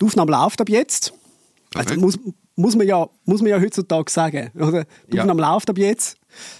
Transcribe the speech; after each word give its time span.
Die 0.00 0.04
Aufnahme 0.06 0.32
läuft 0.32 0.60
ab 0.60 0.68
jetzt. 0.68 1.12
Also 1.74 1.94
muss, 2.00 2.18
muss, 2.56 2.74
man 2.76 2.86
ja, 2.86 3.06
muss 3.24 3.40
man 3.42 3.50
ja 3.50 3.60
heutzutage 3.60 4.10
sagen. 4.10 4.50
Oder? 4.58 4.84
Die 5.12 5.16
Ja. 5.16 5.22
Aufnahme 5.22 5.40
läuft 5.42 5.70
ab 5.70 5.78
jetzt. 5.78 6.16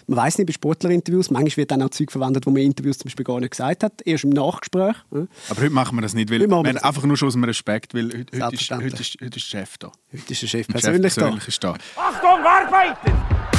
Man 0.08 0.16
weiß 0.18 0.38
nicht, 0.38 0.46
bei 0.46 0.52
Sportlerinterviews, 0.52 1.30
manchmal 1.30 1.56
wird 1.58 1.70
dann 1.70 1.82
auch 1.82 1.90
Zeug 1.90 2.10
verwendet, 2.10 2.44
wo 2.46 2.50
man 2.50 2.60
in 2.62 2.68
Interviews 2.68 2.98
zum 2.98 3.04
Beispiel 3.08 3.24
gar 3.24 3.38
nicht 3.40 3.50
gesagt 3.52 3.84
hat, 3.84 4.02
erst 4.04 4.24
im 4.24 4.30
Nachgespräch. 4.30 4.96
Aber 5.10 5.60
heute 5.60 5.70
machen 5.70 5.96
wir 5.96 6.02
das 6.02 6.12
nicht, 6.14 6.28
weil 6.30 6.40
wir 6.40 6.48
wir 6.48 6.72
das 6.72 6.82
einfach 6.82 7.04
nur 7.04 7.16
schon 7.16 7.28
aus 7.28 7.34
dem 7.34 7.44
Respekt, 7.44 7.94
weil 7.94 8.06
heute, 8.06 8.16
heute, 8.18 8.30
ist, 8.30 8.38
Selbstverständlich. 8.38 8.92
heute, 8.92 9.02
ist, 9.02 9.16
heute 9.20 9.36
ist 9.38 9.52
der 9.52 9.58
Chef 9.58 9.78
da. 9.78 9.92
Heute 10.12 10.32
ist 10.32 10.42
der 10.42 10.46
Chef 10.48 10.66
Der 10.66 10.72
Chef 10.78 10.82
persönlich 10.82 11.14
da. 11.14 11.20
persönlich 11.22 11.48
ist 11.48 11.64
da. 11.64 11.74
Achtung, 11.96 12.44
Arbeiter! 12.44 12.98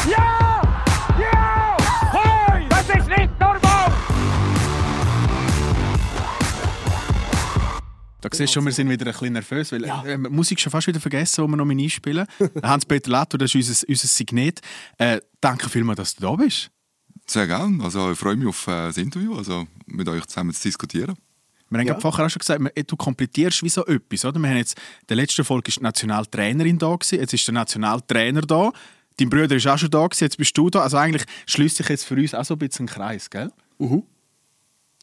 Ja! 0.09 0.61
Da 8.21 8.29
siehst 8.31 8.51
du 8.51 8.59
schon, 8.59 8.65
wir 8.65 8.71
sind 8.71 8.89
wieder 8.89 9.05
ein 9.07 9.11
bisschen 9.11 9.33
nervös, 9.33 9.71
weil 9.71 9.85
Ja. 9.85 10.03
äh, 10.05 10.17
Musik 10.17 10.59
schon 10.59 10.71
fast 10.71 10.87
wieder 10.87 10.99
vergessen, 10.99 11.43
wo 11.43 11.47
wir 11.47 11.57
noch 11.57 11.65
mal 11.65 11.77
einspielen. 11.77 12.27
Hans-Peter 12.63 13.09
Latto, 13.09 13.37
das 13.37 13.53
ist 13.53 13.67
unser, 13.69 13.89
unser 13.89 14.07
Signet. 14.07 14.61
Äh, 14.97 15.19
danke 15.41 15.67
vielmals, 15.69 15.97
dass 15.97 16.15
du 16.15 16.21
da 16.23 16.35
bist. 16.35 16.69
Sehr 17.27 17.47
gerne. 17.47 17.83
Also 17.83 18.11
ich 18.11 18.17
freue 18.19 18.35
mich 18.35 18.47
auf 18.47 18.67
äh, 18.67 18.87
das 18.87 18.97
Interview, 18.97 19.35
also 19.35 19.65
mit 19.87 20.07
euch 20.07 20.25
zusammen 20.27 20.53
zu 20.53 20.61
diskutieren. 20.61 21.15
Wir 21.69 21.79
haben 21.79 21.87
Ja. 21.87 21.99
vorher 21.99 22.25
auch 22.25 22.29
schon 22.29 22.39
gesagt, 22.39 22.61
du 22.91 22.95
komplettierst 22.97 23.63
wie 23.63 23.69
so 23.69 23.85
etwas. 23.85 24.25
Oder? 24.25 24.39
Wir 24.39 24.49
haben 24.49 24.57
jetzt, 24.57 24.77
der 25.09 25.15
letzte 25.15 25.43
Folge 25.43 25.71
war 25.71 25.75
die 25.77 25.83
Nationaltrainerin 25.83 26.77
da, 26.77 26.93
gewesen, 26.95 27.19
jetzt 27.19 27.33
ist 27.33 27.47
der 27.47 27.53
Nationaltrainer 27.53 28.41
da. 28.41 28.71
Dein 29.17 29.29
Bruder 29.29 29.55
ist 29.55 29.67
auch 29.67 29.77
schon 29.77 29.89
da, 29.89 30.05
gewesen, 30.05 30.25
jetzt 30.25 30.37
bist 30.37 30.57
du 30.57 30.69
da. 30.69 30.81
Also 30.81 30.97
eigentlich 30.97 31.23
schließt 31.47 31.77
sich 31.77 31.87
jetzt 31.89 32.03
für 32.03 32.15
uns 32.15 32.33
auch 32.33 32.43
so 32.45 32.55
ein 32.55 32.59
bisschen 32.59 32.85
ein 32.85 32.89
Kreis, 32.89 33.29
gell? 33.29 33.51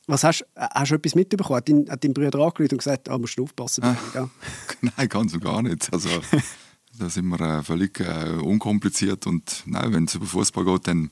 Was 0.08 0.24
hast, 0.24 0.40
äh, 0.54 0.66
hast 0.74 0.90
du 0.90 0.96
etwas 0.96 1.14
mitbekommen? 1.14 1.56
Hat 1.56 1.68
dein, 1.68 1.88
hat 1.88 2.02
dein 2.02 2.14
Bruder 2.14 2.38
angerufen 2.40 2.72
und 2.72 2.78
gesagt, 2.78 3.08
ah, 3.08 3.18
musst 3.18 3.38
du 3.38 3.44
aufpassen? 3.44 3.84
Ja. 4.14 4.28
nein, 4.80 5.08
ganz 5.08 5.34
und 5.34 5.44
gar 5.44 5.62
nicht. 5.62 5.92
Also 5.92 6.08
da 6.98 7.08
sind 7.08 7.28
wir 7.28 7.40
äh, 7.40 7.62
völlig 7.62 8.00
äh, 8.00 8.30
unkompliziert 8.42 9.26
und 9.26 9.62
wenn 9.66 10.04
es 10.04 10.14
über 10.14 10.26
Fußball 10.26 10.64
geht, 10.64 10.88
dann, 10.88 11.10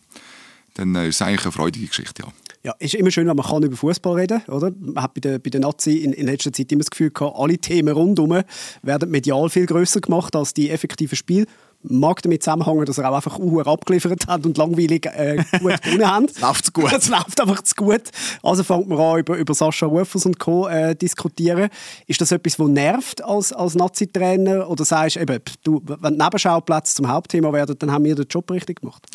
dann 0.75 0.95
äh, 0.95 1.09
ist 1.09 1.17
es 1.17 1.23
eigentlich 1.23 1.45
eine 1.45 1.53
freudige 1.53 1.87
Geschichte, 1.87 2.23
ja. 2.23 2.33
Ja, 2.65 2.75
ist 2.81 2.95
immer 2.95 3.12
schön, 3.12 3.29
wenn 3.29 3.37
man 3.37 3.47
kann 3.47 3.62
über 3.62 3.77
Fußball 3.77 4.19
reden 4.19 4.43
oder? 4.48 4.73
Man 4.77 5.01
hat 5.01 5.15
bei 5.15 5.20
der, 5.20 5.39
bei 5.39 5.51
der 5.51 5.61
Nazi 5.61 5.98
in, 5.98 6.13
in 6.13 6.27
letzter 6.27 6.53
Zeit 6.53 6.73
immer 6.73 6.81
das 6.81 6.91
Gefühl 6.91 7.11
gehabt, 7.11 7.37
alle 7.39 7.59
Themen 7.59 7.95
rundherum 7.95 8.42
werden 8.83 9.11
medial 9.11 9.48
viel 9.51 9.67
größer 9.67 10.01
gemacht 10.01 10.35
als 10.35 10.53
die 10.53 10.70
effektiven 10.70 11.15
Spiele. 11.15 11.47
Mag 11.89 12.23
damit 12.23 12.42
zusammenhängen, 12.42 12.84
dass 12.84 12.98
er 12.98 13.11
auch 13.11 13.17
einfach 13.17 13.39
Uhr 13.39 13.67
abgeliefert 13.67 14.27
hat 14.27 14.45
und 14.47 14.56
langweilig 14.59 15.06
äh, 15.06 15.42
gut 15.61 15.83
gewonnen 15.83 16.06
haben. 16.11 16.27
Läuft 16.41 16.67
zu 16.67 16.73
gut. 16.73 16.92
Es 16.92 17.09
läuft 17.09 17.41
einfach 17.41 17.62
zu 17.62 17.75
gut. 17.77 18.03
Also 18.42 18.65
fängt 18.65 18.89
man 18.89 18.98
an, 18.98 19.19
über, 19.20 19.37
über 19.37 19.55
Sascha 19.55 19.87
Rufers 19.87 20.27
und 20.27 20.39
Co. 20.39 20.69
Äh, 20.69 20.95
diskutieren. 20.97 21.69
Ist 22.07 22.20
das 22.20 22.33
etwas, 22.33 22.57
das 22.57 22.69
nervt 22.69 23.25
als, 23.25 23.53
als 23.53 23.75
Nazi-Trainer? 23.75 24.69
Oder 24.69 24.84
sagst 24.84 25.17
du, 25.17 25.20
eben, 25.20 25.41
du, 25.64 25.83
wenn 25.84 26.19
die 26.19 26.23
Nebenschauplätze 26.25 26.95
zum 26.97 27.09
Hauptthema 27.09 27.53
werden, 27.53 27.77
dann 27.79 27.91
haben 27.92 28.05
wir 28.05 28.14
den 28.14 28.27
Job 28.29 28.51
richtig 28.51 28.81
gemacht? 28.81 29.07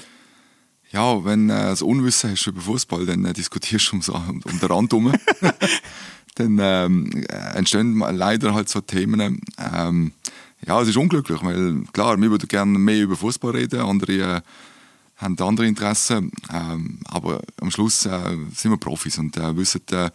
Ja, 0.92 1.24
wenn 1.24 1.48
du 1.48 1.54
äh, 1.54 1.58
das 1.58 1.82
Unwissen 1.82 2.32
hast 2.32 2.48
über 2.48 2.60
Fußball, 2.62 3.06
dann 3.06 3.24
äh, 3.26 3.34
diskutierst 3.34 3.92
du 3.92 3.96
um, 3.96 4.02
so- 4.02 4.14
um, 4.14 4.42
um 4.44 4.60
den 4.60 4.68
Rand 4.72 4.92
herum. 4.92 5.14
dann 6.36 6.60
ähm, 6.62 7.24
äh, 7.30 7.58
entstehen 7.58 8.00
leider 8.00 8.54
halt 8.54 8.70
so 8.70 8.82
Themen. 8.82 9.42
Ähm, 9.74 10.12
ja, 10.66 10.82
es 10.82 10.90
ist 10.90 10.98
unglücklich, 10.98 11.42
weil 11.44 11.84
klar, 11.94 12.20
wir 12.20 12.30
würden 12.30 12.48
gerne 12.48 12.78
mehr 12.78 13.04
über 13.04 13.16
Fußball 13.16 13.52
reden, 13.52 13.82
andere 13.82 14.38
äh, 14.38 14.42
haben 15.22 15.38
andere 15.40 15.68
Interessen, 15.68 16.32
ähm, 16.52 17.00
aber 17.06 17.42
am 17.62 17.70
Schluss 17.70 18.06
äh, 18.06 18.38
sind 18.56 18.72
wir 18.72 18.78
Profis 18.78 19.20
und 19.20 19.38
äh, 19.38 19.56
wissen, 19.56 19.82
äh, 19.92 20.10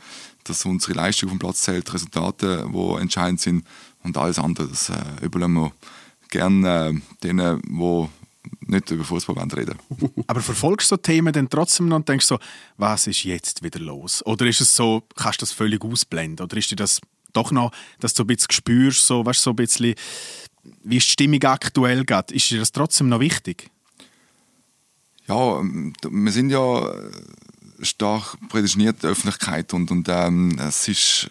dass 0.44 0.64
unsere 0.64 0.94
Leistung 0.94 1.28
vom 1.28 1.38
Platz 1.38 1.62
zählt, 1.62 1.92
Resultate, 1.92 2.68
die 2.72 3.00
entscheidend 3.00 3.40
sind 3.40 3.64
und 4.02 4.16
alles 4.16 4.38
andere, 4.38 4.66
das 4.66 4.90
äh, 4.90 4.94
überlassen 5.22 5.54
wir 5.54 5.72
gerne 6.28 6.88
äh, 6.88 7.00
denen, 7.22 7.62
die 7.62 8.08
nicht 8.66 8.90
über 8.90 9.04
Fußball 9.04 9.36
reden 9.54 9.76
Aber 10.26 10.40
verfolgst 10.40 10.90
du 10.90 10.94
so 10.94 10.96
Themen 10.96 11.32
dann 11.32 11.48
trotzdem 11.48 11.88
noch 11.88 11.96
und 11.96 12.08
denkst 12.08 12.26
so, 12.26 12.38
was 12.76 13.06
ist 13.06 13.24
jetzt 13.24 13.62
wieder 13.62 13.80
los? 13.80 14.24
Oder 14.26 14.46
ist 14.46 14.60
es 14.60 14.74
so, 14.74 15.02
kannst 15.14 15.40
du 15.40 15.44
das 15.44 15.52
völlig 15.52 15.84
ausblenden? 15.84 16.44
Oder 16.44 16.56
ist 16.56 16.70
dir 16.70 16.76
das 16.76 17.00
doch 17.32 17.50
noch, 17.50 17.72
dass 18.00 18.14
du 18.14 18.24
ein 18.24 18.28
bisschen 18.28 18.52
spürst, 18.52 19.06
so, 19.06 19.24
weißt, 19.24 19.42
so 19.42 19.50
ein 19.50 19.56
bisschen, 19.56 19.94
wie 20.82 20.96
ist 20.96 21.06
die 21.06 21.12
Stimmung 21.12 21.42
aktuell 21.44 22.04
geht? 22.04 22.32
Ist 22.32 22.50
dir 22.50 22.58
das 22.58 22.72
trotzdem 22.72 23.08
noch 23.08 23.20
wichtig? 23.20 23.70
Ja, 25.28 25.58
ähm, 25.58 25.92
wir 26.08 26.32
sind 26.32 26.50
ja 26.50 26.88
äh, 26.88 27.10
stark 27.82 28.36
prädestiniert 28.48 29.02
der 29.02 29.10
Öffentlichkeit 29.10 29.72
und, 29.74 29.90
und 29.90 30.08
ähm, 30.08 30.56
es 30.58 30.86
ist, 30.88 31.28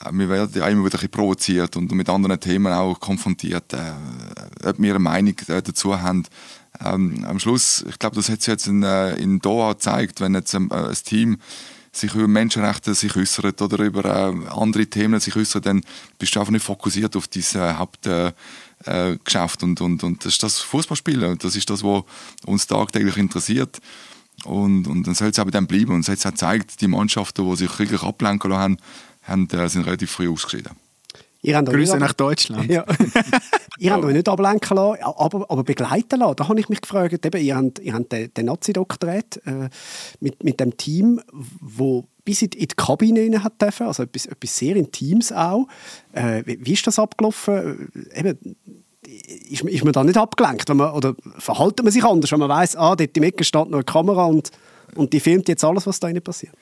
äh, 0.00 0.10
wir 0.12 0.28
werden 0.28 0.52
ja 0.54 0.68
immer 0.68 0.84
wieder 0.84 1.00
ein 1.00 1.08
provoziert 1.08 1.76
und 1.76 1.92
mit 1.92 2.08
anderen 2.08 2.40
Themen 2.40 2.72
auch 2.72 2.98
konfrontiert, 2.98 3.72
äh, 3.72 3.92
ob 4.64 4.78
wir 4.78 4.90
eine 4.90 4.98
Meinung 4.98 5.34
äh, 5.48 5.62
dazu 5.62 6.00
haben. 6.00 6.24
Ähm, 6.84 7.24
am 7.24 7.38
Schluss, 7.38 7.84
ich 7.88 7.98
glaube, 7.98 8.16
das 8.16 8.28
hat 8.28 8.40
sich 8.40 8.50
jetzt 8.50 8.66
in, 8.66 8.82
in 8.82 9.38
Doha 9.38 9.74
gezeigt, 9.74 10.20
wenn 10.20 10.34
jetzt 10.34 10.54
ein, 10.54 10.70
äh, 10.70 10.88
ein 10.88 10.94
Team 11.04 11.38
sich 11.92 12.14
über 12.14 12.26
Menschenrechte 12.26 12.94
sich 12.94 13.14
äußert 13.14 13.60
oder 13.60 13.84
über 13.84 14.04
äh, 14.04 14.48
andere 14.48 14.86
Themen 14.86 15.20
sich 15.20 15.36
äußert, 15.36 15.66
dann 15.66 15.82
bist 16.18 16.34
du 16.34 16.40
einfach 16.40 16.52
nicht 16.52 16.64
fokussiert 16.64 17.14
auf 17.16 17.28
dieses 17.28 17.54
Hauptgeschäft. 17.54 18.34
Äh, 18.84 19.16
Geschäft. 19.22 19.62
und, 19.62 19.80
und, 19.80 20.02
und 20.02 20.24
das 20.24 20.32
ist 20.32 20.42
das 20.42 20.60
Fußballspielen. 20.60 21.38
Das 21.38 21.54
ist 21.54 21.70
das, 21.70 21.84
was 21.84 22.02
uns 22.46 22.66
tagtäglich 22.66 23.16
interessiert. 23.16 23.78
Und, 24.44 24.88
und 24.88 25.06
dann 25.06 25.14
soll 25.14 25.28
es 25.28 25.38
auch 25.38 25.44
bei 25.44 25.50
dem 25.50 25.66
bleiben. 25.66 25.92
Und 25.92 26.00
es 26.00 26.08
hat 26.08 26.18
sich 26.18 26.26
auch 26.26 26.30
gezeigt, 26.32 26.80
die 26.80 26.88
Mannschaften, 26.88 27.48
die 27.48 27.56
sich 27.56 27.78
wirklich 27.78 28.02
ablenken 28.02 28.50
lassen 28.50 28.62
haben, 28.62 28.76
haben 29.22 29.48
äh, 29.50 29.68
sind 29.68 29.86
relativ 29.86 30.10
früh 30.10 30.28
ausgeschieden. 30.28 30.72
Ihr 31.42 31.56
habt 31.56 31.68
euch 31.68 31.74
Grüße 31.74 31.98
nach 31.98 32.12
Deutschland. 32.12 32.70
Ja. 32.70 32.84
Ihr 33.78 33.92
habt 33.92 34.04
euch 34.04 34.12
nicht 34.12 34.28
ablenken 34.28 34.76
lassen, 34.76 35.02
aber, 35.02 35.50
aber 35.50 35.64
begleiten 35.64 36.20
lassen. 36.20 36.36
Da 36.36 36.48
habe 36.48 36.60
ich 36.60 36.68
mich 36.68 36.80
gefragt, 36.80 37.24
eben, 37.24 37.42
ihr 37.42 37.56
habt, 37.56 37.78
ihr 37.78 37.94
habt 37.94 38.12
den, 38.12 38.32
den 38.34 38.46
Nazi-Doktorat 38.46 39.40
äh, 39.44 39.68
mit, 40.20 40.44
mit 40.44 40.60
dem 40.60 40.76
Team, 40.76 41.20
wo 41.60 42.06
bis 42.24 42.42
in 42.42 42.50
die 42.50 42.58
in 42.60 42.68
die 42.68 42.74
Kabine 42.76 43.20
rein 43.20 43.42
hat 43.42 43.60
dürfen, 43.60 43.86
also 43.86 44.04
etwas, 44.04 44.26
etwas 44.26 44.56
sehr 44.56 44.76
Intimes 44.76 45.32
auch. 45.32 45.66
Äh, 46.12 46.42
wie, 46.46 46.64
wie 46.64 46.72
ist 46.72 46.86
das 46.86 46.98
abgelaufen? 46.98 47.90
Äh, 48.14 48.20
Eben, 48.20 48.56
ist, 49.50 49.62
ist 49.62 49.84
man 49.84 49.92
da 49.92 50.04
nicht 50.04 50.16
abgelenkt? 50.16 50.68
Wenn 50.68 50.76
man, 50.76 50.92
oder 50.92 51.14
verhaltet 51.38 51.82
man 51.82 51.92
sich 51.92 52.04
anders, 52.04 52.30
wenn 52.30 52.38
man 52.38 52.48
weiss, 52.48 52.76
ah, 52.76 52.94
dort 52.94 53.16
im 53.16 53.22
Ecke 53.24 53.44
steht 53.44 53.68
noch 53.68 53.78
eine 53.78 53.84
Kamera 53.84 54.26
und, 54.26 54.50
und 54.94 55.12
die 55.12 55.20
filmt 55.20 55.48
jetzt 55.48 55.64
alles, 55.64 55.86
was 55.86 55.98
da 55.98 56.08
passiert? 56.20 56.54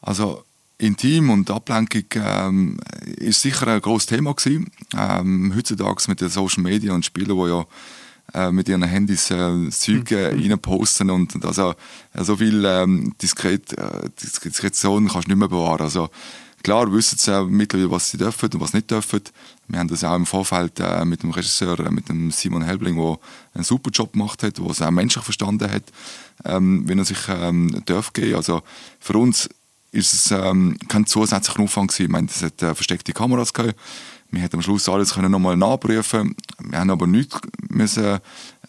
Also 0.00 0.42
intim 0.78 1.30
und 1.30 1.50
Ablenkung 1.50 2.04
ähm, 2.14 2.78
ist 3.16 3.42
sicher 3.42 3.66
ein 3.66 3.80
großes 3.80 4.06
Thema 4.06 4.32
gewesen. 4.34 4.70
Ähm, 4.96 5.52
heutzutage 5.56 6.04
mit 6.08 6.20
den 6.20 6.28
Social 6.28 6.62
Media 6.62 6.94
und 6.94 7.04
Spielern, 7.04 7.36
die 7.36 7.50
ja 7.50 7.66
äh, 8.34 8.52
mit 8.52 8.68
ihren 8.68 8.82
Handys 8.82 9.30
äh, 9.30 9.70
Zeug 9.70 10.10
äh, 10.12 10.28
reinposten 10.28 11.10
und 11.10 11.34
und 11.34 11.44
also 11.44 11.74
äh, 12.14 12.24
so 12.24 12.36
viel 12.36 12.64
ähm, 12.64 13.14
Diskret, 13.20 13.72
äh, 13.72 14.08
Diskretion 14.22 15.08
kannst 15.08 15.26
du 15.26 15.30
nicht 15.30 15.38
mehr 15.38 15.48
bewahren. 15.48 15.82
Also 15.82 16.10
klar 16.62 16.92
wissen 16.92 17.18
sie 17.18 17.32
äh, 17.32 17.44
mittlerweile, 17.44 17.90
was 17.90 18.10
sie 18.10 18.18
dürfen 18.18 18.50
und 18.52 18.60
was 18.60 18.72
nicht 18.72 18.90
dürfen. 18.90 19.22
Wir 19.66 19.80
haben 19.80 19.88
das 19.88 20.04
auch 20.04 20.14
im 20.14 20.26
Vorfeld 20.26 20.78
äh, 20.78 21.04
mit 21.04 21.22
dem 21.22 21.30
Regisseur, 21.30 21.80
äh, 21.80 21.90
mit 21.90 22.08
dem 22.08 22.30
Simon 22.30 22.62
Helbling, 22.62 22.96
der 22.96 23.18
einen 23.54 23.64
super 23.64 23.90
Job 23.90 24.12
gemacht 24.12 24.42
hat, 24.42 24.58
der 24.58 24.66
es 24.66 24.82
auch 24.82 24.90
menschlich 24.90 25.24
verstanden 25.24 25.70
hat, 25.70 25.84
ähm, 26.44 26.86
wenn 26.86 26.98
er 26.98 27.04
sich 27.04 27.28
ähm, 27.28 27.82
darf 27.86 28.12
gehen. 28.12 28.34
Also 28.34 28.62
für 29.00 29.16
uns 29.16 29.48
ist 29.90 30.12
es 30.12 30.30
ähm, 30.30 30.76
kein 30.88 31.06
zusätzlicher 31.06 31.60
Aufwand 31.60 31.90
gewesen. 31.90 32.04
Ich 32.04 32.10
meine, 32.10 32.28
es 32.28 32.42
hat 32.42 32.62
äh, 32.62 32.74
versteckte 32.74 33.12
Kameras 33.12 33.52
gehabt. 33.52 33.74
Wir 34.30 34.42
hätten 34.42 34.56
am 34.56 34.62
Schluss 34.62 34.88
alles 34.88 35.14
können 35.14 35.30
nochmal 35.30 35.56
nachprüfen. 35.56 36.36
Wir 36.58 36.78
haben 36.78 36.90
aber 36.90 37.06
nichts 37.06 37.40
müssen 37.70 38.18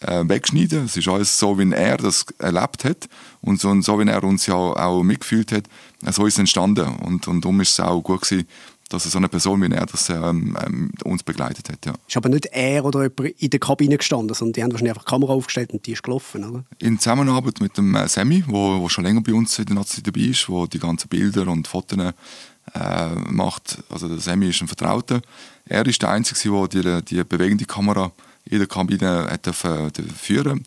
äh, 0.00 0.28
wegschneiden. 0.28 0.86
Es 0.86 0.96
ist 0.96 1.08
alles 1.08 1.38
so, 1.38 1.58
wie 1.58 1.70
er 1.70 1.98
das 1.98 2.24
erlebt 2.38 2.84
hat 2.84 3.08
und 3.42 3.60
so, 3.60 3.68
und 3.68 3.82
so 3.82 3.98
wie 4.00 4.08
er 4.08 4.24
uns 4.24 4.46
ja 4.46 4.54
auch 4.54 5.02
mitgefühlt 5.02 5.52
hat. 5.52 5.64
äh, 6.04 6.12
So 6.12 6.24
ist 6.26 6.34
es 6.34 6.38
entstanden 6.38 6.86
und 7.04 7.28
und 7.28 7.44
darum 7.44 7.60
ist 7.60 7.72
es 7.72 7.80
auch 7.80 8.00
gut 8.00 8.22
gewesen, 8.22 8.46
dass 8.90 9.04
so 9.04 9.16
eine 9.16 9.28
Person 9.28 9.62
wie 9.62 9.72
er 9.72 9.86
das 9.86 10.10
ähm, 10.10 10.56
ähm, 10.64 10.90
uns 11.04 11.22
begleitet 11.22 11.70
hat. 11.70 11.86
Ja. 11.86 11.94
Ist 12.06 12.16
aber 12.16 12.28
nicht 12.28 12.46
er 12.46 12.84
oder 12.84 13.04
jemand 13.04 13.40
in 13.40 13.50
der 13.50 13.60
Kabine 13.60 13.96
gestanden, 13.96 14.34
sondern 14.34 14.52
die 14.52 14.62
haben 14.62 14.72
wahrscheinlich 14.72 14.92
einfach 14.92 15.04
die 15.04 15.10
Kamera 15.10 15.32
aufgestellt 15.32 15.72
und 15.72 15.86
die 15.86 15.92
ist 15.92 16.02
gelaufen, 16.02 16.44
oder? 16.44 16.64
In 16.78 16.98
Zusammenarbeit 16.98 17.60
mit 17.60 17.76
dem 17.78 17.94
äh, 17.94 18.06
Sammy, 18.08 18.44
wo, 18.46 18.80
wo 18.80 18.88
schon 18.88 19.04
länger 19.04 19.22
bei 19.22 19.32
uns 19.32 19.58
in 19.58 19.66
der 19.66 19.76
Nazi 19.76 20.02
dabei 20.02 20.20
ist, 20.20 20.48
wo 20.48 20.66
die 20.66 20.78
ganzen 20.78 21.08
Bilder 21.08 21.48
und 21.48 21.66
Fotos 21.66 21.98
äh, 21.98 23.08
macht. 23.30 23.78
Also 23.88 24.08
der 24.08 24.18
Sammy 24.18 24.50
ist 24.50 24.60
ein 24.60 24.68
Vertrauter. 24.68 25.22
Er 25.64 25.86
ist 25.86 26.02
der 26.02 26.10
Einzige, 26.10 26.68
der 26.68 27.00
die, 27.00 27.16
die 27.16 27.24
bewegende 27.24 27.64
Kamera 27.64 28.12
in 28.44 28.58
der 28.58 28.66
Kabine 28.66 29.28
hat 29.30 29.46
dürfen 29.46 29.90
führen 30.16 30.64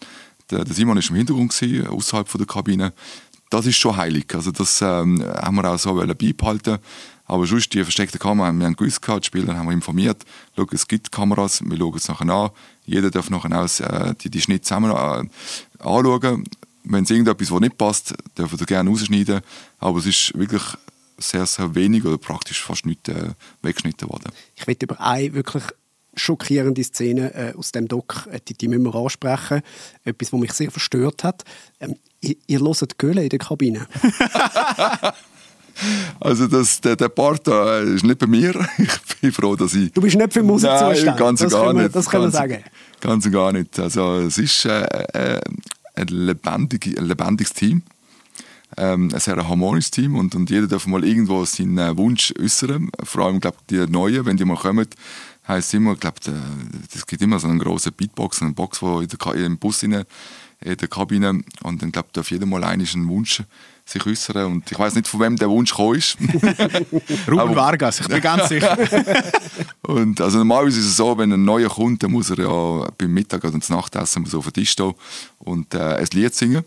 der, 0.54 0.64
der 0.64 0.74
Simon 0.74 0.98
ist 0.98 1.10
im 1.10 1.16
Hintergrund, 1.16 1.54
gewesen, 1.54 1.88
außerhalb 1.88 2.28
von 2.28 2.40
der 2.40 2.48
Kabine. 2.48 2.94
Das 3.50 3.66
ist 3.66 3.78
schon 3.78 3.96
heilig. 3.96 4.26
Also 4.34 4.52
das 4.52 4.82
ähm, 4.82 5.24
haben 5.24 5.56
wir 5.56 5.70
auch 5.70 5.78
so 5.78 5.94
beibehalten. 5.94 6.80
Aber 7.26 7.46
sonst 7.46 7.74
die 7.74 7.84
versteckte 7.84 8.20
Kamera, 8.20 8.52
wir 8.52 8.66
haben 8.66 8.76
gewusst, 8.76 9.02
die 9.08 9.26
Spieler 9.26 9.56
haben 9.56 9.68
wir 9.68 9.74
informiert, 9.74 10.24
schau, 10.56 10.66
es 10.72 10.88
gibt 10.88 11.12
Kameras, 11.12 11.62
wir 11.64 11.78
schauen 11.78 11.96
es 11.96 12.08
nachher 12.08 12.30
an. 12.30 12.50
Jeder 12.86 13.12
darf 13.12 13.30
nachher 13.30 13.64
auch 13.64 13.80
äh, 13.80 14.14
die, 14.22 14.30
die 14.30 14.42
Schnitte 14.42 14.62
zusammen 14.64 14.92
äh, 14.92 15.84
anschauen. 15.84 16.44
Wenn 16.84 17.04
es 17.06 17.10
irgendetwas, 17.10 17.50
was 17.50 17.62
nicht 17.62 17.78
passt, 17.78 18.14
dürfen 18.38 18.60
wir 18.60 18.66
gerne 18.66 18.90
rausschneiden. 18.90 19.40
Aber 19.80 20.00
es 20.00 20.06
ist 20.06 20.38
wirklich 20.38 20.64
sehr, 21.18 21.46
sehr 21.46 21.74
wenig 21.76 22.04
oder 22.04 22.18
praktisch 22.18 22.62
fast 22.62 22.86
nicht 22.86 23.08
äh, 23.08 23.30
weggeschnitten 23.62 24.10
worden. 24.10 24.32
Ich 24.56 24.68
will 24.68 24.76
über 24.82 25.00
eine 25.00 25.34
wirklich 25.34 25.64
schockierende 26.16 26.84
Szene 26.84 27.34
äh, 27.34 27.54
aus 27.58 27.72
dem 27.72 27.88
Doc, 27.88 28.28
äh, 28.32 28.40
die, 28.48 28.54
die 28.54 28.68
müssen 28.68 28.84
wir 28.84 28.96
ansprechen. 28.96 29.62
Etwas, 30.04 30.34
was 30.34 30.40
mich 30.40 30.54
sehr 30.54 30.72
verstört 30.72 31.24
hat. 31.24 31.44
Ähm, 31.80 31.96
ihr, 32.22 32.36
ihr 32.48 32.60
hört 32.60 32.98
Göhle 32.98 33.24
in 33.24 33.30
der 33.30 33.40
Kabine. 33.40 33.88
Also 36.20 36.48
das, 36.48 36.80
der, 36.82 36.96
der 36.96 37.10
Part 37.10 37.48
da 37.48 37.80
äh, 37.80 37.96
ist 37.96 38.04
nicht 38.04 38.20
bei 38.20 38.28
mir. 38.28 38.54
Ich 38.78 39.22
bin 39.22 39.32
froh, 39.32 39.56
dass 39.56 39.74
ich... 39.74 39.92
Du 39.94 40.02
bist 40.02 40.18
nicht 40.18 40.34
für 40.34 40.44
Musik 40.44 40.70
Nein, 40.70 40.96
zuständig. 40.96 41.20
ganz 41.20 41.42
und 41.42 41.52
das 41.52 41.54
gar 41.54 41.74
wir, 41.74 41.84
nicht. 41.84 41.96
Das 41.96 42.10
können 42.10 42.24
wir 42.24 42.32
sagen. 42.32 42.64
Ganz 43.00 43.26
und 43.26 43.32
gar 43.32 43.54
nicht. 43.54 43.80
Also 43.80 44.18
es 44.18 44.38
ist 44.38 44.66
äh, 44.66 44.82
äh, 44.82 45.42
ein, 45.96 46.08
lebendig, 46.08 46.98
ein 46.98 47.06
lebendiges 47.06 47.54
Team. 47.54 47.84
Ähm, 48.76 49.10
ein 49.14 49.20
sehr 49.20 49.38
harmonisches 49.48 49.92
Team 49.92 50.16
und, 50.16 50.34
und 50.34 50.50
jeder 50.50 50.68
darf 50.68 50.88
mal 50.88 51.06
irgendwo 51.06 51.46
seinen 51.46 51.78
äh, 51.78 51.96
Wunsch 51.96 52.34
äußern. 52.40 52.90
Vor 53.04 53.26
allem 53.26 53.40
glaub, 53.40 53.56
die 53.68 53.86
Neuen, 53.88 54.26
wenn 54.26 54.36
die 54.36 54.46
mal 54.46 54.58
kommen, 54.58 54.88
heisst 55.48 55.74
immer, 55.74 55.96
glaub, 55.96 56.16
es 56.94 57.06
gibt 57.06 57.22
immer 57.22 57.40
so 57.40 57.48
einen 57.48 57.60
großen 57.60 57.94
Beatbox, 57.94 58.42
eine 58.42 58.54
Box, 58.54 58.82
wo 58.82 59.00
in 59.00 59.08
der, 59.08 59.46
im 59.46 59.58
Bus 59.58 59.84
in, 59.84 59.94
in 59.94 60.06
der 60.78 60.88
Kabine 60.88 61.42
und 61.62 61.82
dann 61.82 61.92
glaub, 61.92 62.12
darf 62.14 62.32
jeder 62.32 62.46
mal 62.46 62.64
einen 62.64 63.08
Wunsch 63.08 63.44
sich 63.86 64.06
äußern 64.06 64.46
und 64.46 64.72
ich 64.72 64.80
weiß 64.80 64.96
nicht, 64.96 65.08
von 65.08 65.20
wem 65.20 65.36
der 65.36 65.50
Wunsch 65.50 65.72
gekommen 65.72 65.98
ist. 65.98 66.18
Ruben 67.28 67.56
Vargas, 67.56 68.00
ich 68.00 68.08
bin 68.08 68.22
ganz 68.22 68.50
sicher. 68.50 68.78
Und 69.86 70.22
also 70.22 70.38
normalerweise 70.38 70.80
ist 70.80 70.86
es 70.86 70.96
so, 70.96 71.18
wenn 71.18 71.34
ein 71.34 71.44
neuer 71.44 71.70
kommt, 71.70 72.02
dann 72.02 72.12
muss 72.12 72.30
er 72.30 72.40
ja 72.40 72.88
beim 72.98 73.14
Mittag 73.14 73.44
oder 73.44 73.60
zum 73.60 73.76
Nachtessen 73.76 74.22
muss 74.22 74.34
auf 74.34 74.46
den 74.46 74.54
Tisch 74.54 74.72
stehen 74.72 74.94
und 75.40 75.74
äh, 75.74 75.96
ein 75.98 76.08
Lied 76.14 76.34
singen. 76.34 76.64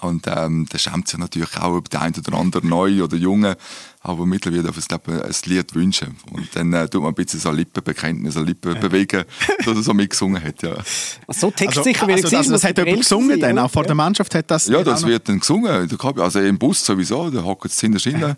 Und 0.00 0.26
ähm, 0.26 0.66
da 0.70 0.78
schämt 0.78 1.08
sich 1.08 1.18
natürlich 1.18 1.56
auch 1.56 1.76
über 1.76 1.88
den 1.88 2.00
einen 2.00 2.14
oder 2.26 2.38
anderen 2.38 2.68
neu 2.68 3.02
oder 3.02 3.16
Junge, 3.16 3.56
aber 4.00 4.26
mittlerweile 4.26 4.64
darf 4.64 4.76
es 4.76 4.86
glaub, 4.86 5.08
ich, 5.08 5.14
ein 5.14 5.34
Lied 5.46 5.74
wünschen. 5.74 6.16
Und 6.30 6.48
dann 6.54 6.72
äh, 6.72 6.88
tut 6.88 7.00
man 7.00 7.12
ein 7.12 7.14
bisschen 7.14 7.40
so 7.40 7.50
Lippenbekenntnis, 7.50 8.34
so 8.34 8.42
Lippen 8.42 8.78
bewegen, 8.80 9.24
dass 9.64 9.66
er 9.66 9.82
so 9.82 9.94
mitgesungen 9.94 10.42
hat. 10.42 10.62
Ja, 10.62 10.76
So 11.28 11.50
textsicher, 11.50 12.06
wie 12.06 12.12
also, 12.12 12.28
ich 12.28 12.36
also, 12.36 12.52
das 12.52 12.64
hat 12.64 12.76
jemand 12.76 12.98
gesungen, 12.98 13.40
dann, 13.40 13.58
auch 13.58 13.70
vor 13.70 13.84
der 13.84 13.94
Mannschaft 13.94 14.34
hat 14.34 14.50
das... 14.50 14.66
ja 14.66 14.82
das 14.82 15.06
wird 15.06 15.28
dann 15.28 15.40
gesungen. 15.40 15.88
der. 15.88 16.22
Also 16.22 16.40
im 16.40 16.58
Bus 16.58 16.84
sowieso, 16.84 17.30
da 17.30 17.42
hockt 17.42 17.66
es 17.66 17.80
hinter 17.80 17.98
Schiene. 17.98 18.36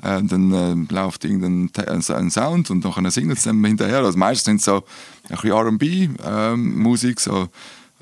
Äh, 0.00 0.22
dann 0.22 0.52
äh, 0.52 0.94
läuft 0.94 1.24
irgendein 1.24 1.70
ein 1.88 2.02
ein 2.08 2.30
Sound 2.30 2.70
und 2.70 2.84
dann 2.84 3.10
singen 3.10 3.34
sie 3.34 3.48
dann 3.48 3.64
hinterher. 3.64 3.98
Also 3.98 4.16
meistens 4.16 4.44
sind 4.44 4.56
es 4.58 4.64
so 4.66 4.84
ein 5.28 5.36
bisschen 5.36 5.50
R&B-Musik, 5.50 7.18
so 7.18 7.48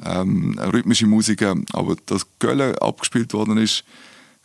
ähm, 0.05 0.59
rhythmische 0.73 1.07
Musik. 1.07 1.43
Aber 1.73 1.97
dass 2.07 2.27
Gölle 2.39 2.81
abgespielt 2.81 3.33
worden 3.33 3.59
ist, 3.59 3.85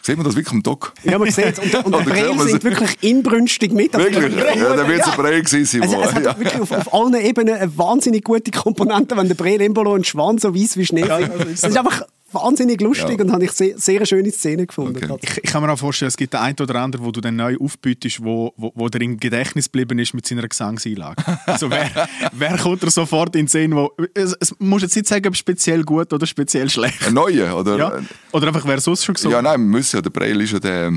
sieht 0.02 0.18
man 0.18 0.26
das 0.26 0.36
wirklich 0.36 0.54
im 0.54 0.64
Doc? 0.64 0.94
Ja, 1.04 1.20
man 1.20 1.30
sieht 1.32 1.60
Und, 1.60 1.76
und 1.76 1.94
Oder 1.94 2.04
die 2.04 2.10
Brille 2.10 2.50
sind 2.50 2.64
wirklich 2.64 2.98
inbrünstig 3.02 3.72
mit. 3.72 3.96
Also, 3.96 4.10
Wirklich? 4.10 4.36
Ja, 4.56 4.76
da 4.76 4.88
wird 4.88 5.02
es 5.02 5.08
ein 5.08 5.16
Brei 5.16 5.40
gewesen 5.40 5.66
sein. 5.66 5.82
Also, 5.84 6.02
es 6.02 6.14
hat 6.14 6.24
ja. 6.24 6.40
wirklich 6.40 6.62
auf, 6.62 6.72
auf 6.72 6.94
allen 6.94 7.16
Ebenen 7.16 7.56
eine 7.56 7.78
wahnsinnig 7.78 8.24
gute 8.24 8.52
Komponente, 8.52 9.16
wenn 9.16 9.28
der 9.28 9.36
Breel 9.36 9.62
Embolo 9.62 9.94
und 9.94 10.08
Schwan 10.08 10.38
so 10.38 10.56
weiß 10.56 10.78
wie 10.78 10.86
Schnee 10.86 11.04
sind. 11.04 11.32
Das 11.40 11.64
ist 11.64 11.78
einfach 11.78 12.04
wahnsinnig 12.34 12.82
lustig 12.82 13.18
Ja. 13.18 13.26
und 13.26 13.32
habe 13.32 13.46
ich 13.46 13.52
sehr, 13.52 13.78
sehr 13.78 14.06
schöne 14.06 14.32
Szene 14.32 14.66
gefunden. 14.68 15.12
Okay. 15.12 15.20
Ich, 15.22 15.44
ich 15.44 15.50
kann 15.52 15.64
mir 15.64 15.72
auch 15.72 15.78
vorstellen, 15.80 16.08
es 16.08 16.18
gibt 16.18 16.34
den 16.34 16.40
einen 16.40 16.56
oder 16.60 16.76
anderen, 16.76 17.06
wo 17.06 17.12
du 17.12 17.22
dann 17.22 17.36
neu 17.36 17.58
aufbietest, 17.60 18.24
wo, 18.24 18.54
wo, 18.58 18.72
wo 18.76 18.90
der 18.90 19.02
im 19.02 19.20
Gedächtnis 19.20 19.66
geblieben 19.66 20.00
ist 20.00 20.14
mit 20.14 20.26
seiner 20.28 20.48
Gesangseinlage. 20.48 21.24
Also 21.46 21.70
wer, 21.70 21.90
wer 22.34 22.58
kommt 22.58 22.84
dir 22.84 22.92
sofort 22.92 23.36
in 23.36 23.44
den 23.44 23.48
Sinn, 23.48 23.76
wo... 23.76 23.92
Es, 24.14 24.36
es 24.40 24.56
muss 24.60 24.82
jetzt 24.82 24.96
nicht 24.96 25.08
sagen, 25.08 25.28
ob 25.28 25.36
speziell 25.36 25.84
gut 25.84 26.14
oder 26.14 26.26
speziell 26.26 26.70
schlecht. 26.70 27.06
Ein 27.08 27.14
neuer, 27.14 27.58
oder? 27.58 27.78
Ja? 27.78 28.00
Oder 28.32 28.48
einfach, 28.48 28.66
wer 28.66 28.80
sonst 28.80 29.06
schon 29.06 29.16
gesungen 29.16 29.36
Ja, 29.36 29.42
nein, 29.42 29.60
wir 29.60 29.68
müssen 29.68 29.98
ja. 29.98 30.02
Der 30.02 30.10
Breil 30.10 30.40
ist 30.42 30.52
ja 30.54 30.60
der, 30.60 30.94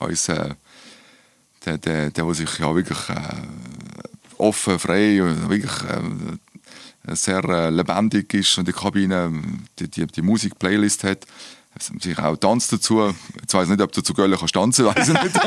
uns, 0.00 0.28
äh, 0.28 0.50
der, 1.64 1.78
der, 1.78 2.10
der, 2.10 2.24
der 2.24 2.34
sich 2.34 2.58
ja 2.58 2.74
wirklich 2.74 2.98
äh, 3.08 3.14
offen, 4.38 4.78
frei, 4.78 5.22
und 5.22 5.48
wirklich 5.48 5.72
äh, 5.88 6.00
sehr 7.12 7.44
äh, 7.44 7.70
lebendig 7.70 8.32
ist 8.34 8.58
und 8.58 8.68
die 8.68 8.72
Kabine 8.72 9.32
die, 9.78 9.88
die, 9.88 10.06
die 10.06 10.22
Musik-Playlist 10.22 11.04
hat. 11.04 11.26
Sich 12.00 12.16
auch 12.20 12.36
tanzt 12.36 12.72
dazu. 12.72 13.12
Jetzt 13.40 13.52
weiß 13.52 13.64
ich 13.64 13.70
nicht, 13.70 13.82
ob 13.82 13.90
du 13.90 14.00
zu 14.00 14.14
Gölle 14.14 14.36
kannst 14.36 14.54
tanzen, 14.54 14.84
weiß 14.94 15.08
ich 15.08 15.22
nicht. 15.22 15.40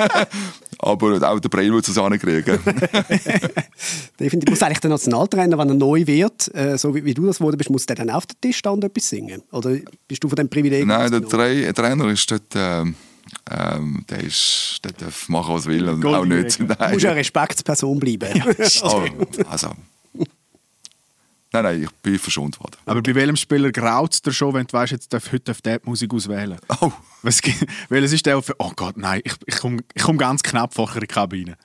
Aber 0.79 1.31
auch 1.31 1.39
der 1.39 1.49
Breil 1.49 1.71
wird 1.71 1.87
es 1.87 1.95
hinkriegen. 1.95 2.59
Definitiv. 4.19 4.49
Muss 4.49 4.61
eigentlich 4.61 4.79
der 4.79 4.89
Nationaltrainer, 4.89 5.57
wenn 5.57 5.69
er 5.69 5.75
neu 5.75 6.05
wird, 6.05 6.53
äh, 6.53 6.77
so 6.77 6.93
wie, 6.93 7.05
wie 7.05 7.13
du 7.13 7.25
das 7.25 7.37
geworden 7.37 7.57
bist, 7.57 7.69
muss 7.69 7.85
der 7.85 7.95
dann 7.95 8.09
auf 8.09 8.25
den 8.25 8.35
Tisch 8.41 8.57
stehen 8.57 8.73
und 8.73 8.83
etwas 8.83 9.07
singen? 9.07 9.41
Oder 9.51 9.77
bist 10.07 10.21
du 10.21 10.27
von 10.27 10.35
dem 10.35 10.49
Privileg 10.49 10.85
Nein, 10.85 11.11
der? 11.11 11.21
Tra 11.25 11.71
Trainer 11.71 12.07
ist 12.09 12.29
dort, 12.29 12.53
ähm, 12.55 12.95
ähm, 13.49 14.05
der, 14.09 14.23
ist, 14.23 14.79
der 14.83 14.91
darf 14.91 15.29
machen, 15.29 15.55
was 15.55 15.65
er 15.65 15.71
will 15.71 15.87
und 15.87 16.05
auch 16.05 16.11
Goldene 16.17 16.43
nicht. 16.43 16.59
Du 16.59 16.65
musst 16.65 16.79
ja 16.79 17.11
eine 17.11 17.19
Respektsperson 17.19 17.99
bleiben. 17.99 18.43
Oh, 18.83 19.05
also. 19.49 19.71
Nein, 21.63 21.73
nein, 21.75 21.83
ich 21.83 21.91
bin 22.03 22.19
verschont 22.19 22.59
worden. 22.59 22.75
Aber 22.85 23.01
bei 23.01 23.15
welchem 23.15 23.35
Spieler 23.35 23.71
graut 23.71 24.13
es 24.13 24.21
dir 24.21 24.31
schon, 24.31 24.53
wenn 24.53 24.67
du 24.67 24.73
weißt, 24.73 24.91
jetzt 24.91 25.11
darf, 25.13 25.27
heute 25.31 25.39
darf 25.45 25.61
der 25.61 25.79
Musik 25.85 26.13
auswählen? 26.13 26.57
Oh, 26.81 26.91
Was, 27.23 27.41
gibt- 27.41 27.65
welches 27.89 28.13
ist 28.13 28.25
der, 28.25 28.41
für, 28.41 28.55
oh 28.59 28.71
Gott, 28.75 28.97
nein, 28.97 29.21
ich, 29.23 29.33
ich 29.45 29.55
komme 29.57 29.79
ich 29.93 30.03
komm 30.03 30.17
ganz 30.17 30.43
knapp 30.43 30.73
vorher 30.73 30.97
in 30.97 31.01
die 31.01 31.07
Kabine. 31.07 31.57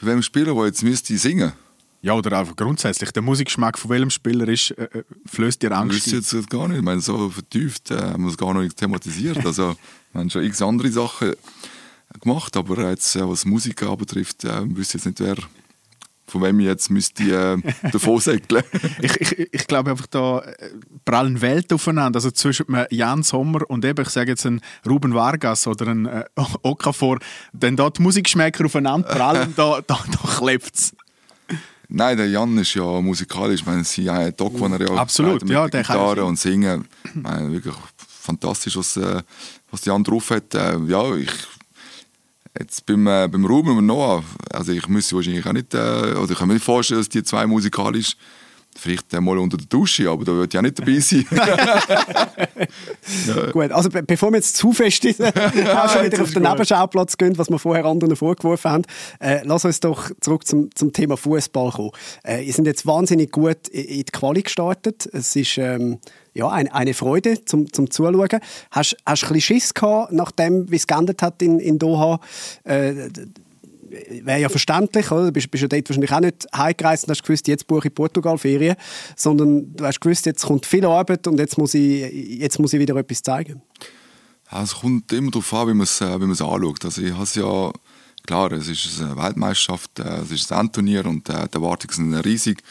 bei 0.00 0.06
welchem 0.08 0.22
Spieler, 0.22 0.54
der 0.54 0.66
jetzt 0.66 0.82
müsste 0.82 1.16
singen? 1.18 1.52
Ja, 2.02 2.14
oder 2.14 2.38
einfach 2.38 2.56
grundsätzlich. 2.56 3.10
Der 3.10 3.22
Musikgeschmack 3.22 3.78
von 3.78 3.90
welchem 3.90 4.08
Spieler 4.10 4.48
ist, 4.48 4.70
äh, 4.70 4.84
äh, 4.84 5.04
flößt 5.26 5.60
dir 5.62 5.66
Ich 5.70 5.76
Angst 5.76 5.96
wüsste 6.12 6.36
ein? 6.36 6.40
jetzt 6.40 6.48
gar 6.50 6.66
nicht. 6.68 6.78
Ich 6.78 6.82
meine, 6.84 7.00
so 7.02 7.28
vertieft 7.28 7.90
äh, 7.90 7.96
haben 7.98 8.22
wir 8.24 8.30
es 8.30 8.38
gar 8.38 8.54
nicht 8.54 8.76
thematisiert. 8.76 9.44
Also, 9.44 9.76
wir 10.12 10.20
haben 10.20 10.30
schon 10.30 10.44
x 10.44 10.62
andere 10.62 10.90
Sachen 10.90 11.34
gemacht, 12.20 12.56
aber 12.56 12.88
jetzt, 12.88 13.16
äh, 13.16 13.28
was 13.28 13.44
Musik 13.44 13.82
anbetrifft, 13.82 14.44
äh, 14.44 14.62
wüsste 14.74 14.96
ich 14.98 15.04
jetzt 15.04 15.20
nicht, 15.20 15.20
wer, 15.20 15.36
von 16.30 16.42
wem 16.42 16.60
jetzt 16.60 16.90
müsste 16.90 17.22
äh, 17.24 17.90
davon 17.92 18.20
segeln. 18.20 18.62
Ich, 19.02 19.20
ich, 19.20 19.48
ich 19.52 19.66
glaube 19.66 19.90
einfach, 19.90 20.06
da 20.06 20.40
äh, 20.40 20.70
prallen 21.04 21.40
Welten 21.40 21.74
aufeinander. 21.74 22.18
Also 22.18 22.30
zwischen 22.30 22.66
Jan 22.90 23.22
Sommer 23.22 23.68
und 23.68 23.84
eben, 23.84 24.02
ich 24.02 24.10
sage 24.10 24.30
jetzt 24.30 24.46
einen 24.46 24.60
Ruben 24.88 25.14
Vargas 25.14 25.66
oder 25.66 25.88
einen 25.88 26.06
äh, 26.06 26.24
Okafor, 26.62 27.18
wenn 27.52 27.76
da 27.76 27.90
die 27.90 28.02
Musikgeschmäcker 28.02 28.64
aufeinander 28.64 29.08
prallen, 29.08 29.54
da, 29.56 29.80
da, 29.86 29.98
da 30.10 30.28
klebt 30.38 30.74
es. 30.74 30.92
Nein, 31.92 32.16
der 32.16 32.28
Jan 32.28 32.56
ist 32.58 32.74
ja 32.74 33.00
musikalisch. 33.00 33.62
Ich 33.62 33.66
meine, 33.66 33.82
sie 33.82 34.08
haben 34.08 34.32
Doc, 34.36 34.52
wo 34.60 34.66
er 34.66 34.80
ja 34.80 34.94
Absolut, 34.94 35.40
gespielt 35.40 35.58
hat 35.58 35.64
mit 35.64 35.74
ja, 35.74 35.82
der 35.82 35.82
kann 35.82 35.96
Gitarre 35.96 36.14
singen. 36.14 36.28
und 36.28 36.38
Singen. 36.38 36.88
Ich 37.04 37.14
meine, 37.16 37.52
wirklich 37.52 37.74
fantastisch, 38.06 38.76
was, 38.76 38.96
äh, 38.96 39.22
was 39.72 39.84
Jan 39.84 40.04
drauf 40.04 40.30
hat. 40.30 40.54
Äh, 40.54 40.78
ja, 40.86 41.16
ich, 41.16 41.32
jetzt 42.58 42.86
beim, 42.86 43.06
äh, 43.06 43.28
beim 43.28 43.44
Ruben 43.44 43.76
und 43.76 43.86
Noah, 43.86 44.24
also 44.52 44.72
ich 44.72 44.88
müsste 44.88 45.16
wahrscheinlich 45.16 45.46
auch 45.46 45.52
nicht, 45.52 45.74
äh, 45.74 45.78
oder 45.78 46.30
ich 46.30 46.38
kann 46.38 46.48
mir 46.48 46.54
nicht 46.54 46.64
vorstellen, 46.64 47.00
dass 47.00 47.08
die 47.08 47.22
zwei 47.22 47.46
musikalisch 47.46 48.16
vielleicht 48.80 49.12
äh, 49.14 49.20
mal 49.20 49.38
unter 49.38 49.56
der 49.56 49.66
Dusche, 49.66 50.08
aber 50.08 50.24
da 50.24 50.44
ich 50.44 50.58
auch 50.58 50.62
nicht 50.62 50.78
dabei 50.78 50.98
sein. 50.98 51.26
Gut, 53.52 53.72
also 53.72 53.90
be 53.90 54.02
bevor 54.02 54.30
wir 54.30 54.36
jetzt 54.38 54.56
zu 54.56 54.72
fest 54.72 55.04
in- 55.04 55.14
auch 55.24 55.90
schon 55.90 56.04
wieder 56.04 56.20
auf 56.22 56.28
ist 56.28 56.36
den 56.36 56.42
gut. 56.42 56.52
Nebenschauplatz 56.52 57.16
gehen, 57.16 57.36
was 57.38 57.50
wir 57.50 57.58
vorher 57.58 57.84
anderen 57.84 58.16
vorgeworfen 58.16 58.70
haben, 58.70 58.82
äh, 59.20 59.40
lass 59.44 59.64
uns 59.64 59.80
doch 59.80 60.10
zurück 60.20 60.46
zum, 60.46 60.74
zum 60.74 60.92
Thema 60.92 61.16
Fußball 61.16 61.70
kommen. 61.70 61.90
Äh, 62.24 62.44
ihr 62.44 62.52
sind 62.52 62.66
jetzt 62.66 62.86
wahnsinnig 62.86 63.30
gut 63.30 63.68
in 63.68 63.84
in 63.84 63.96
die 64.04 64.12
Quali 64.12 64.42
gestartet. 64.42 65.08
Es 65.12 65.34
ist 65.36 65.58
ähm, 65.58 65.98
ja, 66.32 66.48
ein, 66.48 66.70
eine 66.72 66.94
Freude 66.94 67.44
zum, 67.44 67.72
zum 67.72 67.90
Zuschauen. 67.90 68.28
Hast 68.70 68.92
du 68.92 68.96
ein 69.04 69.14
bisschen 69.14 69.40
Schiss 69.40 69.74
gehabt, 69.74 70.12
nachdem, 70.12 70.70
wie 70.70 70.76
es 70.76 70.86
geendet 70.86 71.22
hat 71.22 71.42
in, 71.42 71.58
in 71.58 71.78
Doha? 71.78 72.20
Äh, 72.64 73.08
wäre 73.90 74.40
ja 74.40 74.48
verständlich, 74.48 75.10
oder? 75.10 75.26
Du 75.26 75.32
bist, 75.32 75.50
bist 75.50 75.62
ja 75.62 75.68
dort 75.68 75.88
wahrscheinlich 75.88 76.12
auch 76.12 76.20
nicht 76.20 76.46
heimgereist 76.54 77.04
und 77.04 77.10
hast 77.10 77.22
gewusst, 77.22 77.48
jetzt 77.48 77.66
buche 77.66 77.88
ich 77.88 77.94
Portugal 77.94 78.38
Ferien, 78.38 78.76
sondern 79.16 79.74
du 79.74 79.84
hast 79.84 80.00
gewusst, 80.00 80.26
jetzt 80.26 80.44
kommt 80.44 80.66
viel 80.66 80.84
Arbeit 80.84 81.26
und 81.26 81.38
jetzt 81.38 81.58
muss 81.58 81.74
ich, 81.74 82.10
jetzt 82.12 82.58
muss 82.58 82.72
ich 82.72 82.80
wieder 82.80 82.96
etwas 82.96 83.22
zeigen. 83.22 83.62
Ja, 84.50 84.62
es 84.62 84.74
kommt 84.74 85.12
immer 85.12 85.30
darauf 85.30 85.52
an, 85.54 85.68
wie 85.68 85.74
man 85.74 85.84
es, 85.84 86.00
äh, 86.00 86.20
wie 86.20 86.24
anschaut. 86.24 86.84
Also 86.84 87.02
ich 87.02 87.12
habe 87.12 87.28
ja, 87.34 87.72
klar, 88.26 88.52
es 88.52 88.68
ist 88.68 89.00
eine 89.00 89.16
Weltmeisterschaft, 89.16 89.98
äh, 89.98 90.22
es 90.22 90.30
ist 90.30 90.52
ein 90.52 90.60
Endturnier 90.60 91.06
und 91.06 91.28
äh, 91.28 91.48
die 91.48 91.54
Erwartungen 91.54 91.94
sind 91.94 92.14
riesig. 92.24 92.62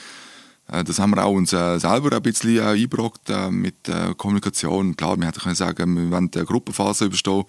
Das 0.72 1.00
haben 1.00 1.16
wir 1.16 1.26
auch 1.26 1.34
uns 1.34 1.50
selber 1.50 2.16
ein 2.16 2.22
bisschen 2.22 2.60
eingebrockt 2.60 3.28
äh, 3.32 3.50
mit 3.50 3.90
Kommunikation. 4.18 4.96
Klar, 4.96 5.18
wir 5.18 5.26
hätten 5.26 5.40
können 5.40 5.56
sagen, 5.56 5.96
wir 5.98 6.12
wollen 6.12 6.30
die 6.30 6.46
Gruppenphase 6.46 7.06
überstehen 7.06 7.44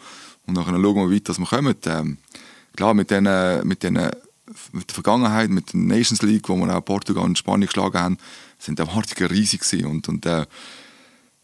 und 0.47 0.55
dann 0.55 0.65
schauen 0.65 0.83
wir, 0.83 1.11
wie 1.11 1.17
weit 1.17 1.39
wir 1.39 1.45
kommen. 1.45 2.19
Klar, 2.81 2.95
mit, 2.95 3.11
den, 3.11 3.25
mit, 3.65 3.83
den, 3.83 3.93
mit 4.73 4.89
der 4.89 4.95
Vergangenheit, 4.95 5.51
mit 5.51 5.75
der 5.75 5.81
Nations 5.81 6.23
League, 6.23 6.49
wo 6.49 6.57
wir 6.57 6.75
auch 6.75 6.83
Portugal 6.83 7.25
und 7.25 7.37
Spanien 7.37 7.67
geschlagen 7.67 7.99
haben, 7.99 8.19
sind 8.59 8.79
die 8.79 8.83
Erwartungen 8.83 9.31
riesig 9.31 9.61
gewesen. 9.61 9.85
Und, 9.85 10.09
und 10.09 10.25
äh, 10.25 10.47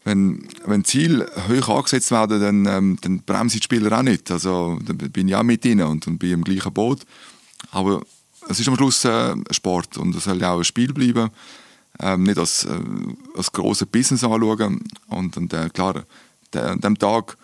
wenn, 0.03 0.47
wenn 0.65 0.83
Ziele 0.83 1.29
hoch 1.47 1.69
angesetzt 1.69 2.09
werden, 2.09 2.41
dann, 2.41 2.65
ähm, 2.65 2.97
dann 3.01 3.19
bremsen 3.19 3.59
die 3.59 3.63
Spieler 3.63 3.99
auch 3.99 4.01
nicht. 4.01 4.31
Also, 4.31 4.79
dann 4.83 4.97
bin 4.97 5.27
ich 5.27 5.35
auch 5.35 5.43
mit 5.43 5.63
ihnen 5.63 5.85
und, 5.85 6.07
und 6.07 6.17
bin 6.17 6.31
im 6.31 6.43
gleichen 6.43 6.73
Boot. 6.73 7.01
Aber 7.69 8.01
es 8.49 8.59
ist 8.59 8.67
am 8.67 8.75
Schluss 8.75 9.05
äh, 9.05 9.35
Sport 9.51 9.95
und 9.97 10.15
es 10.15 10.23
soll 10.23 10.41
ja 10.41 10.53
auch 10.53 10.57
ein 10.57 10.63
Spiel 10.63 10.91
bleiben. 10.91 11.29
Ähm, 11.99 12.23
nicht 12.23 12.39
als, 12.39 12.65
äh, 12.65 12.79
als 13.35 13.51
grosses 13.51 13.85
Business 13.85 14.23
anschauen. 14.23 14.81
Und, 15.09 15.37
und 15.37 15.53
äh, 15.53 15.69
klar, 15.69 16.03
an 16.55 16.81
dem 16.81 16.97
Tag 16.97 17.37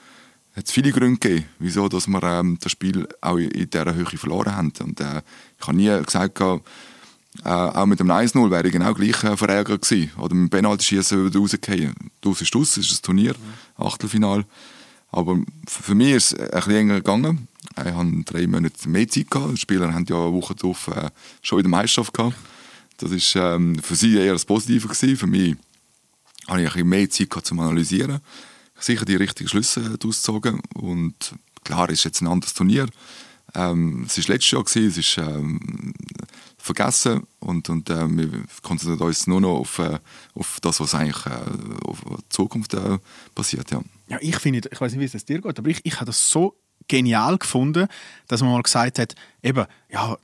hat 0.55 0.65
es 0.65 0.71
viele 0.71 0.91
Gründe 0.91 1.19
gegeben, 1.19 1.45
wieso 1.59 1.89
dass 1.89 2.07
wir 2.07 2.21
ähm, 2.23 2.57
das 2.61 2.71
Spiel 2.71 3.07
auch 3.21 3.37
in, 3.37 3.69
dieser 3.69 3.95
Höhe 3.95 4.05
verloren 4.05 4.55
haben. 4.55 4.73
Und 4.79 4.99
äh, 4.99 5.21
ich 5.59 5.67
habe 5.67 5.77
nie 5.77 6.03
gesagt, 6.03 6.39
äh, 6.41 7.49
auch 7.49 7.85
mit 7.85 7.99
dem 7.99 8.11
1-0 8.11 8.51
wäre 8.51 8.67
ich 8.67 8.73
genau 8.73 8.93
gleich 8.93 9.23
äh, 9.23 9.35
verärgert 9.35 9.81
gewesen. 9.81 10.11
Oder 10.17 10.35
mit 10.35 10.43
dem 10.43 10.49
Penalty-Schießen 10.51 11.17
würde 11.17 11.39
rausgehen. 11.39 11.95
Das 12.21 12.41
ist 12.41 12.53
das, 12.53 12.77
ist 12.77 12.91
das 12.91 13.01
Turnier, 13.01 13.33
Achtelfinal. 13.77 14.45
Aber 15.11 15.39
für 15.67 15.95
mich 15.95 16.11
ist 16.11 16.33
es 16.33 16.39
ein 16.39 16.49
bisschen 16.49 16.75
enger 16.75 16.95
gegangen. 16.95 17.47
Ich 17.77 17.83
hatte 17.91 18.23
drei 18.25 18.47
Monate 18.47 18.89
mehr 18.89 19.07
Zeit. 19.07 19.29
Gehabt. 19.31 19.53
Die 19.53 19.57
Spieler 19.57 19.93
haben 19.93 20.05
ja 20.07 20.15
eine 20.15 20.33
Woche 20.33 20.53
darauf 20.53 20.87
äh, 20.89 21.09
schon 21.41 21.59
in 21.59 21.63
der 21.63 21.71
Meisterschaft 21.71 22.13
gehabt. 22.13 22.35
Das 22.97 23.11
war 23.11 23.55
ähm, 23.55 23.79
für 23.81 23.95
sie 23.95 24.17
eher 24.17 24.33
das 24.33 24.45
Positive. 24.45 24.87
Gewesen. 24.87 25.17
Für 25.17 25.27
mich 25.27 25.55
hatte 26.47 26.61
ich 26.61 26.67
ein 26.67 26.73
bisschen 26.73 26.89
mehr 26.89 27.09
Zeit 27.09 27.29
gehabt, 27.29 27.47
zum 27.47 27.59
Analysieren. 27.59 28.21
Sicher 28.83 29.05
die 29.05 29.15
richtigen 29.15 29.49
Schlüsse 29.49 29.97
ausgezogen. 30.03 30.61
Und 30.73 31.35
klar, 31.63 31.89
es 31.89 31.99
ist 31.99 32.03
jetzt 32.05 32.21
ein 32.21 32.27
anderes 32.27 32.53
Turnier. 32.53 32.87
Ähm, 33.55 34.05
es 34.07 34.17
war 34.17 34.35
letztes 34.35 34.51
Jahr, 34.51 34.63
gewesen, 34.63 34.87
es 34.87 34.97
ist 34.97 35.17
ähm, 35.17 35.93
vergessen 36.57 37.27
und, 37.39 37.69
und 37.69 37.89
äh, 37.89 38.09
wir 38.09 38.43
konzentrieren 38.61 39.07
uns 39.07 39.27
nur 39.27 39.41
noch 39.41 39.59
auf, 39.59 39.79
äh, 39.79 39.99
auf 40.33 40.59
das, 40.61 40.79
was 40.79 40.95
eigentlich 40.95 41.25
äh, 41.25 41.85
auf 41.85 42.01
die 42.01 42.29
Zukunft 42.29 42.73
äh, 42.73 42.97
passiert. 43.35 43.69
Ja. 43.71 43.81
Ja, 44.09 44.17
ich 44.21 44.37
finde, 44.37 44.67
ich 44.69 44.81
weiß 44.81 44.93
nicht, 44.93 45.13
wie 45.13 45.17
es 45.17 45.25
dir 45.25 45.41
geht, 45.41 45.59
aber 45.59 45.69
ich, 45.69 45.79
ich 45.83 45.95
habe 45.95 46.05
das 46.05 46.29
so 46.29 46.55
genial 46.87 47.37
gefunden, 47.37 47.87
dass 48.27 48.41
man 48.41 48.51
mal 48.51 48.63
gesagt 48.63 48.99
hat, 48.99 49.15
eben, 49.41 49.65
ja, 49.89 50.17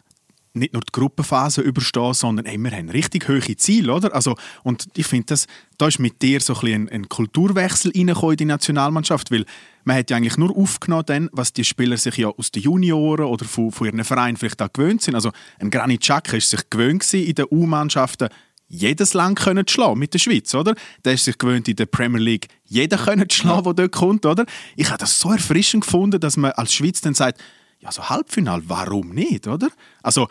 nicht 0.60 0.74
nur 0.74 0.82
die 0.82 0.92
Gruppenphase 0.92 1.62
überstehen, 1.62 2.13
sondern 2.13 2.46
ey, 2.46 2.58
wir 2.58 2.72
haben 2.72 2.89
richtig 2.89 3.28
hohe 3.28 3.56
Ziele, 3.58 3.94
oder? 3.94 4.13
Also, 4.13 4.36
und 4.63 4.88
ich 4.96 5.08
finde, 5.08 5.36
da 5.78 5.88
ist 5.88 6.00
mit 6.00 6.22
dir 6.22 6.39
so 6.42 6.56
ein, 6.62 6.89
ein, 6.89 7.10
Kulturwechsel 7.10 7.92
in 7.92 8.13
die 8.38 8.46
Nationalmannschaft, 8.46 9.32
weil 9.32 9.46
man 9.84 9.98
hat 9.98 10.10
ja 10.10 10.18
eigentlich 10.18 10.38
nur 10.38 10.56
aufgenommen, 10.56 11.06
dann, 11.08 11.30
was 11.32 11.54
die 11.54 11.63
Spieler 11.63 11.98
sich 11.98 12.18
ja 12.18 12.28
aus 12.28 12.51
den 12.51 12.63
Junioren 12.63 13.25
oder 13.25 13.46
von, 13.46 13.72
von 13.72 13.88
ihren 13.88 14.04
Vereinen 14.04 14.38
vielleicht 14.38 14.62
auch 14.62 14.72
gewöhnt 14.72 15.01
sind. 15.01 15.16
Also 15.16 15.32
ein 15.60 15.72
Granit 15.72 16.01
Xhaka 16.01 16.38
ist 16.38 16.50
sich 16.50 16.70
gewöhnt 16.70 17.12
in 17.13 17.34
den 17.34 17.46
U-Mannschaften 17.50 18.30
jedes 18.70 19.16
Land 19.16 19.39
können 19.39 19.68
schlagen 19.68 20.00
mit 20.00 20.13
der 20.13 20.20
Schweiz, 20.20 20.54
oder? 20.54 20.75
Der 21.04 21.13
ist 21.13 21.25
sich 21.25 21.38
gewöhnt 21.38 21.68
in 21.68 21.75
der 21.75 21.88
Premier 21.88 22.22
League 22.22 22.48
jeden 22.66 23.00
können 23.00 23.30
schlagen, 23.30 23.63
der 23.63 23.74
dort 23.74 23.92
kommt, 23.92 24.25
oder? 24.25 24.46
Ich 24.75 24.89
habe 24.89 25.00
das 25.00 25.20
so 25.20 25.32
erfrischend 25.32 25.84
gefunden, 25.84 26.20
dass 26.20 26.38
man 26.38 26.51
als 26.51 26.74
Schweiz 26.74 27.01
dann 27.01 27.16
sagt, 27.16 27.42
ja, 27.80 27.92
so 27.92 28.10
Halbfinal, 28.10 28.62
warum 28.66 29.10
nicht, 29.10 29.48
oder? 29.48 29.70
Also, 30.04 30.28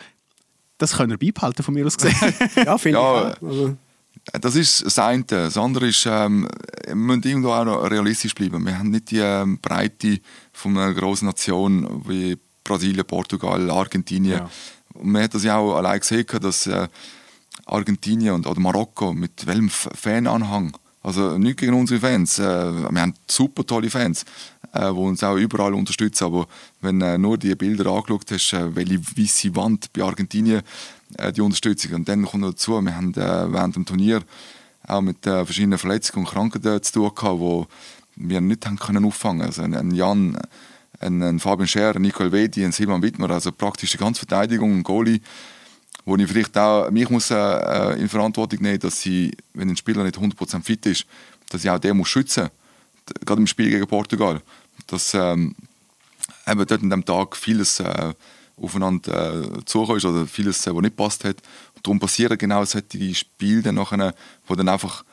das 0.79 0.97
können 0.97 1.11
wir 1.11 1.17
beibehalten 1.19 1.61
von 1.61 1.73
mir 1.75 1.85
aus 1.85 1.97
gesehen. 1.97 2.15
ja, 2.65 2.77
finde 2.77 2.97
Ja, 2.99 3.29
ich 3.29 3.37
auch. 3.37 3.47
Also, 3.47 3.77
Das 4.41 4.55
ist 4.55 4.85
das 4.85 4.97
eine. 4.97 5.23
Das 5.23 5.57
andere 5.57 5.87
ist, 5.87 6.05
ähm, 6.07 6.47
wir 6.87 6.95
müssen 6.95 7.23
irgendwo 7.23 7.49
auch 7.49 7.65
noch 7.65 7.89
realistisch 7.89 8.33
bleiben. 8.33 8.65
Wir 8.65 8.79
haben 8.79 8.89
nicht 8.89 9.11
die 9.11 9.19
ähm, 9.19 9.59
Breite 9.61 10.19
von 10.51 10.77
einer 10.77 10.93
grossen 10.93 11.27
Nation 11.27 12.03
wie 12.07 12.37
Brasilien, 12.63 13.05
Portugal, 13.05 13.69
Argentinien. 13.69 14.39
Ja. 14.39 14.49
Und 14.93 15.11
man 15.11 15.23
hat 15.23 15.33
das 15.33 15.43
ja 15.43 15.57
auch 15.57 15.75
allein 15.75 15.99
gesehen, 15.99 16.25
dass 16.41 16.67
äh, 16.67 16.87
Argentinien 17.65 18.33
und, 18.33 18.47
oder 18.47 18.59
Marokko 18.59 19.13
mit 19.13 19.45
welchem 19.45 19.69
Fananhang, 19.69 20.75
also 21.01 21.37
nicht 21.37 21.59
gegen 21.59 21.73
unsere 21.73 21.99
Fans, 21.99 22.39
äh, 22.39 22.43
wir 22.43 23.01
haben 23.01 23.13
super 23.27 23.65
tolle 23.65 23.89
Fans, 23.89 24.25
äh, 24.73 24.91
die 24.91 24.99
uns 24.99 25.23
auch 25.23 25.37
überall 25.37 25.73
unterstützen, 25.73 26.25
aber 26.25 26.47
wenn 26.81 26.99
äh, 27.01 27.17
nur 27.17 27.37
die 27.37 27.55
Bilder 27.55 27.91
angeschaut 27.91 28.31
hast, 28.31 28.53
äh, 28.53 28.75
welche 28.75 28.99
weiße 29.01 29.55
Wand 29.55 29.93
bei 29.93 30.03
Argentinien 30.03 30.61
äh, 31.17 31.31
die 31.31 31.41
Unterstützung. 31.41 31.93
Und 31.93 32.09
dann 32.09 32.25
kommt 32.25 32.43
noch 32.43 32.51
dazu, 32.51 32.81
wir 32.81 32.95
haben 32.95 33.13
äh, 33.13 33.51
während 33.53 33.75
dem 33.75 33.85
Turnier 33.85 34.21
auch 34.87 35.01
mit 35.01 35.25
äh, 35.25 35.45
verschiedenen 35.45 35.79
Verletzungen 35.79 36.25
und 36.25 36.31
Krankheiten 36.31 36.83
zu 36.83 36.93
tun 36.93 37.11
gehabt, 37.15 37.39
wo 37.39 37.67
wir 38.15 38.41
nicht 38.41 38.65
haben 38.65 38.77
können 38.77 39.05
auffangen. 39.05 39.41
Also 39.41 39.61
ein, 39.61 39.91
Jan, 39.91 40.37
ein, 40.99 41.23
ein 41.23 41.39
Fabian 41.39 41.67
Scher, 41.67 41.95
ein 41.95 42.01
Nicole 42.01 42.31
Vedi, 42.31 42.65
ein 42.65 42.71
Simon 42.71 43.01
Wittmer, 43.01 43.29
also 43.29 43.51
praktisch 43.51 43.91
die 43.91 43.97
ganze 43.97 44.19
Verteidigung, 44.19 44.79
ein 44.79 44.83
Goalie, 44.83 45.21
wo 46.09 46.15
ich 46.15 46.27
vielleicht 46.27 46.57
auch 46.57 46.89
mich 46.89 47.09
muss, 47.09 47.29
äh, 47.29 47.99
in 47.99 48.09
Verantwortung 48.09 48.61
nehmen 48.61 48.79
dass 48.79 48.99
sie, 49.01 49.31
wenn 49.53 49.69
ein 49.69 49.77
Spieler 49.77 50.03
nicht 50.03 50.17
100% 50.17 50.63
fit 50.63 50.85
ist, 50.87 51.05
dass 51.49 51.63
ich 51.63 51.69
auch 51.69 51.79
den 51.79 51.97
muss 51.97 52.09
schützen 52.09 52.43
muss. 52.43 53.25
Gerade 53.25 53.41
im 53.41 53.47
Spiel 53.47 53.69
gegen 53.69 53.87
Portugal. 53.87 54.41
Dass 54.87 55.13
ähm, 55.13 55.55
eben 56.47 56.65
dort 56.65 56.81
an 56.81 56.89
dem 56.89 57.05
Tag 57.05 57.35
vieles 57.35 57.79
äh, 57.79 58.13
aufeinander 58.57 59.43
äh, 59.55 59.95
ist 59.95 60.05
oder 60.05 60.25
vieles, 60.25 60.65
äh, 60.65 60.75
was 60.75 60.81
nicht 60.81 60.97
passt 60.97 61.23
hat. 61.23 61.37
Und 61.75 61.85
darum 61.85 61.99
passieren 61.99 62.37
genau 62.37 62.65
solche 62.65 63.15
Spiele 63.15 63.61
dann 63.61 63.75
nachher, 63.75 64.13
wo 64.47 64.55
dann 64.55 64.69
einfach 64.69 65.03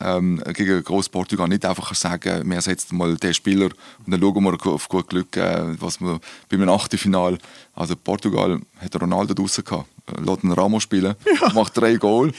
ähm, 0.00 0.42
gegen 0.52 0.82
Großportugal 0.82 1.48
nicht 1.48 1.64
einfach 1.64 1.94
sagen, 1.94 2.48
wir 2.48 2.56
ersetzen 2.56 2.96
mal 2.96 3.16
den 3.16 3.34
Spieler 3.34 3.66
und 4.04 4.12
dann 4.12 4.20
schauen 4.20 4.42
wir 4.42 4.66
auf 4.66 4.88
gut 4.88 5.08
Glück, 5.08 5.36
äh, 5.36 5.80
was 5.80 6.00
wir 6.00 6.20
bei 6.48 6.56
einem 6.56 6.68
Achtelfinal, 6.68 7.38
also 7.74 7.94
Portugal 7.96 8.60
hat 8.78 9.00
Ronaldo 9.00 9.34
draussen 9.34 9.64
gehabt, 9.64 9.88
äh, 9.88 9.93
lässt 10.18 10.44
einen 10.44 10.52
Ramos 10.52 10.82
spielen, 10.82 11.14
macht 11.54 11.76
drei 11.76 11.96
Goal. 11.96 12.32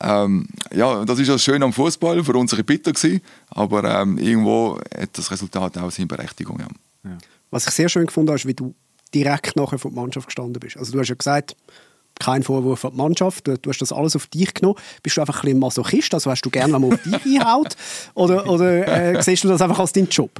ähm, 0.00 0.48
ja, 0.74 1.04
das 1.04 1.18
ist 1.18 1.28
das 1.28 1.42
Schöne 1.42 1.64
am 1.64 1.72
Fußball, 1.72 2.24
für 2.24 2.32
uns 2.32 2.52
ein 2.52 2.56
bisschen 2.56 2.66
bitter 2.66 2.92
gewesen, 2.92 3.20
aber 3.50 3.84
ähm, 3.84 4.18
irgendwo 4.18 4.78
hat 4.98 5.10
das 5.12 5.30
Resultat 5.30 5.78
auch 5.78 5.90
seine 5.90 6.06
Berechtigung. 6.06 6.60
Ja. 7.04 7.18
was 7.50 7.66
ich 7.66 7.72
sehr 7.74 7.88
schön 7.88 8.06
gefunden 8.06 8.30
habe, 8.30 8.38
ist, 8.38 8.46
wie 8.46 8.54
du 8.54 8.74
direkt 9.14 9.56
nachher 9.56 9.78
von 9.78 9.94
der 9.94 10.02
Mannschaft 10.02 10.26
gestanden 10.26 10.58
bist. 10.60 10.76
Also 10.76 10.92
du 10.92 11.00
hast 11.00 11.08
ja 11.08 11.14
gesagt, 11.14 11.56
kein 12.18 12.42
Vorwurf 12.42 12.84
an 12.84 12.92
die 12.92 12.96
Mannschaft, 12.96 13.46
du, 13.46 13.58
du 13.58 13.70
hast 13.70 13.78
das 13.80 13.92
alles 13.92 14.16
auf 14.16 14.26
dich 14.26 14.54
genommen. 14.54 14.78
Bist 15.02 15.16
du 15.16 15.20
einfach 15.20 15.42
ein 15.42 15.42
bisschen 15.42 15.58
Masochist, 15.58 16.14
also 16.14 16.30
hast 16.30 16.42
du 16.42 16.50
gerne, 16.50 16.72
wenn 16.74 16.80
man 16.82 16.92
auf 16.94 17.02
dich 17.02 17.14
einhaut? 17.40 17.76
Oder, 18.14 18.48
oder 18.48 19.16
äh, 19.16 19.22
siehst 19.22 19.44
du 19.44 19.48
das 19.48 19.60
einfach 19.60 19.78
als 19.78 19.92
deinen 19.92 20.08
Job? 20.08 20.30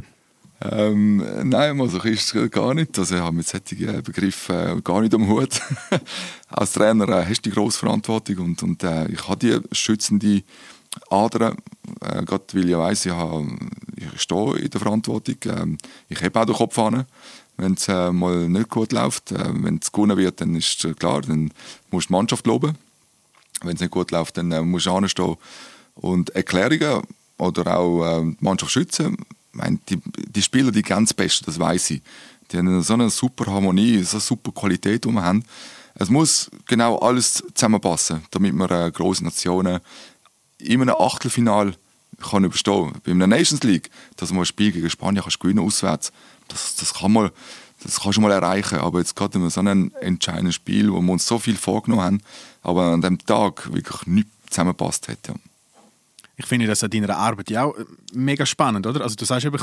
Ähm, 0.61 1.23
nein, 1.49 1.77
Masochist 1.77 2.35
gar 2.51 2.73
nicht. 2.73 2.99
Also 2.99 3.17
ich 3.17 3.21
habe 3.21 3.37
mit 3.37 3.47
solchen 3.47 4.03
Begriffen 4.03 4.83
gar 4.83 5.03
nicht 5.03 5.15
am 5.15 5.29
Hut. 5.29 5.61
Als 6.49 6.73
Trainer 6.73 7.09
äh, 7.09 7.27
hast 7.27 7.45
du 7.45 7.51
die 7.51 7.55
grosse 7.55 7.79
Verantwortung 7.79 8.39
und, 8.39 8.63
und 8.63 8.83
äh, 8.83 9.07
ich 9.09 9.29
habe 9.29 9.39
die 9.39 9.59
schützende 9.73 10.43
Ader, 11.11 11.57
äh, 12.01 12.25
gerade 12.25 12.45
weil 12.53 12.71
ich 12.71 12.77
weiss, 12.77 13.05
ich, 13.05 13.13
habe, 13.13 13.47
ich 13.97 14.21
stehe 14.21 14.57
in 14.57 14.71
der 14.71 14.81
Verantwortung. 14.81 15.37
Ähm, 15.45 15.79
ich 16.09 16.23
habe 16.23 16.41
auch 16.41 16.47
den 16.47 16.55
Kopf 16.55 16.79
an. 16.79 17.05
Wenn 17.59 17.75
es 17.75 17.89
äh, 17.89 18.11
mal 18.13 18.49
nicht 18.49 18.71
gut 18.71 18.93
läuft, 18.93 19.33
äh, 19.33 19.49
wenn 19.63 19.79
es 19.83 19.93
gewonnen 19.93 20.17
wird, 20.17 20.41
dann 20.41 20.55
ist 20.55 20.85
äh, 20.87 20.95
klar, 20.95 21.21
dann 21.21 21.53
musst 21.91 22.07
du 22.07 22.13
die 22.13 22.13
Mannschaft 22.13 22.47
loben. 22.47 22.77
Wenn 23.63 23.75
es 23.75 23.81
nicht 23.81 23.91
gut 23.91 24.11
läuft, 24.11 24.39
dann 24.39 24.49
musst 24.69 24.87
du 24.87 24.91
anstehen 24.91 25.37
und 25.95 26.31
Erklärungen 26.31 27.03
oder 27.39 27.79
auch 27.79 28.23
die 28.23 28.37
Mannschaft 28.41 28.73
schützen. 28.73 29.17
Meine, 29.57 29.79
die, 29.89 29.99
die 30.05 30.43
Spieler, 30.43 30.71
die 30.71 30.83
ganz 30.83 31.13
Besten, 31.15 31.47
das 31.47 31.59
weiß 31.59 31.91
ich. 31.91 32.03
Die 32.51 32.59
haben 32.59 32.83
so 32.83 32.95
eine 32.95 33.11
super 33.11 33.51
Harmonie, 33.53 34.03
so 34.03 34.17
eine 34.17 34.21
super 34.21 34.53
Qualität, 34.53 35.05
die 35.05 35.11
wir 35.11 35.23
haben. 35.23 35.45
Es 35.95 36.11
muss 36.11 36.51
genau 36.67 36.99
alles 36.99 37.43
zusammenpassen, 37.55 38.23
damit 38.31 38.53
wir 38.53 38.71
äh, 38.71 38.91
große 38.91 39.25
Nationen 39.25 39.81
in 40.59 40.83
einem 40.83 40.95
Achtelfinal 40.99 41.75
kann 42.23 42.45
überstehen. 42.45 42.93
Bei 43.05 43.13
einer 43.13 43.27
Nations 43.27 43.63
League, 43.63 43.91
dass 44.17 44.31
man 44.31 44.41
ein 44.41 44.47
Spiel 44.47 44.73
gegen 44.73 44.91
Spanien 44.91 45.23
kannst 45.23 45.41
gewinnen 45.41 45.59
auswärts, 45.59 46.13
das, 46.49 46.77
das 46.77 46.95
kann 46.95 47.13
man, 47.13 47.31
das 47.83 48.01
kannst 48.01 48.19
du 48.19 48.21
mal 48.21 48.33
erreichen. 48.33 48.79
Aber 48.79 48.99
jetzt 48.99 49.17
gerade 49.17 49.39
in 49.39 49.51
so 49.51 49.61
einem 49.61 49.91
entscheidenden 50.01 50.53
Spiel, 50.53 50.93
wo 50.93 51.01
wir 51.01 51.13
uns 51.13 51.27
so 51.27 51.39
viel 51.39 51.57
vorgenommen 51.57 52.03
haben, 52.03 52.21
aber 52.63 52.93
an 52.93 53.01
dem 53.01 53.19
Tag 53.19 53.73
wirklich 53.73 54.07
nichts 54.07 54.31
zusammenpasst 54.51 55.09
hat. 55.09 55.19
Ja. 55.29 55.35
Ich 56.39 56.45
finde 56.45 56.67
das 56.67 56.85
an 56.85 56.91
deiner 56.91 57.17
Arbeit 57.17 57.51
ja 57.51 57.65
auch 57.65 57.77
äh, 57.77 57.85
mega 58.13 58.45
spannend, 58.45 58.87
oder? 58.87 59.01
Also 59.01 59.17
du 59.17 59.25
sagst 59.25 59.47
eben, 59.47 59.59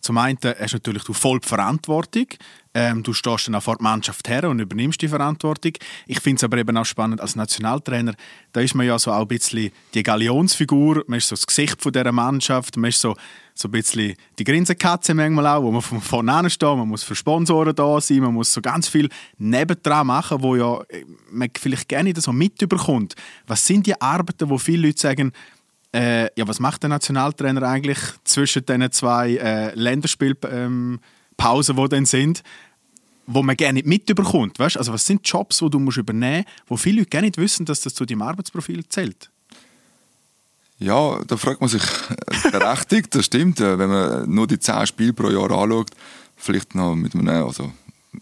zum 0.00 0.18
einen 0.18 0.38
hast 0.60 0.74
natürlich 0.74 1.04
du 1.04 1.14
voll 1.14 1.40
die 1.40 1.48
Verantwortung, 1.48 2.26
ähm, 2.74 3.02
du 3.02 3.14
stehst 3.14 3.48
dann 3.48 3.54
auch 3.54 3.62
vor 3.62 3.76
der 3.76 3.82
Mannschaft 3.82 4.28
her 4.28 4.48
und 4.48 4.58
übernimmst 4.58 5.00
die 5.00 5.08
Verantwortung. 5.08 5.72
Ich 6.06 6.20
finde 6.20 6.36
es 6.36 6.44
aber 6.44 6.58
eben 6.58 6.76
auch 6.76 6.84
spannend 6.84 7.22
als 7.22 7.34
Nationaltrainer, 7.34 8.12
da 8.52 8.60
ist 8.60 8.74
man 8.74 8.86
ja 8.86 8.98
so 8.98 9.10
auch 9.10 9.22
ein 9.22 9.28
bisschen 9.28 9.72
die 9.94 10.02
Galionsfigur, 10.02 11.02
man 11.06 11.16
ist 11.16 11.28
so 11.28 11.34
das 11.34 11.46
Gesicht 11.46 11.82
von 11.82 11.92
dieser 11.92 12.12
Mannschaft, 12.12 12.76
man 12.76 12.90
ist 12.90 13.00
so, 13.00 13.16
so 13.54 13.68
ein 13.68 13.72
bisschen 13.72 14.14
die 14.38 14.44
Grinsenkatze 14.44 15.14
manchmal 15.14 15.46
auch, 15.46 15.62
wo 15.62 15.72
man 15.72 15.80
von 15.80 16.00
vorne 16.02 16.50
steht, 16.50 16.68
man 16.68 16.88
muss 16.88 17.04
für 17.04 17.14
Sponsoren 17.14 17.74
da 17.74 18.00
sein, 18.02 18.18
man 18.18 18.34
muss 18.34 18.52
so 18.52 18.60
ganz 18.60 18.86
viel 18.86 19.08
nebendran 19.38 20.06
machen, 20.06 20.42
wo 20.42 20.56
ja 20.56 20.80
äh, 20.90 21.06
man 21.30 21.48
vielleicht 21.58 21.88
gerne 21.88 22.10
nicht 22.10 22.20
so 22.20 22.32
mitbekommt. 22.32 23.14
Was 23.46 23.66
sind 23.66 23.86
die 23.86 23.98
Arbeiten, 23.98 24.50
wo 24.50 24.58
viele 24.58 24.88
Leute 24.88 25.00
sagen, 25.00 25.32
äh, 25.94 26.24
ja, 26.38 26.46
was 26.46 26.60
macht 26.60 26.82
der 26.82 26.90
Nationaltrainer 26.90 27.62
eigentlich 27.62 27.98
zwischen 28.24 28.64
diesen 28.66 28.92
zwei 28.92 29.36
äh, 29.36 29.74
Länderspielpausen, 29.74 31.00
ähm, 31.78 31.84
die 31.84 31.88
dann 31.88 32.06
sind, 32.06 32.42
wo 33.26 33.42
man 33.42 33.56
gerne 33.56 33.74
nicht 33.74 33.86
mitbekommt? 33.86 34.58
Weißt? 34.58 34.76
Also 34.76 34.92
was 34.92 35.06
sind 35.06 35.26
Jobs, 35.28 35.58
die 35.58 35.70
du 35.70 35.78
musst 35.78 35.98
übernehmen 35.98 36.44
musst, 36.44 36.70
wo 36.70 36.76
viele 36.76 36.98
Leute 36.98 37.10
gerne 37.10 37.26
nicht 37.28 37.38
wissen, 37.38 37.66
dass 37.66 37.80
das 37.80 37.94
zu 37.94 38.04
deinem 38.04 38.22
Arbeitsprofil 38.22 38.86
zählt? 38.88 39.30
Ja, 40.78 41.20
da 41.26 41.36
fragt 41.36 41.60
man 41.60 41.68
sich 41.68 41.82
äh, 41.82 42.50
berechtigt, 42.50 43.14
das 43.14 43.26
stimmt. 43.26 43.60
äh, 43.60 43.78
Wenn 43.78 43.90
man 43.90 44.30
nur 44.30 44.46
die 44.46 44.58
10 44.58 44.86
Spiele 44.86 45.12
pro 45.12 45.28
Jahr 45.28 45.50
anschaut, 45.50 45.90
vielleicht 46.36 46.74
noch 46.74 46.94
mit 46.94 47.14
einem, 47.14 47.44
also 47.44 47.72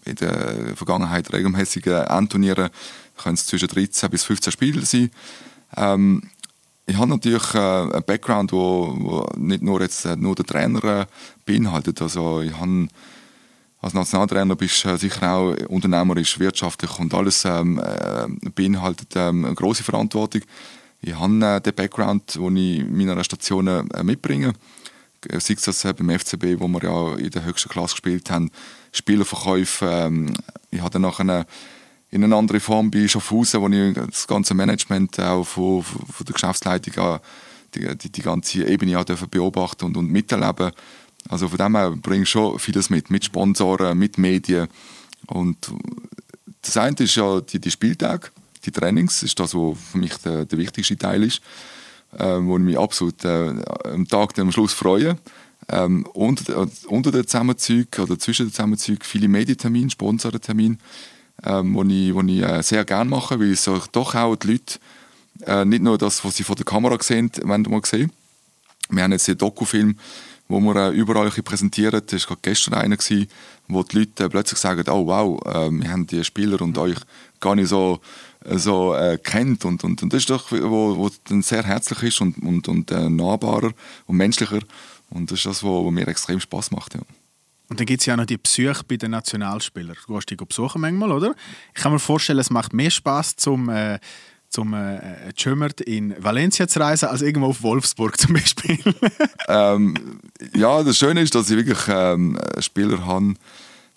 in 0.05 0.15
der 0.15 0.75
Vergangenheit 0.75 1.31
regelmäßigen 1.31 2.05
Endturnieren, 2.05 2.69
können 3.15 3.35
es 3.35 3.45
zwischen 3.45 3.67
13 3.67 4.09
bis 4.09 4.23
15 4.23 4.51
Spiele 4.51 4.85
sein. 4.85 5.11
Ähm, 5.75 6.23
ich 6.89 6.95
habe 6.95 7.09
natürlich 7.09 7.53
äh, 7.53 7.57
einen 7.57 8.03
Background, 8.03 8.53
wo, 8.53 8.95
wo 8.97 9.29
nicht 9.37 9.61
nur 9.61 9.81
jetzt 9.81 10.05
äh, 10.05 10.15
nur 10.15 10.35
der 10.35 10.45
Trainer 10.45 10.83
äh, 10.83 11.05
beinhaltet. 11.45 12.01
Also 12.01 12.41
ich 12.41 12.53
habe 12.57 12.87
als 13.79 13.93
Nationaltrainer 13.93 14.55
bist 14.55 14.85
du 14.85 14.89
äh, 14.89 14.97
sicher 14.97 15.33
auch 15.33 15.55
unternehmerisch, 15.67 16.39
wirtschaftlich 16.39 16.97
und 16.97 17.13
alles 17.13 17.43
ähm, 17.43 17.79
äh, 17.79 18.49
beinhaltet 18.51 19.09
ähm, 19.15 19.43
eine 19.45 19.53
große 19.53 19.83
Verantwortung. 19.83 20.41
Ich 21.01 21.13
habe 21.13 21.61
den 21.61 21.75
Background, 21.75 22.35
den 22.35 22.57
ich 22.57 22.79
in 22.79 22.97
meiner 22.97 23.23
Station 23.23 23.67
äh, 23.67 24.03
mitbringe. 24.03 24.53
Sei 25.29 25.55
es 25.55 25.63
das 25.63 25.83
beim 25.83 26.09
FCB, 26.09 26.59
wo 26.59 26.67
wir 26.69 26.83
ja 26.83 27.15
in 27.15 27.31
der 27.31 27.43
höchsten 27.43 27.69
Klasse 27.69 27.95
gespielt 27.95 28.31
haben, 28.31 28.49
Spielerverkäufe. 28.93 29.85
Ähm, 29.85 30.33
ich 30.71 30.81
dann 30.81 31.01
nachher 31.01 31.45
in 32.09 32.23
eine 32.23 32.35
andere 32.35 32.59
Form 32.59 32.89
bei 32.89 33.07
Schaffhausen, 33.07 33.61
wo 33.61 33.67
ich 33.67 33.93
das 33.93 34.27
ganze 34.27 34.53
Management 34.53 35.19
auch 35.19 35.43
von, 35.43 35.83
von 35.83 36.25
der 36.25 36.33
Geschäftsleitung 36.33 37.19
die, 37.75 37.97
die, 37.97 38.09
die 38.09 38.21
ganze 38.21 38.65
Ebene 38.65 38.99
auch 38.99 39.03
beobachten 39.03 39.85
und, 39.85 39.97
und 39.97 40.09
miterleben 40.09 40.71
also 41.29 41.47
von 41.49 41.57
dem 41.57 41.75
her 41.75 41.91
bringe 41.91 42.23
ich 42.23 42.29
schon 42.29 42.57
vieles 42.59 42.89
mit, 42.89 43.09
mit 43.09 43.25
Sponsoren, 43.25 43.97
mit 43.97 44.17
Medien. 44.17 44.67
Und 45.27 45.71
das 46.61 46.77
eine 46.77 46.95
ist 46.97 47.15
ja 47.15 47.41
die, 47.41 47.59
die 47.59 47.71
Spieltage, 47.71 48.29
die 48.65 48.71
Trainings, 48.71 49.15
das 49.15 49.23
ist 49.23 49.39
das, 49.39 49.53
was 49.53 49.77
für 49.91 49.97
mich 49.97 50.15
der, 50.17 50.45
der 50.45 50.57
wichtigste 50.57 50.97
Teil 50.97 51.23
ist, 51.23 51.41
äh, 52.17 52.37
wo 52.39 52.57
ich 52.57 52.63
mich 52.63 52.77
absolut 52.77 53.23
äh, 53.25 53.53
am 53.83 54.07
Tag 54.07 54.37
am 54.39 54.51
Schluss 54.51 54.73
freue. 54.73 55.17
Ähm, 55.69 56.05
unter, 56.13 56.65
unter 56.87 57.11
den 57.11 57.27
Zusammenzügen 57.27 58.03
oder 58.03 58.17
zwischen 58.17 58.45
den 58.45 58.51
Zusammenzügen 58.51 59.03
viele 59.03 59.27
Medientermine, 59.27 59.89
Sponsorentermine, 59.89 60.77
ähm, 61.43 61.73
wo 61.73 61.83
ich, 61.83 62.13
wo 62.13 62.21
ich 62.21 62.41
äh, 62.41 62.61
sehr 62.63 62.85
gerne 62.85 63.09
mache, 63.09 63.39
weil 63.39 63.55
so 63.55 63.81
doch 63.91 64.15
auch 64.15 64.35
die 64.35 64.51
Leute 64.51 64.79
äh, 65.45 65.65
nicht 65.65 65.83
nur 65.83 65.97
das, 65.97 66.23
was 66.23 66.35
sie 66.35 66.43
vor 66.43 66.55
der 66.55 66.65
Kamera 66.65 66.97
sehen, 67.01 67.31
wenn 67.43 67.61
mal 67.63 67.81
sehen. 67.85 68.11
Wir 68.89 69.03
haben 69.03 69.11
jetzt 69.11 69.27
den 69.27 69.37
Dokufilm 69.37 69.97
wo 70.47 70.59
wir 70.59 70.75
äh, 70.75 70.89
überall 70.95 71.29
präsentieren. 71.29 72.01
Das 72.05 72.29
war 72.29 72.37
gestern 72.41 72.75
einer, 72.75 72.97
gewesen, 72.97 73.27
wo 73.67 73.83
die 73.83 73.99
Leute 73.99 74.25
äh, 74.25 74.29
plötzlich 74.29 74.59
sagen, 74.59 74.83
oh 74.89 75.05
wow, 75.05 75.39
äh, 75.45 75.69
wir 75.71 75.91
haben 75.91 76.07
die 76.07 76.23
Spieler 76.23 76.61
und 76.61 76.77
euch 76.77 76.97
gar 77.39 77.55
nicht 77.55 77.69
so, 77.69 77.99
äh, 78.45 78.57
so 78.57 78.93
äh, 78.95 79.17
kennt. 79.17 79.65
Und, 79.65 79.83
und, 79.83 80.01
und 80.03 80.13
das 80.13 80.21
ist 80.21 80.29
doch, 80.29 80.51
wo, 80.51 80.97
wo 80.97 81.09
dann 81.25 81.41
sehr 81.41 81.63
herzlich 81.63 82.03
ist 82.03 82.21
und, 82.21 82.37
und, 82.39 82.67
und 82.67 82.91
äh, 82.91 83.09
nahbarer 83.09 83.71
und 84.05 84.17
menschlicher. 84.17 84.59
Und 85.09 85.31
das 85.31 85.39
ist 85.39 85.45
das, 85.45 85.63
was 85.63 85.91
mir 85.91 86.07
extrem 86.07 86.39
Spaß 86.39 86.71
macht. 86.71 86.93
Ja. 86.93 87.01
Und 87.69 87.79
dann 87.79 87.85
gibt 87.85 88.01
es 88.01 88.05
ja 88.05 88.13
auch 88.13 88.17
noch 88.17 88.25
die 88.25 88.37
Psyche 88.37 88.83
bei 88.87 88.95
den 88.97 89.11
Nationalspielern. 89.11 89.95
Du 90.07 90.15
hast 90.15 90.27
die 90.27 90.35
besuchen 90.35 90.81
manchmal, 90.81 91.11
oder? 91.11 91.35
Ich 91.75 91.81
kann 91.81 91.91
mir 91.91 91.99
vorstellen, 91.99 92.39
es 92.39 92.49
macht 92.49 92.73
mehr 92.73 92.89
Spaß 92.89 93.35
zum 93.35 93.69
äh, 93.69 93.99
zum 94.49 94.73
äh, 94.73 95.31
Schömert 95.35 95.81
in 95.81 96.15
Valencia 96.23 96.67
zu 96.67 96.79
reisen, 96.79 97.09
als 97.09 97.21
irgendwo 97.21 97.47
auf 97.47 97.63
Wolfsburg 97.63 98.17
zum 98.17 98.33
Beispiel? 98.33 98.79
ähm, 99.47 100.19
ja, 100.55 100.83
das 100.83 100.97
Schöne 100.97 101.21
ist, 101.21 101.35
dass 101.35 101.49
ich 101.49 101.57
wirklich 101.57 101.79
ähm, 101.89 102.39
Spieler 102.59 103.05
habe, 103.05 103.33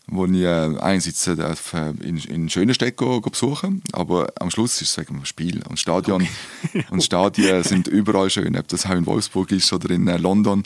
wo 0.08 0.26
ich 0.26 0.40
äh, 0.40 0.76
einerseits 0.80 1.26
äh, 1.28 1.36
darf, 1.36 1.72
äh, 1.72 1.90
in, 2.02 2.18
in 2.18 2.50
schönen 2.50 2.74
Städten 2.74 3.20
besuchen 3.22 3.82
aber 3.92 4.32
am 4.40 4.50
Schluss 4.50 4.82
ist 4.82 4.90
es 4.90 4.98
wegen 4.98 5.18
dem 5.18 5.24
Spiel. 5.24 5.62
Und 5.68 5.78
Stadion 5.78 6.26
okay. 6.64 6.84
und 6.90 7.02
Stadien 7.02 7.62
sind 7.64 7.86
überall 7.86 8.28
schön, 8.28 8.56
ob 8.56 8.66
das 8.68 8.86
auch 8.86 8.90
in 8.90 9.06
Wolfsburg 9.06 9.52
ist 9.52 9.72
oder 9.72 9.90
in 9.90 10.08
äh, 10.08 10.16
London. 10.16 10.64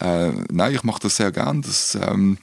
Äh, 0.00 0.32
nein, 0.50 0.74
ich 0.74 0.82
mache 0.84 1.00
das 1.02 1.16
sehr 1.16 1.32
gern. 1.32 1.62
Das, 1.62 1.98
ähm, 2.00 2.38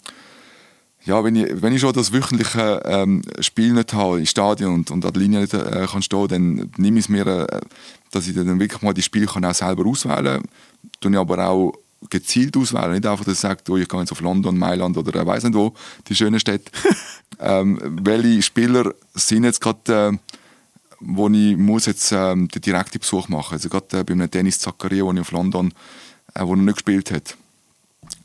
ja, 1.06 1.24
wenn 1.24 1.36
ich, 1.36 1.62
wenn 1.62 1.74
ich 1.74 1.82
schon 1.82 1.94
das 1.94 2.12
wöchentliche 2.12 2.82
ähm, 2.86 3.22
Spiel 3.40 3.74
nicht 3.74 3.94
habe 3.94 4.20
im 4.20 4.26
Stadion 4.26 4.74
und, 4.74 4.92
und 4.92 5.06
an 5.06 5.14
der 5.14 5.22
Linie 5.22 5.42
nicht 5.42 5.54
äh, 5.54 5.86
kann 5.90 6.02
stehen, 6.02 6.28
dann 6.28 6.72
nehme 6.78 6.98
ich 6.98 7.06
es 7.06 7.10
mir, 7.10 7.28
äh, 7.28 7.62
dass 8.12 8.28
ich 8.28 8.36
dann 8.36 8.60
wirklich 8.60 8.82
mal 8.82 8.94
die 8.94 9.04
Spiele 9.04 9.28
kann 9.28 9.46
auch 9.46 9.54
selber 9.54 9.86
auswählen 9.86 10.42
kann. 10.42 10.44
Tue 11.00 11.12
ich 11.12 11.18
aber 11.18 11.48
auch 11.48 11.74
gezielt 12.10 12.58
auswählen. 12.58 12.94
Nicht 12.94 13.06
einfach, 13.06 13.24
dass 13.24 13.36
ich 13.36 13.40
sage, 13.40 13.62
oh, 13.70 13.78
ich 13.78 13.88
gehe 13.88 14.00
jetzt 14.00 14.12
auf 14.12 14.22
London, 14.22 14.58
Mailand 14.58 14.98
oder 14.98 15.22
äh, 15.22 15.26
weiß 15.26 15.44
nicht 15.44 15.56
wo, 15.56 15.76
die 16.08 16.16
schönen 16.16 16.40
Städte. 16.40 16.72
ähm, 17.40 17.80
welche 18.04 18.42
Spieler 18.42 18.94
sind 19.14 19.44
jetzt 19.44 19.62
gerade, 19.62 20.10
äh, 20.14 20.18
wo 21.02 21.30
ich 21.30 21.56
muss 21.56 21.86
jetzt 21.86 22.12
ähm, 22.12 22.48
den 22.48 22.62
direkten 22.62 23.00
Besuch 23.00 23.28
machen. 23.28 23.54
Also 23.54 23.70
gerade 23.70 24.00
äh, 24.00 24.04
bei 24.04 24.14
einem 24.14 24.32
Dennis 24.32 24.58
Zakaria, 24.58 25.04
wo 25.04 25.14
ich 25.14 25.20
auf 25.20 25.32
London, 25.32 25.72
äh, 26.34 26.42
wo 26.42 26.54
er 26.54 26.58
nicht 26.58 26.78
gespielt 26.78 27.12
hat 27.12 27.38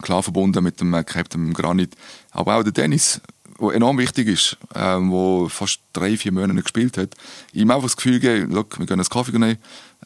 klar 0.03 0.23
verbunden 0.23 0.63
mit 0.65 0.81
dem 0.81 0.93
Captain 1.05 1.53
Granit. 1.53 1.95
Aber 2.31 2.57
auch 2.57 2.63
der 2.63 2.73
Dennis, 2.73 3.21
der 3.61 3.71
enorm 3.71 3.99
wichtig 3.99 4.29
ist, 4.29 4.57
ähm, 4.75 5.11
wo 5.11 5.49
fast 5.49 5.81
drei, 5.93 6.17
vier 6.17 6.33
Monate 6.33 6.63
gespielt 6.63 6.97
hat, 6.97 7.15
ihm 7.53 7.71
einfach 7.71 7.85
das 7.85 7.97
Gefühl 7.97 8.21
geben, 8.21 8.55
wir 8.55 8.65
gehen 8.65 8.91
einen 8.91 9.05
Kaffee 9.05 9.39
nehmen, 9.39 9.59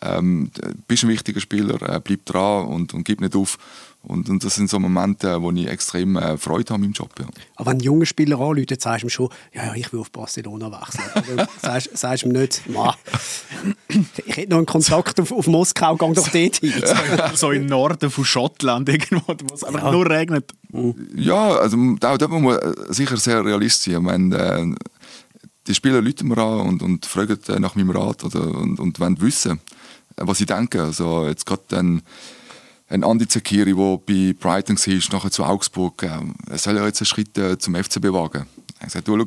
ähm, 0.04 0.50
bist 0.86 1.04
ein 1.04 1.08
wichtiger 1.08 1.40
Spieler, 1.40 1.80
äh, 1.82 2.00
bleib 2.00 2.24
dran 2.26 2.66
und, 2.66 2.94
und 2.94 3.04
gib 3.04 3.20
nicht 3.20 3.34
auf. 3.36 3.58
Und, 4.06 4.28
und, 4.28 4.44
das 4.44 4.54
sind 4.54 4.68
so 4.68 4.78
Momente, 4.78 5.40
wo 5.40 5.50
ich 5.50 5.66
extrem 5.66 6.16
äh, 6.16 6.36
Freude 6.36 6.74
habe 6.74 6.84
im 6.84 6.92
Job. 6.92 7.10
Ja. 7.18 7.26
Aber 7.56 7.70
wenn 7.70 7.80
junge 7.80 8.04
Spieler 8.04 8.38
anrufen, 8.38 8.66
sagst 8.78 9.02
du 9.02 9.06
ihm 9.06 9.10
schon, 9.10 9.28
ja, 9.54 9.64
ja, 9.64 9.74
ich 9.74 9.92
will 9.94 10.00
auf 10.00 10.10
Barcelona 10.10 10.70
wechseln. 10.70 11.36
du 11.36 11.46
sagst, 11.62 11.96
sagst 11.96 12.24
ihm 12.24 12.32
nicht, 12.32 12.60
ich 14.26 14.36
hätte 14.36 14.50
noch 14.50 14.58
einen 14.58 14.66
Kontakt 14.66 15.18
auf, 15.20 15.32
auf 15.32 15.46
Moskau, 15.46 15.96
gang 15.96 16.14
doch 16.14 16.28
dort 16.28 16.56
hin. 16.56 16.72
so 17.34 17.50
im 17.50 17.64
Norden 17.64 18.10
von 18.10 18.24
Schottland, 18.26 18.90
irgendwo, 18.90 19.22
wo 19.26 19.54
es 19.54 19.64
einfach 19.64 19.84
ja. 19.84 19.92
nur 19.92 20.10
regnet. 20.10 20.52
Ja, 21.14 21.56
also 21.56 21.78
da, 21.98 22.18
da 22.18 22.28
muss 22.28 22.42
man 22.42 22.74
sicher 22.90 23.16
sehr 23.16 23.42
realistisch 23.42 23.94
sein. 23.94 24.02
Ich 24.02 24.06
meine, 24.06 24.36
äh, 24.36 24.74
die 25.66 25.74
Spieler 25.74 26.00
rufen 26.00 26.28
mir 26.28 26.38
an 26.38 26.60
und, 26.60 26.82
und 26.82 27.06
fragen 27.06 27.38
nach 27.58 27.74
meinem 27.74 27.90
Rat 27.90 28.24
oder, 28.24 28.46
und, 28.46 28.78
und 28.78 29.00
wollen 29.00 29.20
wissen, 29.20 29.60
was 30.16 30.38
sie 30.38 30.46
denken. 30.46 30.80
Also 30.80 31.26
jetzt 31.26 31.46
gerade 31.46 31.62
dann 31.68 32.02
ein 32.88 33.04
Andi 33.04 33.26
Zekiri, 33.26 33.74
der 33.74 33.98
bei 34.06 34.34
Brighton 34.38 34.76
war, 34.76 35.12
nachher 35.12 35.30
zu 35.30 35.44
Augsburg, 35.44 36.02
äh, 36.02 36.20
er 36.50 36.58
soll 36.58 36.76
ja 36.76 36.86
jetzt 36.86 37.00
einen 37.00 37.06
Schritt 37.06 37.36
äh, 37.38 37.58
zum 37.58 37.74
FCB 37.74 38.12
wagen. 38.12 38.46
Er 38.78 38.86
gesagt, 38.86 39.08
du, 39.08 39.18
schau, 39.18 39.26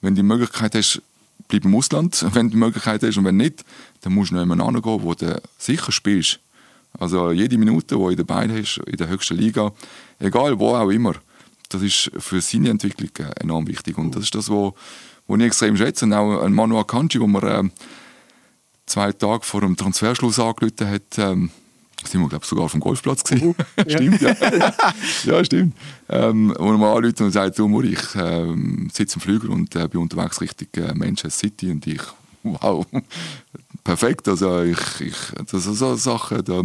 wenn 0.00 0.14
du 0.14 0.22
die 0.22 0.26
Möglichkeit 0.26 0.74
hast, 0.74 1.02
bleib 1.48 1.64
im 1.64 1.74
Ausland, 1.74 2.24
wenn 2.32 2.46
du 2.46 2.52
die 2.52 2.56
Möglichkeit 2.56 3.02
hast 3.02 3.16
und 3.16 3.24
wenn 3.24 3.36
nicht, 3.36 3.64
dann 4.00 4.14
musst 4.14 4.30
du 4.30 4.34
noch 4.34 4.42
jemanden 4.42 4.82
gehen, 4.82 5.02
wo 5.02 5.14
du 5.14 5.40
sicher 5.58 5.92
spielst. 5.92 6.40
Also 6.98 7.30
jede 7.30 7.58
Minute, 7.58 7.96
die 7.96 8.16
du 8.16 8.24
dabei 8.24 8.48
hast, 8.48 8.78
in 8.86 8.96
der 8.96 9.08
höchsten 9.08 9.36
Liga, 9.36 9.72
egal 10.18 10.58
wo 10.58 10.74
auch 10.74 10.88
immer, 10.90 11.14
das 11.68 11.82
ist 11.82 12.10
für 12.18 12.40
seine 12.40 12.70
Entwicklung 12.70 13.10
äh, 13.18 13.40
enorm 13.40 13.66
wichtig. 13.66 13.98
Und 13.98 14.14
das 14.14 14.24
ist 14.24 14.34
das, 14.34 14.48
was 14.50 14.72
ich 15.28 15.40
extrem 15.40 15.76
schätze. 15.76 16.04
Und 16.04 16.12
auch 16.12 16.42
ein 16.42 16.52
Manu 16.52 16.78
Akanji, 16.78 17.20
wo 17.20 17.26
man 17.26 17.42
äh, 17.42 17.70
zwei 18.86 19.12
Tage 19.12 19.44
vor 19.44 19.60
dem 19.60 19.76
Transferschluss 19.76 20.38
angerufen 20.38 20.88
hat, 20.88 21.18
ähm, 21.18 21.50
sind 22.04 22.20
wir, 22.20 22.28
glaube 22.28 22.44
ich, 22.44 22.48
sogar 22.48 22.64
auf 22.66 22.72
dem 22.72 22.80
Golfplatz 22.80 23.24
gesehen. 23.24 23.48
Uh, 23.48 23.82
stimmt, 23.88 24.20
ja. 24.20 24.34
ja, 25.24 25.44
stimmt. 25.44 25.76
Ähm, 26.08 26.54
wo 26.58 26.72
man 26.72 26.96
anruft 26.96 27.20
und 27.20 27.32
sagt, 27.32 27.58
du, 27.58 27.68
Muri, 27.68 27.94
ich 27.94 28.14
äh, 28.14 28.46
sitze 28.92 29.16
im 29.16 29.20
Flüger 29.20 29.50
und 29.50 29.74
äh, 29.74 29.88
bin 29.88 30.00
unterwegs 30.00 30.40
Richtung 30.40 30.68
äh, 30.76 30.94
Manchester 30.94 31.30
City 31.30 31.70
und 31.70 31.86
ich, 31.86 32.02
wow, 32.42 32.86
perfekt. 33.84 34.28
Also 34.28 34.62
ich, 34.62 35.00
ich, 35.00 35.16
das 35.50 35.64
sind 35.64 35.74
so 35.74 35.96
Sachen, 35.96 36.44
da, 36.44 36.62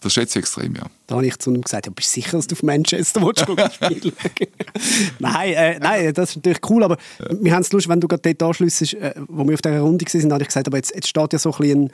das 0.00 0.14
schätze 0.14 0.38
ich 0.38 0.44
extrem, 0.44 0.74
ja. 0.74 0.84
Da 1.06 1.16
habe 1.16 1.26
ich 1.26 1.38
zu 1.38 1.52
ihm 1.52 1.60
gesagt, 1.60 1.86
ja, 1.86 1.92
bist 1.94 2.08
du 2.08 2.20
sicher, 2.20 2.36
dass 2.38 2.46
du 2.46 2.54
auf 2.54 2.62
Manchester 2.62 3.20
willst, 3.20 3.40
spielen 3.74 4.12
nein, 5.18 5.52
äh, 5.52 5.78
nein, 5.78 6.14
das 6.14 6.30
ist 6.30 6.36
natürlich 6.36 6.60
cool, 6.68 6.82
aber 6.84 6.96
ja. 7.18 7.26
wir 7.40 7.54
haben 7.54 7.62
es 7.62 7.72
lustig, 7.72 7.90
wenn 7.90 8.00
du 8.00 8.08
gerade 8.08 8.34
dort 8.34 8.42
anschliessest, 8.42 8.94
äh, 8.94 9.14
wo 9.28 9.46
wir 9.46 9.54
auf 9.54 9.62
dieser 9.62 9.80
Runde 9.80 10.04
waren, 10.04 10.32
habe 10.32 10.42
ich 10.42 10.48
gesagt, 10.48 10.66
aber 10.66 10.76
jetzt, 10.78 10.94
jetzt 10.94 11.08
steht 11.08 11.32
ja 11.32 11.38
so 11.38 11.52
ein 11.52 11.58
bisschen 11.58 11.92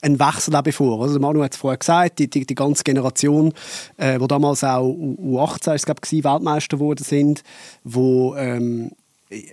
ein 0.00 0.20
Wechsel 0.20 0.54
auch 0.54 0.62
bevor. 0.62 1.02
Also 1.02 1.18
Manu 1.18 1.42
hat 1.42 1.54
es 1.54 1.58
vorher 1.58 1.78
gesagt, 1.78 2.20
die, 2.20 2.30
die, 2.30 2.46
die 2.46 2.54
ganze 2.54 2.84
Generation, 2.84 3.52
äh, 3.96 4.20
wo 4.20 4.28
damals 4.28 4.62
auch 4.62 4.88
U18 4.88 5.74
ist, 5.74 5.86
glaube 5.86 6.00
ich, 6.04 6.24
Weltmeister 6.24 6.76
geworden 6.76 7.02
sind, 7.02 7.42
wo 7.82 8.36
ähm, 8.36 8.92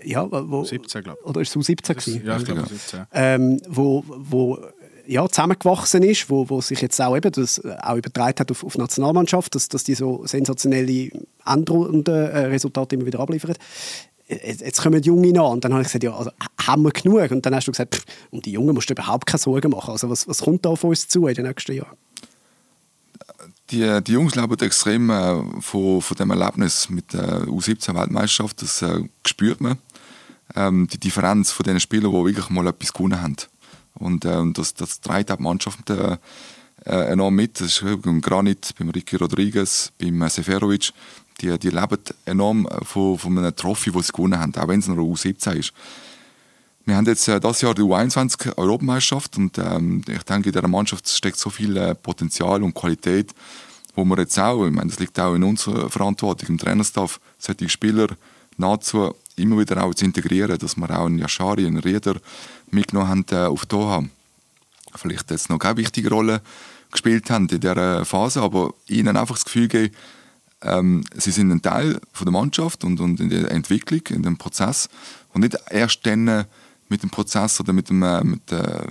ja, 0.03 0.25
wo, 0.31 0.63
17, 0.63 1.03
glaube 1.03 1.19
ich. 1.21 1.27
Oder 1.27 1.41
ist 1.41 1.55
es 1.55 1.61
U17 1.61 1.95
gewesen? 1.95 2.25
Ja, 2.25 2.37
ich 2.37 2.45
glaube 2.45 2.65
17. 2.65 3.07
Ähm, 3.13 3.61
wo, 3.67 4.03
wo 4.07 4.59
ja, 5.07 5.27
zusammengewachsen 5.27 6.03
ist, 6.03 6.29
wo, 6.29 6.49
wo 6.49 6.61
sich 6.61 6.81
jetzt 6.81 6.99
auch 7.01 7.15
eben 7.15 7.31
das 7.31 7.63
auch 7.63 7.97
übertragen 7.97 8.39
hat 8.39 8.51
auf, 8.51 8.63
auf 8.63 8.77
Nationalmannschaft, 8.77 9.55
dass, 9.55 9.69
dass 9.69 9.83
die 9.83 9.95
so 9.95 10.25
sensationelle 10.25 11.11
Änderungen 11.45 12.05
äh, 12.07 12.47
immer 12.55 13.05
wieder 13.05 13.19
abliefern 13.19 13.55
jetzt 14.27 14.81
kommen 14.81 15.01
die 15.01 15.07
Jungen 15.07 15.31
nach. 15.31 15.49
Und 15.49 15.63
dann 15.63 15.73
habe 15.73 15.83
ich 15.83 15.87
gesagt, 15.87 16.03
ja, 16.03 16.15
also, 16.15 16.31
haben 16.65 16.83
wir 16.83 16.91
genug? 16.91 17.31
Und 17.31 17.45
dann 17.45 17.55
hast 17.55 17.67
du 17.67 17.71
gesagt, 17.71 17.95
pff, 17.95 18.05
um 18.31 18.41
die 18.41 18.51
Jungen 18.51 18.73
musst 18.73 18.89
du 18.89 18.93
überhaupt 18.93 19.25
keine 19.25 19.39
Sorgen 19.39 19.71
machen. 19.71 19.91
Also 19.91 20.09
was, 20.09 20.27
was 20.27 20.41
kommt 20.41 20.65
da 20.65 20.69
auf 20.69 20.83
uns 20.83 21.07
zu 21.07 21.27
in 21.27 21.35
den 21.35 21.45
nächsten 21.45 21.73
Jahren? 21.73 21.95
Die, 23.71 24.03
die 24.03 24.11
Jungs 24.11 24.35
leben 24.35 24.59
extrem 24.59 25.09
äh, 25.09 25.61
von, 25.61 26.01
von 26.01 26.17
dem 26.17 26.29
Erlebnis 26.29 26.89
mit 26.89 27.13
der 27.13 27.45
U17-Weltmeisterschaft. 27.45 28.61
Das 28.61 28.81
äh, 28.81 29.01
spürt 29.25 29.61
man. 29.61 29.77
Ähm, 30.55 30.87
die 30.87 30.99
Differenz 30.99 31.51
von 31.51 31.63
den 31.63 31.79
Spielern, 31.79 32.11
die 32.11 32.25
wirklich 32.25 32.49
mal 32.49 32.67
etwas 32.67 32.93
gewonnen 32.93 33.21
haben. 33.21 33.35
Und 33.95 34.25
äh, 34.25 34.41
das, 34.53 34.73
das 34.73 35.01
treibt 35.01 35.31
auch 35.31 35.37
die 35.37 35.43
Mannschaft 35.43 35.89
äh, 35.89 36.17
äh 36.85 37.11
enorm 37.11 37.35
mit. 37.35 37.59
Das 37.59 37.81
ist 37.81 38.01
beim 38.01 38.21
Granit, 38.21 38.73
beim 38.77 38.89
Ricky 38.89 39.15
Rodriguez, 39.15 39.91
beim 39.97 40.21
äh, 40.21 40.29
Seferovic 40.29 40.91
die, 41.41 41.57
die 41.59 41.69
leben 41.69 41.97
enorm 42.25 42.67
von, 42.83 43.17
von 43.17 43.37
einem 43.37 43.55
Trophy, 43.55 43.91
das 43.91 44.07
sie 44.07 44.13
gewonnen 44.13 44.39
haben, 44.39 44.55
auch 44.55 44.67
wenn 44.67 44.79
es 44.79 44.87
nur 44.87 44.97
U17 44.97 45.53
ist. 45.53 45.73
wir 46.85 46.95
haben 46.95 47.05
jetzt 47.05 47.27
äh, 47.27 47.39
das 47.39 47.61
Jahr 47.61 47.73
die 47.73 47.81
U21 47.81 48.57
Europameisterschaft 48.57 49.37
und 49.37 49.57
ähm, 49.57 50.01
ich 50.07 50.23
denke, 50.23 50.49
in 50.49 50.53
dieser 50.53 50.67
Mannschaft 50.67 51.07
steckt 51.09 51.37
so 51.37 51.49
viel 51.49 51.75
äh, 51.77 51.95
Potenzial 51.95 52.63
und 52.63 52.73
Qualität, 52.73 53.31
wo 53.95 54.05
wir 54.05 54.17
jetzt 54.19 54.37
auch, 54.39 54.65
ich 54.65 54.71
meine, 54.71 54.89
das 54.89 54.99
liegt 54.99 55.19
auch 55.19 55.35
in 55.35 55.43
unserer 55.43 55.89
Verantwortung 55.89 56.49
im 56.49 56.57
Trainerstaff, 56.57 57.19
solche 57.37 57.69
Spieler 57.69 58.07
nahezu 58.57 59.13
immer 59.35 59.59
wieder 59.59 59.83
auch 59.83 59.93
zu 59.93 60.05
integrieren, 60.05 60.57
dass 60.57 60.77
wir 60.77 60.89
auch 60.89 61.05
einen 61.05 61.19
Yashari, 61.19 61.65
einen 61.65 61.79
Rieder 61.79 62.15
mitgenommen 62.71 63.09
haben 63.09 63.25
äh, 63.31 63.45
auf 63.45 63.65
Doha. 63.65 64.03
Vielleicht 64.95 65.31
jetzt 65.31 65.49
noch 65.49 65.59
keine 65.59 65.77
wichtige 65.77 66.09
Rolle 66.09 66.41
gespielt 66.91 67.29
haben 67.29 67.47
in 67.49 67.59
dieser 67.59 68.05
Phase, 68.05 68.41
aber 68.41 68.73
ihnen 68.87 69.17
einfach 69.17 69.35
das 69.35 69.45
Gefühl 69.45 69.67
geben, 69.67 69.93
ähm, 70.61 71.03
sie 71.13 71.31
sind 71.31 71.51
ein 71.51 71.61
Teil 71.61 71.99
von 72.13 72.25
der 72.25 72.31
Mannschaft 72.31 72.83
und, 72.83 72.99
und 72.99 73.19
in 73.19 73.29
der 73.29 73.51
Entwicklung, 73.51 74.01
in 74.09 74.23
dem 74.23 74.37
Prozess 74.37 74.89
und 75.33 75.41
nicht 75.41 75.57
erst 75.69 76.05
dann 76.05 76.45
mit 76.87 77.03
dem 77.03 77.09
Prozess 77.09 77.59
oder 77.59 77.73
mit 77.73 77.89
dem, 77.89 78.03
äh, 78.03 78.23
mit, 78.23 78.51
äh, 78.51 78.83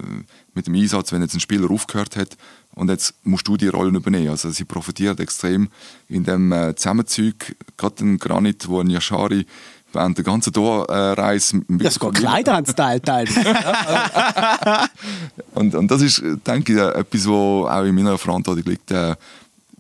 mit 0.53 0.67
dem 0.67 0.75
Einsatz, 0.75 1.13
wenn 1.13 1.23
jetzt 1.23 1.35
ein 1.35 1.41
Spieler 1.41 1.71
aufgehört 1.71 2.17
hat 2.17 2.37
und 2.75 2.91
jetzt 2.91 3.15
musst 3.23 3.47
du 3.47 3.57
die 3.57 3.69
Rollen 3.69 3.95
übernehmen. 3.95 4.31
Also 4.31 4.51
sie 4.51 4.65
profitieren 4.65 5.19
extrem 5.19 5.69
in 6.09 6.25
dem 6.25 6.53
äh, 6.53 6.75
Zusammenzug, 6.75 7.35
gerade 7.77 8.05
ein 8.05 8.19
Granit, 8.19 8.69
wo 8.69 8.81
ein 8.81 8.91
Yashari 8.91 9.47
während 9.95 10.19
der 10.19 10.25
ganzen 10.25 10.53
Torreise... 10.53 11.61
Ja, 11.81 11.91
sogar 11.91 12.13
Kleider 12.13 12.55
haben 12.55 12.67
sie 12.67 12.75
teilt. 12.75 13.05
und, 15.55 15.75
und 15.75 15.91
das 15.91 16.03
ist, 16.03 16.23
denke 16.47 16.73
ich, 16.73 16.79
etwas, 16.79 17.27
was 17.27 17.71
auch 17.71 17.85
in 17.85 17.95
meiner 17.95 18.19
Verantwortung 18.19 18.65
liegt, 18.65 18.91
äh, 18.91 19.15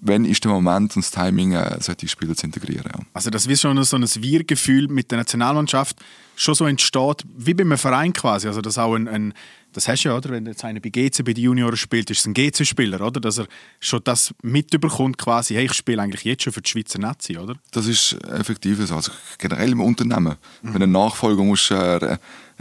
wenn 0.05 0.25
ist 0.27 0.45
der 0.45 0.53
Moment 0.53 0.95
und 0.97 1.05
das 1.05 1.11
Timing, 1.11 1.53
äh, 1.53 1.79
solche 1.81 2.09
Spieler 2.09 2.37
zu 2.37 2.47
integrieren. 2.47 2.85
Ja. 2.85 3.01
Also 3.15 3.31
das 3.31 3.49
wie 3.49 3.57
schon 3.57 3.83
so 3.85 3.97
ein 3.97 4.03
Wir-Gefühl 4.03 4.89
mit 4.89 5.11
der 5.11 5.19
Nationalmannschaft 5.19 5.97
schon 6.37 6.55
so 6.55 6.67
entsteht, 6.67 7.25
wie 7.37 7.55
bei 7.55 7.63
einem 7.63 7.79
Verein 7.79 8.13
quasi. 8.13 8.47
Also 8.47 8.61
das 8.61 8.77
auch 8.77 8.95
ein, 8.95 9.09
ein 9.09 9.35
das 9.75 9.89
hast 9.89 10.05
du 10.05 10.09
ja, 10.09 10.17
oder? 10.17 10.31
Wenn 10.31 10.47
jetzt 10.47 10.65
einer 10.65 10.81
bei 10.81 10.89
GC 10.89 11.25
bei 11.25 11.33
den 11.33 11.45
Junioren 11.45 11.77
spielt, 11.77 12.11
ist 12.11 12.21
es 12.21 12.27
ein 12.27 12.35
GC-Spieler, 12.35 13.01
oder? 13.01 13.21
Dass 13.21 13.39
er 13.39 13.47
schon 13.81 14.01
das 14.05 14.33
mitbekommt 14.43 15.19
quasi, 15.19 15.55
hey, 15.55 15.67
ich 15.67 15.75
spiele 15.75 16.01
eigentlich 16.01 16.25
jetzt 16.25 16.45
schon 16.45 16.53
für 16.53 16.63
die 16.63 16.71
Schweizer 16.71 16.99
Nazi, 16.99 17.37
oder? 17.37 17.57
Das 17.73 17.87
ist 17.87 18.17
effektiv 18.25 18.85
so. 18.87 18.95
Also 18.95 19.13
generell 19.39 19.73
im 19.73 19.81
Unternehmen. 19.81 20.37
Mhm. 20.63 20.75
Wenn 20.75 20.83
ein 20.85 20.93
Nachfolger 20.93 21.43
muss, 21.43 21.71
äh, 21.71 22.19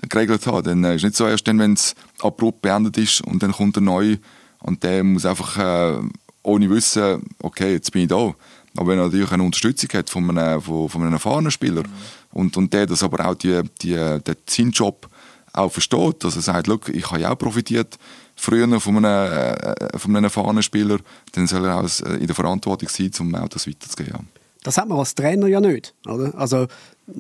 geregelt 0.10 0.46
haben, 0.48 0.64
dann 0.64 0.84
ist 0.84 0.98
es 0.98 1.04
nicht 1.04 1.16
so 1.16 1.28
erst 1.28 1.48
dann, 1.48 1.60
wenn 1.60 1.74
es 1.74 1.96
abrupt 2.20 2.62
beendet 2.62 2.98
ist 2.98 3.22
und 3.22 3.44
dann 3.44 3.52
kommt 3.52 3.78
ein 3.78 3.84
neuer 3.84 4.18
und 4.60 4.84
der 4.84 5.04
muss 5.04 5.26
einfach 5.26 5.58
äh, 5.58 6.00
ohne 6.42 6.70
Wissen, 6.70 7.24
okay, 7.40 7.74
jetzt 7.74 7.92
bin 7.92 8.04
ich 8.04 8.08
da. 8.08 8.34
Aber 8.76 8.88
wenn 8.88 8.98
er 8.98 9.06
natürlich 9.06 9.32
eine 9.32 9.44
Unterstützung 9.44 9.90
hat 9.94 10.10
von 10.10 10.36
einem, 10.36 10.62
von, 10.62 10.90
von 10.90 11.02
einem 11.02 11.14
erfahrenen 11.14 11.52
Spieler 11.52 11.84
mhm. 11.84 11.94
und, 12.32 12.58
und 12.58 12.74
der 12.74 12.88
das 12.88 13.04
aber 13.04 13.28
auch 13.28 13.36
die, 13.36 13.62
die, 13.82 13.94
den, 13.94 14.36
seinen 14.48 14.72
Job 14.72 15.08
auch 15.54 15.72
versteht, 15.72 16.24
dass 16.24 16.36
er 16.36 16.42
sagt, 16.42 16.68
Look, 16.68 16.90
ich 16.90 17.10
habe 17.10 17.22
ja 17.22 17.32
auch 17.32 17.38
profitiert 17.38 17.98
früher 18.36 18.80
von 18.80 18.98
einem, 18.98 19.06
äh, 19.06 19.98
von 19.98 20.16
einem 20.16 20.26
erfahrenen 20.26 20.64
Spieler, 20.64 20.98
dann 21.34 21.48
soll 21.48 21.66
er 21.66 21.80
auch 21.80 22.00
in 22.20 22.28
der 22.28 22.36
Verantwortung 22.36 22.90
sein, 22.90 23.12
um 23.20 23.36
auch 23.36 23.48
das 23.48 23.68
weiterzugeben. 23.68 24.28
Das 24.64 24.78
hat 24.78 24.88
man 24.88 24.98
als 24.98 25.14
Trainer 25.14 25.48
ja 25.48 25.60
nicht. 25.60 25.94
Oder? 26.08 26.34
Also 26.36 26.68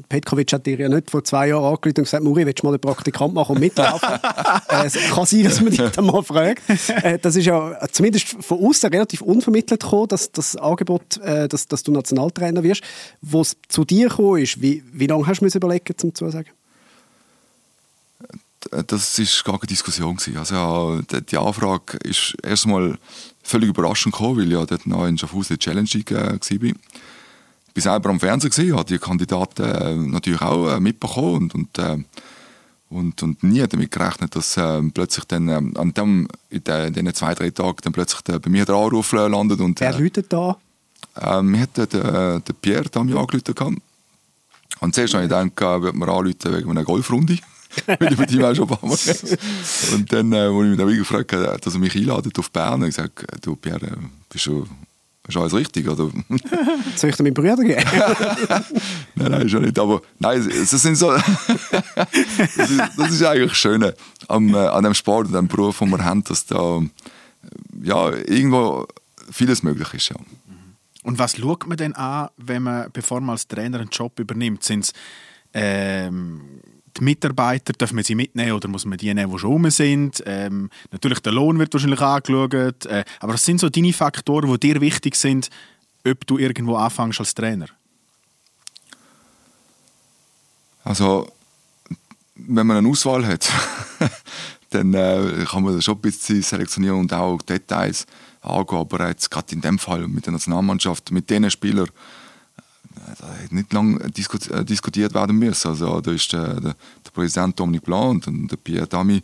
Petkovic 0.07 0.53
hat 0.53 0.65
dir 0.65 0.79
ja 0.79 0.87
nicht 0.87 1.11
vor 1.11 1.25
zwei 1.25 1.49
Jahren 1.49 1.65
angerufen 1.65 1.99
und 1.99 2.03
gesagt, 2.05 2.23
Muri, 2.23 2.45
willst 2.45 2.63
du 2.63 2.67
mal 2.67 2.71
einen 2.71 2.79
Praktikant 2.79 3.33
machen 3.33 3.55
und 3.55 3.59
mitlaufen? 3.59 4.09
äh, 4.69 4.85
es 4.85 4.93
kann 4.93 5.25
sein, 5.25 5.43
dass 5.43 5.59
man 5.59 5.71
dich 5.71 5.81
dann 5.91 6.05
mal 6.05 6.23
fragt. 6.23 6.63
Äh, 7.03 7.17
das 7.19 7.35
ist 7.35 7.45
ja 7.45 7.77
zumindest 7.91 8.37
von 8.39 8.59
außen 8.59 8.89
relativ 8.89 9.21
unvermittelt 9.21 9.81
gekommen, 9.81 10.07
dass 10.07 10.31
das 10.31 10.55
Angebot, 10.55 11.17
äh, 11.17 11.47
dass, 11.47 11.67
dass 11.67 11.83
du 11.83 11.91
Nationaltrainer 11.91 12.63
wirst. 12.63 12.83
Wo 13.21 13.41
es 13.41 13.57
zu 13.67 13.83
dir 13.83 14.09
gekommen 14.09 14.41
ist, 14.41 14.61
wie, 14.61 14.83
wie 14.93 15.07
lange 15.07 15.25
hast 15.27 15.39
du 15.39 15.45
mir 15.45 15.51
überlegen, 15.53 15.97
zum 15.97 16.13
Zusagen? 16.13 16.51
Das 18.87 19.19
war 19.19 19.43
gar 19.43 19.59
keine 19.59 19.67
Diskussion. 19.67 20.17
Also, 20.35 21.01
die 21.01 21.37
Anfrage 21.37 21.97
ist 22.03 22.35
erstmal 22.43 22.97
völlig 23.43 23.69
überraschend 23.69 24.13
gekommen, 24.13 24.37
weil 24.37 24.47
ich 24.47 24.53
ja 24.53 24.65
dort 24.65 24.87
noch 24.87 25.05
in 25.05 25.17
Schaffhausen 25.17 25.59
Challenge 25.59 25.89
war 26.39 26.73
bin 27.73 27.83
selber 27.83 28.09
am 28.09 28.19
Fernsehen 28.19 28.49
gesehen, 28.49 28.75
habe 28.75 28.85
die 28.85 28.99
Kandidaten 28.99 29.63
äh, 29.63 29.95
natürlich 29.95 30.41
auch 30.41 30.69
äh, 30.69 30.79
mitbekommen 30.79 31.49
und, 31.51 31.55
und, 31.55 31.79
äh, 31.79 31.97
und, 32.89 33.23
und 33.23 33.43
nie 33.43 33.65
damit 33.67 33.91
gerechnet, 33.91 34.35
dass 34.35 34.57
äh, 34.57 34.81
plötzlich 34.93 35.25
dann 35.25 35.49
äh, 35.49 35.79
an 35.79 35.93
dem, 35.93 36.27
in, 36.49 36.63
den, 36.63 36.93
in 36.93 37.05
den 37.05 37.13
zwei, 37.13 37.33
drei 37.33 37.49
Tagen 37.49 37.77
dann 37.81 37.93
plötzlich 37.93 38.21
bei 38.21 38.49
mir 38.49 38.65
der 38.65 38.75
Anruf 38.75 39.11
landet. 39.11 39.59
Und, 39.59 39.79
Wer 39.79 39.99
läutet 39.99 40.31
da? 40.31 40.57
Äh, 41.19 41.41
mir 41.41 41.61
hat 41.61 41.77
der, 41.77 41.87
der, 42.39 42.53
Pierre 42.53 42.89
da 42.89 43.03
mich 43.03 43.15
angerufen. 43.15 43.81
Und 44.79 44.95
zuerst 44.95 45.13
habe 45.15 45.23
ich 45.23 45.29
gedacht, 45.29 45.81
wird 45.81 45.95
mir 45.95 46.07
anrufen 46.07 46.53
wegen 46.55 46.69
einer 46.69 46.83
Golfrunde. 46.83 47.39
Weil 47.85 47.97
ich 48.13 48.17
mit 48.17 48.31
ihm 48.31 48.43
auch 48.43 48.55
schon 48.55 48.69
ein 48.69 48.77
paar 48.77 48.89
Mal 48.89 48.97
Und 49.93 50.13
dann, 50.13 50.33
äh, 50.33 50.37
als 50.37 50.53
ich 50.53 50.69
mich 50.69 50.77
dann 50.77 50.97
gefragt 50.97 51.33
habe, 51.33 51.57
dass 51.59 51.73
er 51.73 51.79
mich 51.79 51.95
einladet 51.95 52.37
auf 52.39 52.51
Bern, 52.51 52.73
habe 52.73 52.89
ich 52.89 52.95
gesagt, 52.95 53.25
du 53.41 53.55
Pierre, 53.55 53.97
bist 54.29 54.45
du 54.45 54.67
ist 55.25 55.37
alles 55.37 55.53
richtig, 55.53 55.87
oder? 55.87 56.09
Soll 56.95 57.09
ich 57.09 57.15
dir 57.15 57.23
meinen 57.23 57.33
Brüder 57.33 57.55
geben? 57.55 57.81
nein, 59.15 59.31
nein, 59.31 59.47
schon 59.47 59.63
nicht. 59.63 59.79
Aber 59.79 60.01
nein, 60.19 60.45
das 60.45 60.69
sind 60.69 60.97
so. 60.97 61.13
das, 61.13 62.69
ist, 62.69 62.81
das 62.97 63.11
ist 63.11 63.23
eigentlich 63.23 63.55
schön 63.55 63.89
am, 64.27 64.53
äh, 64.53 64.57
an 64.57 64.83
dem 64.83 64.93
Sport 64.93 65.27
und 65.27 65.33
dem 65.33 65.47
Beruf, 65.47 65.79
den 65.79 65.91
wir 65.91 66.03
haben, 66.03 66.25
dass 66.25 66.45
da 66.45 66.81
ja, 67.81 68.09
irgendwo 68.09 68.85
vieles 69.31 69.63
möglich 69.63 69.93
ist. 69.93 70.09
Ja. 70.09 70.17
Und 71.03 71.19
was 71.19 71.37
schaut 71.37 71.67
man 71.67 71.77
denn 71.77 71.93
an, 71.93 72.29
wenn 72.37 72.63
man, 72.63 72.89
bevor 72.91 73.21
man 73.21 73.31
als 73.31 73.47
Trainer 73.47 73.79
einen 73.79 73.89
Job 73.89 74.19
übernimmt? 74.19 74.63
Sind 74.63 74.85
es 74.85 74.93
ähm, 75.53 76.41
die 76.97 77.03
Mitarbeiter, 77.03 77.73
dürfen 77.73 77.97
wir 77.97 78.03
sie 78.03 78.15
mitnehmen 78.15 78.53
oder 78.53 78.67
muss 78.67 78.85
man 78.85 78.97
die 78.97 79.13
nehmen, 79.13 79.31
die 79.31 79.39
schon 79.39 79.51
rum 79.51 79.69
sind? 79.69 80.23
Ähm, 80.25 80.69
natürlich, 80.91 81.19
der 81.19 81.33
Lohn 81.33 81.59
wird 81.59 81.73
wahrscheinlich 81.73 82.01
angeschaut. 82.01 82.85
Äh, 82.85 83.03
aber 83.19 83.33
was 83.33 83.43
sind 83.43 83.59
so 83.59 83.69
deine 83.69 83.93
Faktoren, 83.93 84.51
die 84.51 84.59
dir 84.59 84.81
wichtig 84.81 85.15
sind, 85.15 85.49
ob 86.07 86.25
du 86.27 86.37
irgendwo 86.37 86.75
anfängst 86.75 87.19
als 87.19 87.33
Trainer? 87.33 87.67
Also, 90.83 91.31
wenn 92.35 92.67
man 92.67 92.77
eine 92.77 92.89
Auswahl 92.89 93.25
hat, 93.25 93.49
dann 94.69 94.93
äh, 94.93 95.45
kann 95.49 95.63
man 95.63 95.81
schon 95.81 95.95
ein 95.95 96.01
bisschen 96.01 96.41
selektionieren 96.41 96.99
und 96.99 97.13
auch 97.13 97.41
Details 97.41 98.05
angehen. 98.41 98.79
Aber 98.79 99.07
jetzt 99.07 99.31
gerade 99.31 99.53
in 99.53 99.61
dem 99.61 99.79
Fall 99.79 100.07
mit 100.07 100.25
der 100.25 100.33
Nationalmannschaft, 100.33 101.11
mit 101.11 101.29
diesen 101.29 101.49
Spielern, 101.49 101.89
da 103.23 103.33
hätte 103.35 103.55
nicht 103.55 103.73
lange 103.73 103.99
äh, 104.01 104.65
diskutiert 104.65 105.13
werden 105.13 105.37
müssen. 105.37 105.67
Also, 105.69 106.01
da 106.01 106.11
ist 106.11 106.31
der, 106.33 106.59
der, 106.59 106.75
der 107.05 107.11
Präsident 107.13 107.59
Dominique 107.59 107.85
Blanc 107.85 108.27
und 108.27 108.51
der 108.51 108.57
Pierre 108.57 108.87
Dami 108.87 109.21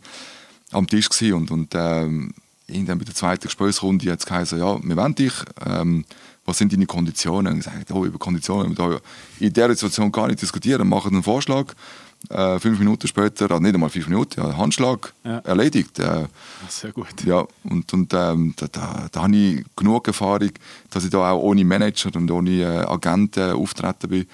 am 0.72 0.86
Tisch 0.86 1.08
gewesen 1.08 1.34
und, 1.34 1.50
und 1.50 1.74
ähm, 1.74 2.32
irgendwann 2.66 2.98
bei 2.98 3.04
der 3.04 3.14
zweiten 3.14 3.42
Gesprächsrunde 3.42 4.10
hat 4.10 4.20
es 4.20 4.26
geheißen, 4.26 4.58
ja, 4.58 4.78
wir 4.82 4.96
wollen 4.96 5.14
dich, 5.14 5.32
ähm, 5.66 6.04
was 6.44 6.58
sind 6.58 6.72
deine 6.72 6.86
Konditionen? 6.86 7.54
Und 7.54 7.58
ich 7.58 7.64
gesagt, 7.64 7.90
oh, 7.90 8.04
über 8.04 8.18
Konditionen, 8.18 8.76
wir 8.76 9.00
in 9.40 9.52
dieser 9.52 9.68
Situation 9.70 10.12
gar 10.12 10.28
nicht 10.28 10.40
diskutieren, 10.40 10.88
machen 10.88 11.12
einen 11.12 11.22
Vorschlag, 11.22 11.74
äh, 12.28 12.58
fünf 12.58 12.78
Minuten 12.78 13.08
später, 13.08 13.50
also 13.50 13.62
nicht 13.62 13.74
einmal 13.74 13.90
fünf 13.90 14.08
Minuten, 14.08 14.40
ja, 14.40 14.56
Handschlag 14.56 15.12
ja. 15.24 15.38
erledigt. 15.38 15.98
Äh, 15.98 16.26
Sehr 16.68 16.92
gut. 16.92 17.24
Ja, 17.24 17.46
und, 17.64 17.92
und 17.92 18.12
ähm, 18.12 18.54
da, 18.56 18.66
da, 18.68 19.08
da 19.10 19.22
habe 19.22 19.36
ich 19.36 19.64
genug 19.74 20.06
Erfahrung, 20.06 20.50
dass 20.90 21.04
ich 21.04 21.10
da 21.10 21.30
auch 21.30 21.40
ohne 21.40 21.64
Manager 21.64 22.14
und 22.14 22.30
ohne 22.30 22.50
äh, 22.50 22.84
Agenten 22.84 23.52
auftreten 23.52 24.08
bin. 24.08 24.26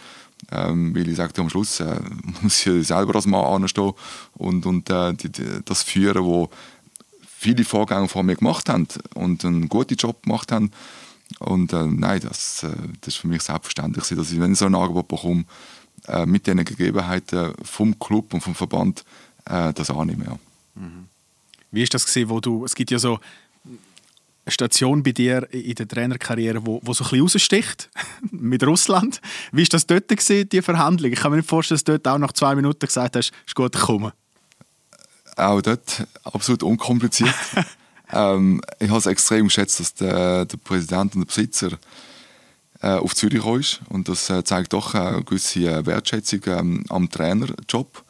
Ähm, 0.52 0.94
weil 0.94 1.08
ich 1.08 1.16
sage, 1.16 1.40
am 1.40 1.48
Schluss 1.48 1.80
äh, 1.80 1.98
muss 2.42 2.66
ich 2.66 2.86
selber 2.86 3.14
als 3.14 3.26
Mann 3.26 3.62
anstehen 3.62 3.92
und, 4.34 4.66
und 4.66 4.90
äh, 4.90 5.14
die, 5.14 5.30
die, 5.30 5.44
das 5.64 5.82
führen, 5.82 6.24
wo 6.24 6.50
viele 7.26 7.64
Vorgänger 7.64 8.08
vor 8.08 8.22
mir 8.22 8.36
gemacht 8.36 8.68
haben 8.68 8.86
und 9.14 9.44
einen 9.44 9.68
guten 9.68 9.94
Job 9.94 10.22
gemacht 10.22 10.52
haben. 10.52 10.70
Und 11.38 11.72
äh, 11.72 11.84
nein, 11.84 12.20
das, 12.20 12.62
äh, 12.62 12.70
das 13.00 13.14
ist 13.14 13.20
für 13.20 13.28
mich 13.28 13.42
selbstverständlich, 13.42 14.06
dass 14.08 14.32
ich, 14.32 14.40
wenn 14.40 14.52
ich 14.52 14.58
so 14.58 14.66
ein 14.66 14.74
Angebot 14.74 15.08
bekomme, 15.08 15.44
äh, 16.08 16.26
mit 16.26 16.46
den 16.46 16.64
Gegebenheiten 16.64 17.52
vom 17.62 17.98
Club 17.98 18.34
und 18.34 18.40
vom 18.40 18.54
Verband 18.54 19.04
äh, 19.44 19.72
das 19.72 19.90
annehmen. 19.90 20.26
Ja. 20.26 20.38
Mhm. 20.74 21.08
Wie 21.70 21.82
ist 21.82 21.94
das 21.94 22.06
gesehen, 22.06 22.28
wo 22.28 22.40
du, 22.40 22.64
es 22.64 22.74
gibt 22.74 22.90
ja 22.90 22.98
so 22.98 23.18
eine 23.64 24.52
Station 24.52 25.02
bei 25.02 25.10
dir 25.10 25.52
in 25.52 25.74
der 25.74 25.88
Trainerkarriere, 25.88 26.64
wo, 26.64 26.80
wo 26.84 26.94
so 26.94 27.04
ein 27.04 27.10
bisschen 27.10 27.22
raussticht, 27.22 27.90
mit 28.30 28.64
Russland. 28.64 29.20
Wie 29.50 29.62
ist 29.62 29.74
das 29.74 29.86
dort 29.86 30.08
gesehen, 30.08 30.48
die 30.48 30.62
Verhandlung? 30.62 31.12
Ich 31.12 31.18
kann 31.18 31.32
mir 31.32 31.38
nicht 31.38 31.48
vorstellen, 31.48 31.76
dass 31.76 31.84
du 31.84 31.98
dort 31.98 32.08
auch 32.08 32.18
nach 32.18 32.32
zwei 32.32 32.54
Minuten 32.54 32.86
gesagt 32.86 33.16
hast, 33.16 33.32
ist 33.46 33.54
gut, 33.54 33.74
komm. 33.76 34.12
Auch 35.36 35.60
dort 35.60 36.06
absolut 36.22 36.62
unkompliziert. 36.62 37.34
ähm, 38.12 38.62
ich 38.78 38.88
habe 38.88 38.98
es 38.98 39.06
extrem 39.06 39.46
geschätzt, 39.46 39.80
dass 39.80 39.94
der, 39.94 40.44
der 40.44 40.56
Präsident 40.58 41.14
und 41.16 41.22
der 41.22 41.26
Besitzer 41.26 41.70
auf 42.94 43.14
Zürich 43.14 43.44
ist. 43.44 43.80
Und 43.88 44.08
das 44.08 44.30
äh, 44.30 44.44
zeigt 44.44 44.72
doch 44.72 44.94
eine 44.94 45.22
gewisse 45.22 45.60
äh, 45.60 45.86
Wertschätzung 45.86 46.40
ähm, 46.46 46.84
am 46.88 47.10
Trainerjob, 47.10 48.02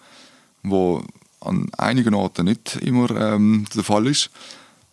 wo 0.62 1.02
an 1.40 1.68
einigen 1.78 2.14
Orten 2.14 2.46
nicht 2.46 2.76
immer 2.76 3.10
ähm, 3.10 3.66
der 3.74 3.84
Fall 3.84 4.06
ist. 4.06 4.30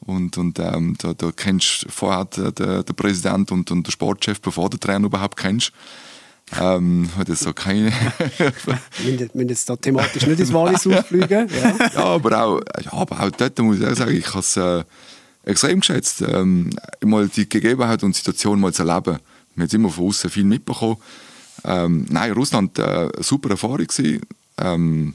Und, 0.01 0.37
und 0.37 0.59
ähm, 0.59 0.95
da, 0.99 1.13
da, 1.13 1.31
kennst 1.31 1.83
du 1.85 1.89
vorher 1.89 2.25
den, 2.25 2.83
den 2.83 2.95
Präsident 2.95 3.51
und, 3.51 3.71
und 3.71 3.87
den 3.87 3.91
Sportchef, 3.91 4.41
bevor 4.41 4.69
du 4.69 4.77
den 4.77 4.81
Trainer 4.81 5.05
überhaupt 5.05 5.37
kennst. 5.37 5.71
ähm, 6.59 7.09
hat 7.17 7.29
das 7.29 7.39
so 7.39 7.53
keine. 7.53 7.91
Wir 8.37 9.29
müssen- 9.33 9.49
jetzt 9.49 9.69
da 9.69 9.75
thematisch 9.77 10.27
nicht 10.27 10.39
ins 10.39 10.51
Wallis 10.53 10.85
ausfliegen. 10.85 11.47
Ja. 11.61 11.89
ja, 11.93 12.03
aber 12.03 12.43
auch, 12.43 12.61
ja, 12.83 12.93
aber 12.93 13.19
auch 13.21 13.31
dort 13.31 13.57
muss 13.59 13.79
ich 13.79 13.87
auch 13.87 13.95
sagen, 13.95 14.15
ich 14.15 14.27
habe 14.27 14.39
es 14.39 14.57
äh, 14.57 14.83
extrem 15.45 15.79
geschätzt, 15.79 16.21
ähm, 16.21 16.69
mal 17.03 17.27
die 17.29 17.47
Gegebenheit 17.47 18.03
und 18.03 18.15
Situation 18.15 18.59
mal 18.59 18.73
zu 18.73 18.83
erleben. 18.83 19.19
Wir 19.55 19.61
haben 19.61 19.63
jetzt 19.63 19.73
immer 19.73 19.89
von 19.89 20.07
außen 20.07 20.29
viel 20.29 20.43
mitbekommen. 20.43 20.97
Ähm, 21.63 22.05
nein, 22.09 22.31
Russland 22.33 22.77
äh, 22.79 22.83
eine 22.83 23.11
super 23.21 23.51
Erfahrung 23.51 23.77
gewesen. 23.87 24.21
Ähm, 24.57 25.13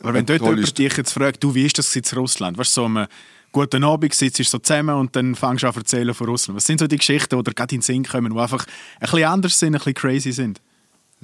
Aber 0.00 0.14
wenn 0.14 0.26
dort 0.26 0.40
jemand 0.42 0.60
ist- 0.60 0.78
dich 0.78 0.96
jetzt 0.96 1.12
fragt, 1.12 1.42
du, 1.42 1.54
wie 1.54 1.64
ist 1.66 1.78
das 1.78 1.94
in 1.94 2.02
Russland? 2.14 2.56
Weißt 2.58 2.70
du, 2.76 2.80
so 2.82 2.84
am 2.84 3.06
guten 3.50 3.82
Abend 3.84 4.14
sitzt 4.14 4.38
du 4.38 4.44
so 4.44 4.58
zusammen 4.58 4.94
und 4.94 5.16
dann 5.16 5.34
fängst 5.34 5.62
du 5.62 5.66
an 5.66 5.72
zu 5.72 5.80
erzählen 5.80 6.14
von 6.14 6.28
Russland. 6.28 6.56
Was 6.56 6.66
sind 6.66 6.78
so 6.80 6.86
die 6.86 6.98
Geschichten, 6.98 7.36
die 7.36 7.42
dir 7.42 7.54
gerade 7.54 7.74
in 7.74 7.80
den 7.80 7.84
Sinn 7.84 8.04
kommen, 8.04 8.32
die 8.32 8.38
einfach 8.38 8.64
ein 9.00 9.00
bisschen 9.10 9.24
anders 9.24 9.58
sind, 9.58 9.74
ein 9.74 9.78
bisschen 9.78 9.94
crazy 9.94 10.32
sind? 10.32 10.60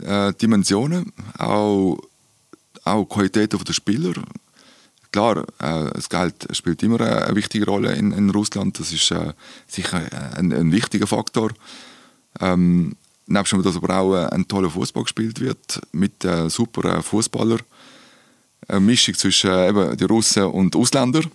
äh, 0.02 0.32
Dimensionen, 0.34 1.12
auch, 1.38 1.98
auch 2.84 3.04
Qualitäten 3.04 3.62
der 3.62 3.72
Spieler. 3.72 4.12
Klar, 5.14 5.44
äh, 5.60 5.90
das 5.94 6.08
Geld 6.08 6.48
spielt 6.50 6.82
immer 6.82 7.00
eine, 7.00 7.36
wichtige 7.36 7.66
Rolle 7.66 7.94
in, 7.94 8.10
in 8.10 8.30
Russland. 8.30 8.80
Das 8.80 8.92
ist 8.92 9.12
äh, 9.12 9.32
sicher 9.68 10.02
ein, 10.36 10.52
ein 10.52 10.72
wichtiger 10.72 11.06
Faktor. 11.06 11.52
Ähm, 12.40 12.96
nebst 13.28 13.52
dem, 13.52 13.62
dass 13.62 13.76
aber 13.76 13.96
auch 13.96 14.16
äh, 14.16 14.26
ein 14.34 14.48
toller 14.48 14.70
Fußball 14.70 15.04
gespielt 15.04 15.38
wird 15.38 15.80
mit 15.92 16.24
äh, 16.24 16.50
super 16.50 16.98
äh, 16.98 17.00
Fußballer. 17.00 17.58
Eine 18.66 18.80
Mischung 18.80 19.14
zwischen 19.14 19.50
äh, 19.50 19.68
eben 19.68 19.96
die 19.96 20.02
Russen 20.02 20.46
und 20.46 20.74
Ausländern. 20.74 21.30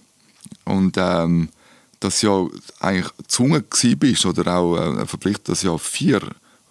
Und 0.66 0.98
ähm, 0.98 1.48
dass 2.02 2.22
ja 2.22 2.48
eigentlich 2.82 3.16
gezwungen 3.16 3.64
bist 3.98 4.26
oder 4.26 4.58
auch 4.58 4.76
äh, 4.76 5.06
verpflichtet, 5.06 5.48
dass 5.48 5.64
ja 5.64 5.78
vier 5.78 6.20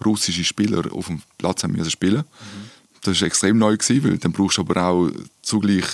russische 0.05 0.45
Spieler 0.45 0.83
auf 0.93 1.07
dem 1.07 1.23
Platz 1.39 1.63
haben 1.63 1.73
müssen 1.73 1.91
spielen. 1.91 2.25
Das 3.01 3.19
war 3.19 3.29
extrem 3.29 3.57
neu 3.57 3.79
gewesen, 3.79 4.05
weil 4.05 4.19
dann 4.19 4.33
brauchst 4.33 4.59
du 4.59 4.61
aber 4.61 4.85
auch 4.85 5.11
zugleich 5.41 5.87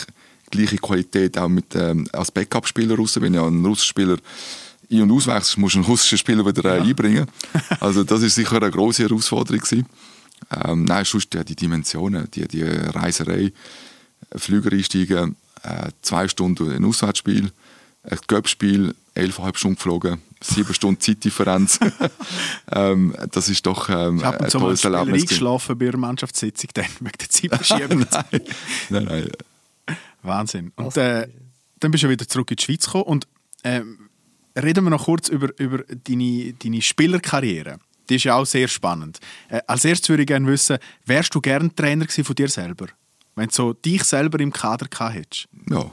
gleiche 0.56 0.78
Qualität 0.78 1.38
auch 1.38 1.48
mit 1.48 1.74
ähm, 1.74 2.06
als 2.12 2.30
Backup-Spieler 2.30 2.96
raus. 2.96 3.20
Wenn 3.20 3.34
ja 3.34 3.46
ein 3.46 3.64
russischer 3.64 3.88
Spieler 3.88 4.16
ein- 4.90 5.02
und 5.02 5.12
auswechselst, 5.12 5.58
musst 5.58 5.74
du 5.74 5.78
einen 5.80 5.86
russischen 5.86 6.18
Spieler 6.18 6.46
wieder 6.46 6.64
äh, 6.64 6.80
einbringen. 6.80 7.26
Also 7.80 8.04
das 8.04 8.22
ist 8.22 8.34
sicher 8.34 8.56
eine 8.56 8.70
große 8.70 9.02
Herausforderung 9.02 9.60
gewesen. 9.60 9.86
Ähm, 10.50 10.84
nein, 10.84 11.04
sonst 11.04 11.32
ja, 11.34 11.42
die 11.42 11.56
Dimensionen, 11.56 12.28
die, 12.32 12.46
die 12.46 12.62
Reiserei, 12.62 13.52
Flüger 14.36 14.72
einsteigen, 14.72 15.36
äh, 15.62 15.90
zwei 16.02 16.28
Stunden 16.28 16.70
ein 16.70 16.84
Auswärtsspiel, 16.84 17.50
ein 18.02 18.18
Göppspiel, 18.26 18.94
elfeinhalb 19.14 19.56
Stunden 19.56 19.76
geflogen, 19.76 20.20
sieben 20.40 20.74
Stunden 20.74 21.00
Zeitdifferenz. 21.00 21.78
ähm, 22.72 23.14
das 23.32 23.48
ist 23.48 23.64
doch 23.64 23.88
ähm, 23.88 24.18
Ich 24.18 24.24
habe 24.24 24.40
ein 24.40 24.50
tolles 24.50 24.84
Erlebnis. 24.84 25.06
gewesen. 25.06 25.22
eingeschlafen 25.22 25.78
bei 25.78 25.88
einer 25.88 25.98
Mannschaftssitzung, 25.98 26.70
dann 26.74 26.86
wegen 27.00 27.18
der 27.18 27.30
Zeitverschiebung. 27.30 28.06
nein, 28.10 28.40
nein, 28.90 29.04
nein. 29.04 29.28
Wahnsinn. 30.24 30.72
Und 30.76 30.96
äh, 30.96 31.28
dann 31.80 31.90
bist 31.90 32.04
du 32.04 32.08
wieder 32.08 32.26
zurück 32.26 32.50
in 32.50 32.56
die 32.56 32.62
Schweiz 32.62 32.86
gekommen 32.86 33.04
und 33.04 33.26
ähm, 33.62 34.10
reden 34.56 34.84
wir 34.84 34.90
noch 34.90 35.04
kurz 35.04 35.28
über, 35.28 35.48
über 35.58 35.84
deine, 35.88 36.52
deine 36.54 36.82
Spielerkarriere. 36.82 37.78
Die 38.08 38.16
ist 38.16 38.24
ja 38.24 38.34
auch 38.34 38.44
sehr 38.44 38.68
spannend. 38.68 39.20
Äh, 39.48 39.60
als 39.66 39.84
erstes 39.84 40.08
würde 40.08 40.22
ich 40.22 40.26
gerne 40.26 40.46
wissen, 40.46 40.78
wärst 41.06 41.34
du 41.34 41.40
gern 41.40 41.74
Trainer 41.74 42.04
gewesen 42.04 42.24
von 42.24 42.34
dir 42.36 42.48
selber? 42.48 42.86
Wenn 43.34 43.48
du 43.48 43.54
so 43.54 43.72
dich 43.72 44.04
selber 44.04 44.38
im 44.40 44.52
Kader 44.52 44.86
gehabt 44.86 45.14
hättest. 45.14 45.48
Ja, 45.68 45.90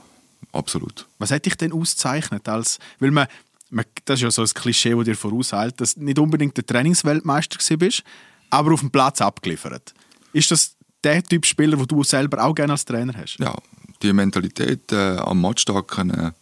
absolut. 0.52 1.08
Was 1.18 1.32
hat 1.32 1.46
dich 1.46 1.56
denn 1.56 1.72
ausgezeichnet? 1.72 2.48
Als, 2.48 2.80
weil 3.00 3.12
man, 3.12 3.28
man, 3.70 3.86
das 4.06 4.20
ist 4.20 4.24
ja 4.24 4.32
so 4.32 4.44
ein 4.44 4.48
Klischee, 4.48 4.94
das 4.94 5.06
dir 5.06 5.16
voraushält, 5.16 5.80
dass 5.82 5.96
du 5.96 6.04
nicht 6.04 6.20
unbedingt 6.20 6.56
der 6.58 6.66
Trainingsweltmeister 6.66 7.58
gewesen 7.58 7.80
bist, 7.80 8.04
aber 8.50 8.74
auf 8.74 8.82
dem 8.82 8.92
Platz 8.92 9.22
abgeliefert. 9.22 9.94
Ist 10.34 10.52
das 10.52 10.76
der 11.04 11.24
Typ 11.24 11.46
Spieler, 11.46 11.78
den 11.78 11.88
du 11.88 12.04
selber 12.04 12.44
auch 12.44 12.54
gerne 12.54 12.74
als 12.74 12.86
Trainer 12.86 13.14
hast? 13.18 13.38
Ja, 13.40 13.56
die 14.02 14.14
Mentalität 14.14 14.92
äh, 14.92 15.18
am 15.18 15.42
Matchtag 15.42 15.88
können, 15.88 16.34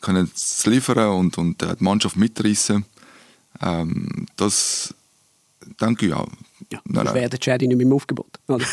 können 0.00 0.30
zu 0.34 0.70
liefern 0.70 1.10
und, 1.10 1.38
und 1.38 1.62
äh, 1.62 1.76
die 1.76 1.84
Mannschaft 1.84 2.16
mitreißen, 2.16 2.84
ähm, 3.62 4.26
das 4.36 4.94
denke 5.80 6.06
ich 6.06 6.12
auch. 6.12 6.28
Ja, 6.70 6.80
Nein, 6.84 7.04
das 7.06 7.14
wäre 7.14 7.30
der 7.30 7.38
Chadi 7.38 7.66
nicht 7.66 7.76
mehr 7.76 7.86
im 7.86 7.92
Aufgebot. 7.92 8.38
Oder? 8.48 8.64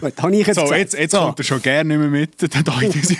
Gut, 0.00 0.22
habe 0.22 0.36
ich 0.36 0.46
jetzt 0.46 0.56
So, 0.56 0.72
jetzt, 0.72 0.94
jetzt 0.94 1.10
So. 1.12 1.18
kommt 1.18 1.38
er 1.40 1.44
schon 1.44 1.60
gerne 1.60 1.96
nicht 1.96 2.10
mehr 2.10 2.20
mit. 2.20 2.40
Der 2.54 2.62
Deutsche. 2.62 3.16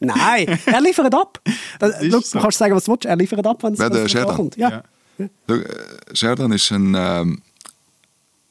Nein, 0.00 0.58
er 0.66 0.80
liefert 0.80 1.14
ab. 1.14 1.40
Das, 1.78 1.94
schau, 2.00 2.20
so. 2.20 2.38
Du 2.38 2.42
kannst 2.42 2.58
sagen, 2.58 2.74
was 2.74 2.84
du 2.84 2.92
willst. 2.92 3.04
Er 3.04 3.16
liefert 3.16 3.46
ab, 3.46 3.62
wenn 3.62 3.74
es 3.74 4.14
kommt. 4.34 4.56
Ja. 4.56 4.82
Ja. 5.18 5.28
Schau, 5.48 5.54
äh, 5.54 5.66
Sheridan 6.14 6.52
ist 6.52 6.70
ein, 6.72 6.94
ähm, 6.96 7.42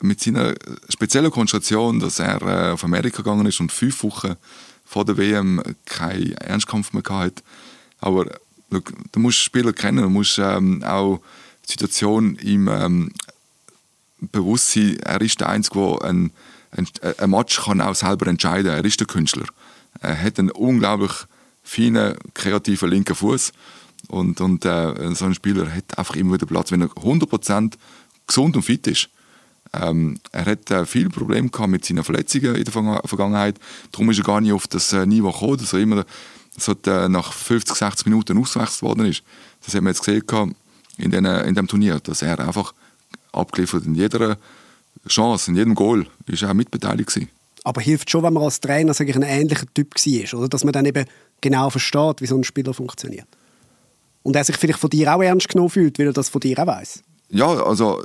mit 0.02 0.22
seiner 0.22 0.56
speziellen 0.90 1.32
Konstellation, 1.32 2.00
dass 2.00 2.20
er 2.20 2.42
äh, 2.42 2.72
auf 2.72 2.84
Amerika 2.84 3.18
gegangen 3.18 3.46
ist 3.46 3.60
und 3.60 3.72
fünf 3.72 4.04
Wochen 4.04 4.36
vor 4.86 5.06
der 5.06 5.18
WM 5.18 5.62
keinen 5.86 6.34
Ernstkampf 6.34 6.94
mehr 6.94 7.04
hatte. 7.08 7.44
Aber 8.00 8.26
schau, 8.72 8.80
du 9.12 9.20
musst 9.20 9.40
Spieler 9.40 9.74
kennen, 9.74 10.04
du 10.04 10.10
musst 10.10 10.38
ähm, 10.40 10.84
auch 10.84 11.22
die 11.66 11.72
Situation 11.72 12.36
ihm 12.42 12.68
ähm, 12.68 13.12
bewusst 14.20 14.72
sein, 14.72 14.98
er 15.00 15.22
ist 15.22 15.40
der 15.40 15.50
Einzige, 15.50 15.80
der 15.80 16.10
ein, 16.10 16.32
ein, 16.72 16.88
ein 17.18 17.30
Match 17.30 17.64
kann 17.64 17.82
auch 17.82 17.96
selber 17.96 18.28
entscheiden 18.28 18.68
kann. 18.68 18.80
Er 18.80 18.86
ist 18.86 19.00
der 19.00 19.08
Künstler. 19.08 19.46
Er 20.00 20.22
hat 20.22 20.40
einen 20.40 20.52
unglaublich 20.52 21.12
feinen, 21.64 22.16
kreativen 22.34 22.90
linken 22.90 23.16
Fuß 23.16 23.54
und, 24.08 24.42
und 24.42 24.66
äh, 24.66 25.14
so 25.16 25.26
ein 25.26 25.36
Spieler 25.36 25.72
hat 25.74 25.98
einfach 25.98 26.16
immer 26.16 26.34
wieder 26.34 26.46
Platz, 26.46 26.72
wenn 26.72 26.82
er 26.82 26.90
100% 26.90 27.74
gesund 28.28 28.56
und 28.56 28.64
fit 28.64 28.88
ist. 28.88 29.10
Ähm, 29.74 30.20
er 30.32 30.46
hat 30.46 30.70
äh, 30.70 30.86
viele 30.86 31.10
Probleme 31.10 31.50
gehabt 31.50 31.70
mit 31.70 31.86
seinen 31.86 32.04
Verletzungen 32.04 32.56
in 32.56 32.64
der 32.64 32.74
Verga- 32.74 33.08
Vergangenheit. 33.08 33.58
Darum 33.92 34.10
ist 34.10 34.18
er 34.18 34.26
gar 34.26 34.42
nicht 34.42 34.52
auf 34.52 34.68
das 34.68 34.92
äh, 34.92 35.06
Niveau 35.06 35.32
gekommen, 35.32 35.58
dass 35.58 35.74
er 35.74 35.80
immer 35.80 36.06
so, 36.58 36.74
äh, 36.88 37.08
nach 37.08 37.32
50, 37.32 37.76
60 37.76 38.06
Minuten 38.08 38.38
ausgewechselt 38.38 38.82
worden 38.82 39.06
ist. 39.06 39.24
Das 39.66 39.74
haben 39.74 39.86
wir 39.86 39.92
jetzt 39.92 40.04
gesehen 40.04 40.24
gehabt 40.26 40.54
in, 40.98 41.12
den, 41.12 41.26
in 41.26 41.56
dem 41.56 41.68
Turnier, 41.68 42.00
dass 42.00 42.22
er 42.22 42.40
einfach 42.40 42.74
abgeliefert 43.32 43.86
in 43.86 43.96
jeder 43.96 44.38
Chance, 45.08 45.52
in 45.52 45.58
jedem 45.58 45.76
Goal, 45.76 46.06
ist 46.28 46.42
er 46.44 46.54
mitbeteiligt 46.54 47.10
gewesen. 47.10 47.30
Aber 47.64 47.82
hilft 47.82 48.10
schon, 48.10 48.24
wenn 48.24 48.34
man 48.34 48.44
als 48.44 48.60
Trainer 48.60 48.94
sag 48.94 49.08
ich, 49.08 49.16
ein 49.16 49.24
ähnlicher 49.24 49.66
Typ 49.74 49.96
war, 49.96 50.40
oder? 50.40 50.50
Dass 50.50 50.64
man 50.64 50.74
dann 50.74 50.86
eben 50.86 51.06
genau 51.42 51.70
versteht, 51.70 52.22
wie 52.22 52.28
so 52.28 52.36
ein 52.36 52.44
Spieler 52.44 52.74
funktioniert. 52.74 53.28
Und 54.24 54.36
er 54.36 54.44
sich 54.44 54.58
vielleicht 54.58 54.80
von 54.80 54.90
dir 54.90 55.14
auch 55.16 55.22
ernst 55.22 55.50
genommen 55.50 55.70
fühlt, 55.70 55.98
weil 55.98 56.08
er 56.08 56.14
das 56.14 56.30
von 56.30 56.42
dir 56.42 56.58
auch 56.60 56.68
weiss. 56.68 57.04
Ja, 57.32 57.48
also 57.48 58.04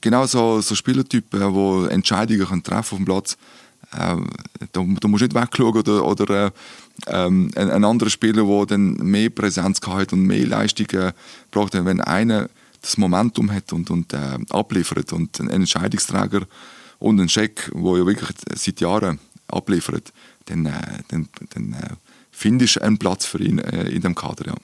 genau 0.00 0.26
so, 0.26 0.60
so 0.60 0.74
Spielertypen, 0.74 1.52
die 1.52 1.92
Entscheidungen 1.92 2.46
können 2.46 2.62
treffen 2.62 2.94
auf 2.94 2.98
dem 2.98 3.04
Platz. 3.04 3.36
Ähm, 3.98 4.26
da, 4.72 4.80
da 5.00 5.08
musst 5.08 5.22
du 5.22 5.26
nicht 5.26 5.34
wegschauen 5.34 5.76
oder, 5.76 6.04
oder 6.04 6.46
äh, 6.46 6.50
ähm, 7.08 7.50
ein, 7.54 7.70
ein 7.70 7.84
anderer 7.84 8.08
Spieler, 8.08 8.44
der 8.44 8.66
dann 8.66 8.94
mehr 8.94 9.28
Präsenz 9.28 9.80
hat 9.86 10.12
und 10.12 10.22
mehr 10.22 10.46
Leistungen 10.46 11.12
gebracht 11.50 11.74
hat. 11.74 11.84
Wenn 11.84 12.00
einer 12.00 12.48
das 12.80 12.96
Momentum 12.96 13.52
hat 13.52 13.72
und, 13.72 13.90
und 13.90 14.12
äh, 14.14 14.38
abliefert 14.50 15.12
und 15.12 15.38
ein 15.40 15.50
Entscheidungsträger 15.50 16.46
und 16.98 17.20
ein 17.20 17.28
Scheck, 17.28 17.70
der 17.74 17.98
ja 17.98 18.06
wirklich 18.06 18.30
seit 18.54 18.80
Jahren 18.80 19.18
abliefert, 19.48 20.12
dann, 20.46 20.66
äh, 20.66 20.72
dann, 21.08 21.28
dann 21.54 21.72
äh, 21.74 21.94
findest 22.30 22.76
du 22.76 22.82
einen 22.82 22.98
Platz 22.98 23.26
für 23.26 23.42
ihn 23.42 23.58
äh, 23.58 23.88
in 23.90 24.00
dem 24.00 24.14
Kader. 24.14 24.46
Ja. 24.46 24.54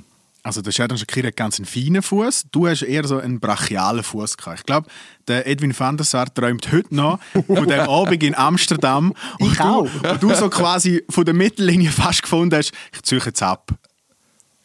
Also 0.49 0.63
der 0.63 0.73
Sheridan 0.73 0.97
Shakiri 0.97 1.27
hat 1.27 1.37
ganz 1.37 1.59
einen 1.59 1.67
feinen 1.67 2.01
Fuß. 2.01 2.47
Du 2.51 2.67
hast 2.67 2.81
eher 2.81 3.07
so 3.07 3.19
einen 3.19 3.39
brachialen 3.39 4.03
Fuß 4.03 4.39
gehabt. 4.39 4.61
Ich 4.61 4.65
glaube, 4.65 4.89
der 5.29 5.47
Edwin 5.47 5.79
van 5.79 5.99
der 5.99 6.07
Sar 6.07 6.33
träumt 6.33 6.73
heute 6.73 6.95
noch 6.95 7.19
von 7.47 7.69
dem 7.69 7.81
Abend 7.87 8.23
in 8.23 8.35
Amsterdam. 8.35 9.13
Und 9.39 9.53
Ich 9.53 9.59
du, 9.59 9.63
auch. 9.63 9.83
Und 10.11 10.23
du 10.23 10.35
so 10.35 10.49
quasi 10.49 11.05
von 11.11 11.27
der 11.27 11.35
Mittellinie 11.35 11.91
fast 11.91 12.23
gefunden 12.23 12.57
hast, 12.57 12.73
ich 12.95 13.03
ziehe 13.03 13.21
jetzt 13.23 13.43
ab. 13.43 13.75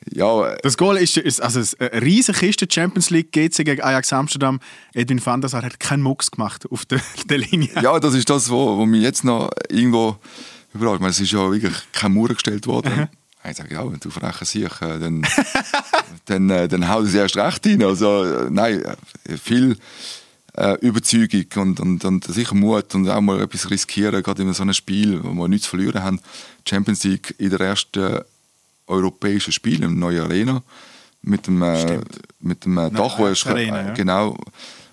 Ja, 0.09 0.51
äh, 0.51 0.57
Das 0.63 0.77
Goal 0.77 0.95
ist, 0.95 1.17
ist 1.17 1.41
also 1.41 1.59
eine 1.79 2.01
riesige 2.01 2.37
Kiste 2.39 2.65
Champions 2.71 3.09
League 3.09 3.33
GC 3.33 3.65
gegen 3.65 3.81
Ajax 3.81 4.13
Amsterdam. 4.13 4.61
Edwin 4.93 5.23
van 5.25 5.41
der 5.41 5.49
Sar 5.49 5.63
hat 5.63 5.81
keinen 5.81 6.01
Mucks 6.01 6.31
gemacht 6.31 6.65
auf 6.71 6.85
der, 6.85 7.01
der 7.25 7.39
Linie. 7.39 7.71
ja, 7.81 7.99
das 7.99 8.13
ist 8.13 8.29
das, 8.29 8.49
wo, 8.49 8.77
wo 8.77 8.85
mich 8.85 9.01
jetzt 9.01 9.25
noch 9.25 9.49
irgendwo. 9.67 10.15
Ich 10.73 10.79
meine, 10.79 11.07
Es 11.07 11.19
ist 11.19 11.33
ja 11.33 11.51
wirklich 11.51 11.75
keine 11.91 12.13
Mauer 12.13 12.29
gestellt 12.29 12.67
worden. 12.67 13.09
Ich 13.49 13.57
sage, 13.57 13.73
ja, 13.73 13.91
wenn 13.91 13.99
du 13.99 14.09
freche 14.09 14.45
siehst, 14.45 14.81
äh, 14.81 14.99
dann, 14.99 15.25
dann, 16.25 16.49
äh, 16.49 16.67
dann 16.67 16.87
haut 16.87 17.05
es 17.05 17.13
erst 17.13 17.35
recht 17.35 17.65
rein. 17.65 17.83
Also, 17.83 18.23
äh, 18.23 18.49
nein, 18.49 18.83
viel 19.41 19.77
äh, 20.55 20.77
Überzeugung 20.79 21.45
und, 21.55 21.79
und, 21.79 22.05
und 22.05 22.25
sicher 22.25 22.55
Mut 22.55 22.95
und 22.95 23.09
auch 23.09 23.21
mal 23.21 23.41
etwas 23.41 23.69
riskieren, 23.69 24.23
gerade 24.23 24.43
in 24.43 24.53
so 24.53 24.63
einem 24.63 24.73
Spiel, 24.73 25.23
wo 25.23 25.33
wir 25.33 25.47
nichts 25.47 25.65
zu 25.65 25.71
verlieren 25.71 26.03
haben. 26.03 26.19
Champions 26.67 27.03
League 27.03 27.35
in 27.37 27.49
der 27.49 27.59
ersten 27.59 28.21
europäischen 28.87 29.51
Spiel 29.51 29.77
in 29.77 29.85
einer 29.85 29.93
neuen 29.93 30.23
Arena 30.23 30.63
mit 31.21 31.47
dem, 31.47 31.61
äh, 31.61 31.99
mit 32.39 32.65
dem 32.65 32.77
äh, 32.77 32.91
Dach, 32.91 33.17
wo 33.17 33.27
erst, 33.27 33.47
Arena, 33.47 33.87
ja. 33.87 33.93
genau. 33.93 34.37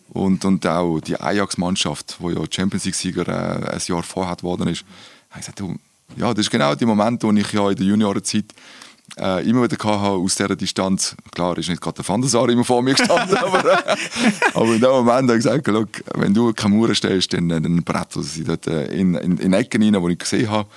Und, 0.09 0.45
und 0.45 0.67
auch 0.67 1.01
die 1.01 1.21
Ajax-Mannschaft, 1.21 2.19
die 2.21 2.33
ja 2.33 2.41
Champions 2.51 2.85
League-Sieger 2.85 3.29
äh, 3.29 3.75
ein 3.75 3.81
Jahr 3.85 4.03
vorher 4.03 4.37
geworden 4.37 4.69
ist, 4.69 4.85
habe 5.31 5.41
ich 5.41 5.47
gesagt, 5.47 5.61
du, 5.61 5.77
ja, 6.17 6.35
das 6.35 6.47
ist 6.47 6.51
genau 6.51 6.75
der 6.75 6.87
Moment, 6.87 7.23
wo 7.23 7.33
ich 7.33 7.53
ja 7.53 7.71
in 7.71 7.77
der 7.77 7.87
Juniorenzeit 7.87 8.47
äh, 9.19 9.49
immer 9.49 9.63
wieder 9.63 9.77
habe 9.85 10.17
aus 10.17 10.35
dieser 10.35 10.57
Distanz. 10.57 11.17
Klar, 11.33 11.59
ist 11.59 11.69
nicht 11.69 11.81
gerade 11.81 12.03
der 12.03 12.09
Van 12.09 12.49
immer 12.51 12.65
vor 12.65 12.83
mir 12.83 12.95
gestanden, 12.95 13.37
aber, 13.43 13.65
äh, 13.65 13.97
aber 14.55 14.75
in 14.75 14.81
dem 14.81 14.91
Moment 14.91 15.29
habe 15.29 15.37
ich 15.37 15.45
gesagt, 15.45 15.67
Look, 15.67 15.89
wenn 16.15 16.35
du 16.35 16.53
keine 16.53 16.75
Mauer 16.75 16.95
stellst, 16.95 17.33
dann, 17.33 17.51
äh, 17.51 17.61
dann 17.61 17.83
brett 17.83 18.13
sie 18.13 18.45
dort 18.45 18.67
äh, 18.67 18.87
in, 18.87 19.15
in, 19.15 19.39
in 19.39 19.53
Ecken 19.53 19.83
rein, 19.83 20.03
die 20.05 20.13
ich 20.13 20.19
gesehen 20.19 20.51
habe. 20.51 20.69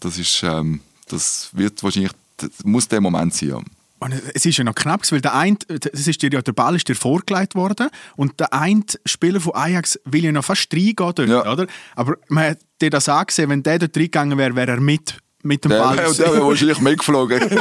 Das, 0.00 0.18
ist, 0.18 0.42
ähm, 0.42 0.80
das 1.08 1.50
wird 1.52 1.82
wahrscheinlich, 1.82 2.12
das 2.36 2.50
muss 2.64 2.88
der 2.88 3.00
Moment 3.00 3.34
sein. 3.34 3.48
Ja. 3.48 3.60
Und 4.00 4.14
es 4.34 4.46
ist 4.46 4.56
ja 4.56 4.64
noch 4.64 4.74
knapp, 4.76 5.10
weil 5.10 5.20
der 5.20 5.34
eine, 5.34 5.56
das 5.66 6.06
ist 6.06 6.22
dir 6.22 6.30
ja, 6.30 6.40
der 6.40 6.52
Ball 6.52 6.76
ist 6.76 6.86
dir 6.88 6.94
vorgelegt 6.94 7.54
worden 7.56 7.88
und 8.16 8.38
der 8.38 8.52
eine 8.52 8.82
Spieler 9.04 9.40
von 9.40 9.54
Ajax 9.56 9.98
will 10.04 10.24
ja 10.24 10.30
noch 10.32 10.44
fast 10.44 10.72
reingehen 10.72 10.94
dort, 10.96 11.18
Ja. 11.28 11.50
oder? 11.52 11.66
Aber 11.96 12.16
man 12.28 12.50
hat 12.50 12.58
dir 12.80 12.90
das 12.90 13.08
angesehen, 13.08 13.50
wenn 13.50 13.62
der 13.64 13.80
dort 13.80 13.96
reingegangen 13.96 14.38
wäre, 14.38 14.54
wäre 14.54 14.70
er 14.72 14.80
mit, 14.80 15.16
mit 15.42 15.64
dem 15.64 15.70
Der, 15.70 15.78
Ball. 15.80 15.96
der, 15.96 16.12
der 16.12 16.32
wäre 16.32 16.46
wahrscheinlich 16.46 16.80
mitgeflogen. 16.80 17.40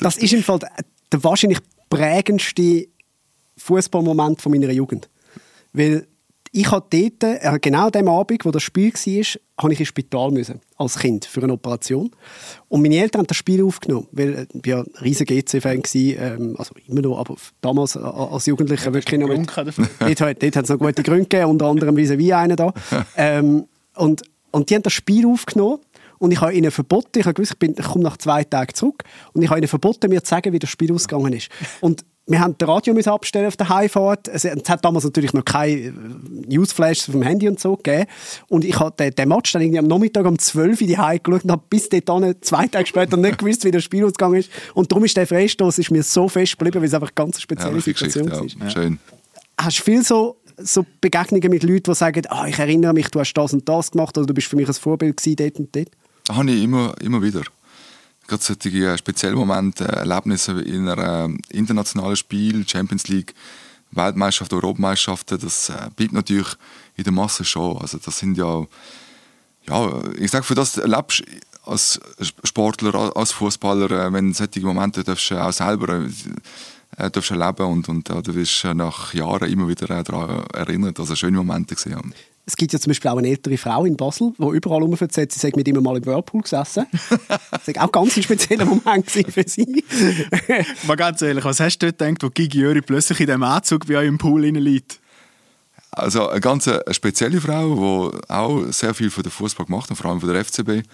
Das 0.00 0.16
ist 0.16 0.32
im 0.32 0.42
Fall 0.42 0.60
der, 1.12 1.22
wahrscheinlich 1.24 1.58
prägendste 1.90 2.86
Fußballmoment 3.56 4.40
von 4.40 4.52
meiner 4.52 4.70
Jugend. 4.70 5.08
Weil 5.72 6.06
ich 6.52 6.70
habe 6.70 6.86
dort, 6.90 7.22
äh, 7.24 7.58
genau 7.60 7.86
an 7.86 7.92
dem 7.92 8.08
Abend, 8.08 8.44
wo 8.44 8.50
das 8.50 8.62
Spiel 8.62 8.92
war, 8.92 9.40
habe 9.62 9.72
ich 9.72 9.80
ins 9.80 9.88
Spital 9.88 10.30
müssen, 10.30 10.60
als 10.82 10.98
Kind, 10.98 11.24
für 11.24 11.42
eine 11.42 11.52
Operation. 11.54 12.10
Und 12.68 12.82
meine 12.82 12.96
Eltern 12.96 13.20
haben 13.20 13.26
das 13.26 13.36
Spiel 13.36 13.64
aufgenommen, 13.64 14.08
weil 14.12 14.34
äh, 14.34 14.46
ich 14.52 14.66
war 14.70 14.78
ja 14.78 14.80
ein 14.82 14.90
riesiger 15.02 15.34
GC-Fan, 15.34 15.82
ähm, 15.94 16.56
also 16.58 16.74
immer 16.88 17.00
noch, 17.00 17.18
aber 17.18 17.36
damals 17.60 17.96
äh, 17.96 18.00
als 18.00 18.46
Jugendlicher 18.46 18.92
wirklich 18.92 19.20
noch 19.20 19.28
mit... 19.28 19.48
Dort, 19.56 20.20
hat- 20.20 20.42
dort 20.42 20.56
hat 20.56 20.64
es 20.64 20.70
noch 20.70 20.78
gute 20.78 21.02
Gründe 21.02 21.26
gegeben, 21.26 21.50
unter 21.50 21.66
anderem 21.66 21.96
wie 21.96 22.32
einer 22.34 22.56
da. 22.56 22.72
ähm, 23.16 23.66
und, 23.96 24.22
und 24.50 24.70
die 24.70 24.74
haben 24.74 24.82
das 24.82 24.92
Spiel 24.92 25.26
aufgenommen 25.26 25.78
und 26.18 26.30
ich 26.30 26.40
habe 26.40 26.54
ihnen 26.54 26.70
verboten, 26.70 27.18
ich 27.18 27.24
habe 27.24 27.34
gewusst, 27.34 27.52
ich, 27.52 27.58
bin, 27.58 27.74
ich 27.76 27.84
komme 27.84 28.04
nach 28.04 28.16
zwei 28.16 28.44
Tagen 28.44 28.74
zurück 28.74 29.02
und 29.32 29.42
ich 29.42 29.48
habe 29.50 29.58
ihnen 29.58 29.68
verboten, 29.68 30.08
mir 30.08 30.22
zu 30.22 30.30
sagen, 30.30 30.52
wie 30.52 30.58
das 30.58 30.70
Spiel 30.70 30.92
ausgegangen 30.92 31.32
ist. 31.32 31.48
Und 31.80 32.04
wir 32.26 32.40
haben 32.40 32.54
das 32.56 32.68
Radio 32.68 32.94
müssen 32.94 33.08
abstellen 33.08 33.48
auf 33.48 33.56
der 33.56 33.68
Heimfahrt. 33.68 34.28
Es, 34.28 34.44
es 34.44 34.68
hat 34.68 34.84
damals 34.84 35.04
natürlich 35.04 35.32
noch 35.32 35.44
keine 35.44 35.72
äh, 35.72 35.92
Newsflashes 36.46 37.08
auf 37.08 37.14
dem 37.14 37.22
Handy 37.22 37.48
und 37.48 37.58
so 37.58 37.76
gegeben. 37.76 38.06
Und 38.48 38.64
ich 38.64 38.78
habe 38.78 38.94
den, 38.96 39.14
den 39.14 39.28
Match 39.28 39.52
dann 39.52 39.62
irgendwie 39.62 39.80
am 39.80 39.88
Nachmittag 39.88 40.24
um 40.26 40.38
12 40.38 40.80
Uhr 40.80 40.86
die 40.86 40.98
Heim 40.98 41.18
geschaut 41.22 41.44
und 41.44 41.50
habe 41.50 41.62
bis 41.68 41.88
dahin, 41.88 42.34
zwei 42.40 42.68
Tage 42.68 42.86
später, 42.86 43.16
nicht 43.16 43.38
gewusst, 43.38 43.64
wie 43.64 43.72
das 43.72 43.82
Spiel 43.82 44.04
ausgegangen 44.04 44.36
ist. 44.36 44.50
Und 44.74 44.90
darum 44.92 45.04
ist 45.04 45.16
der 45.16 45.26
Freistoß 45.26 45.78
ist 45.78 45.90
mir 45.90 46.02
so 46.04 46.28
fest 46.28 46.58
geblieben, 46.58 46.80
weil 46.80 46.88
es 46.88 46.94
einfach 46.94 47.08
eine 47.08 47.14
ganz 47.14 47.36
ja, 47.36 47.42
spezielle 47.42 47.78
ist 47.78 47.86
die 47.86 47.92
Situation 47.92 48.30
war 48.30 48.66
Ja. 48.66 48.70
Schön. 48.70 48.98
hast 49.58 49.78
du 49.80 49.82
viel 49.82 50.04
so, 50.04 50.36
so 50.58 50.86
Begegnungen 51.00 51.50
mit 51.50 51.64
Leuten, 51.64 51.90
die 51.90 51.94
sagen, 51.94 52.22
ah, 52.28 52.46
ich 52.46 52.58
erinnere 52.58 52.92
mich, 52.92 53.08
du 53.08 53.18
hast 53.18 53.32
das 53.34 53.52
und 53.52 53.68
das 53.68 53.90
gemacht 53.90 54.16
oder 54.16 54.26
du 54.26 54.34
bist 54.34 54.46
für 54.46 54.56
mich 54.56 54.68
ein 54.68 54.74
Vorbild 54.74 55.16
gewesen, 55.16 55.36
dort 55.36 55.58
und 55.58 55.74
dort? 55.74 55.88
Habe 56.30 56.50
ich 56.52 56.62
immer, 56.62 56.94
immer 57.02 57.20
wieder. 57.20 57.42
Gerade 58.32 58.44
solche 58.44 58.70
äh, 58.70 58.96
spezielle 58.96 59.36
Momente, 59.36 59.84
äh, 59.84 59.96
Erlebnisse 59.96 60.52
in 60.62 60.88
einem 60.88 61.36
äh, 61.50 61.56
internationalen 61.58 62.16
Spiel, 62.16 62.66
Champions 62.66 63.06
League, 63.08 63.34
Weltmeisterschaft, 63.90 64.54
Europameisterschaften, 64.54 65.38
das 65.38 65.68
äh, 65.68 65.90
bleibt 65.94 66.14
natürlich 66.14 66.48
in 66.96 67.04
der 67.04 67.12
Masse 67.12 67.44
schon. 67.44 67.76
Also 67.76 67.98
das 67.98 68.18
sind 68.18 68.38
ja, 68.38 68.64
ja 69.68 70.02
ich 70.18 70.30
sage, 70.30 70.44
für 70.44 70.54
das 70.54 70.78
erlebst 70.78 71.22
als 71.66 72.00
Sportler, 72.42 73.14
als 73.14 73.32
Fußballer, 73.32 74.10
wenn 74.14 74.32
solche 74.32 74.60
Momente 74.62 75.04
darfst 75.04 75.30
du 75.30 75.36
auch 75.36 75.52
selber 75.52 76.06
äh, 76.96 77.10
darfst 77.10 77.32
erleben 77.32 77.66
und, 77.66 77.88
und 77.90 78.08
du 78.08 78.34
wirst 78.34 78.64
nach 78.64 79.12
Jahren 79.12 79.52
immer 79.52 79.68
wieder 79.68 80.02
daran 80.02 80.46
erinnert. 80.54 80.98
Also 80.98 81.14
schöne 81.16 81.36
Momente 81.36 81.74
gesehen. 81.74 82.14
Es 82.44 82.56
gibt 82.56 82.72
ja 82.72 82.80
zum 82.80 82.90
Beispiel 82.90 83.10
auch 83.10 83.18
eine 83.18 83.28
ältere 83.28 83.56
Frau 83.56 83.84
in 83.84 83.96
Basel, 83.96 84.32
die 84.36 84.56
überall 84.56 84.82
rumverzählt, 84.82 85.30
sie 85.30 85.38
sei 85.38 85.52
mit 85.54 85.68
ihm 85.68 85.80
mal 85.80 85.96
im 85.96 86.04
Whirlpool 86.04 86.42
gesessen. 86.42 86.86
das 87.50 87.68
war 87.68 87.84
auch 87.84 87.92
ganz 87.92 88.16
ein 88.16 88.22
spezieller 88.24 88.64
Moment 88.64 89.08
für 89.08 89.44
sie. 89.46 89.84
Mal 90.86 90.96
ganz 90.96 91.22
ehrlich, 91.22 91.44
was 91.44 91.60
hast 91.60 91.78
du 91.78 91.86
dort 91.86 91.98
gedacht, 91.98 92.22
wo 92.24 92.30
Gigi 92.30 92.58
Jöri 92.58 92.82
plötzlich 92.82 93.20
in 93.20 93.28
dem 93.28 93.44
Anzug 93.44 93.86
bei 93.86 93.96
euch 93.96 94.08
im 94.08 94.18
Pool 94.18 94.42
liegt? 94.42 94.98
Also 95.92 96.28
eine 96.28 96.40
ganz 96.40 96.66
äh, 96.66 96.80
spezielle 96.92 97.40
Frau, 97.40 98.10
die 98.10 98.30
auch 98.30 98.72
sehr 98.72 98.94
viel 98.94 99.10
für 99.10 99.22
den 99.22 99.30
Fußball 99.30 99.66
gemacht 99.66 99.90
hat, 99.90 99.98
vor 99.98 100.10
allem 100.10 100.20
für 100.20 100.32
den 100.32 100.42
FCB. 100.42 100.88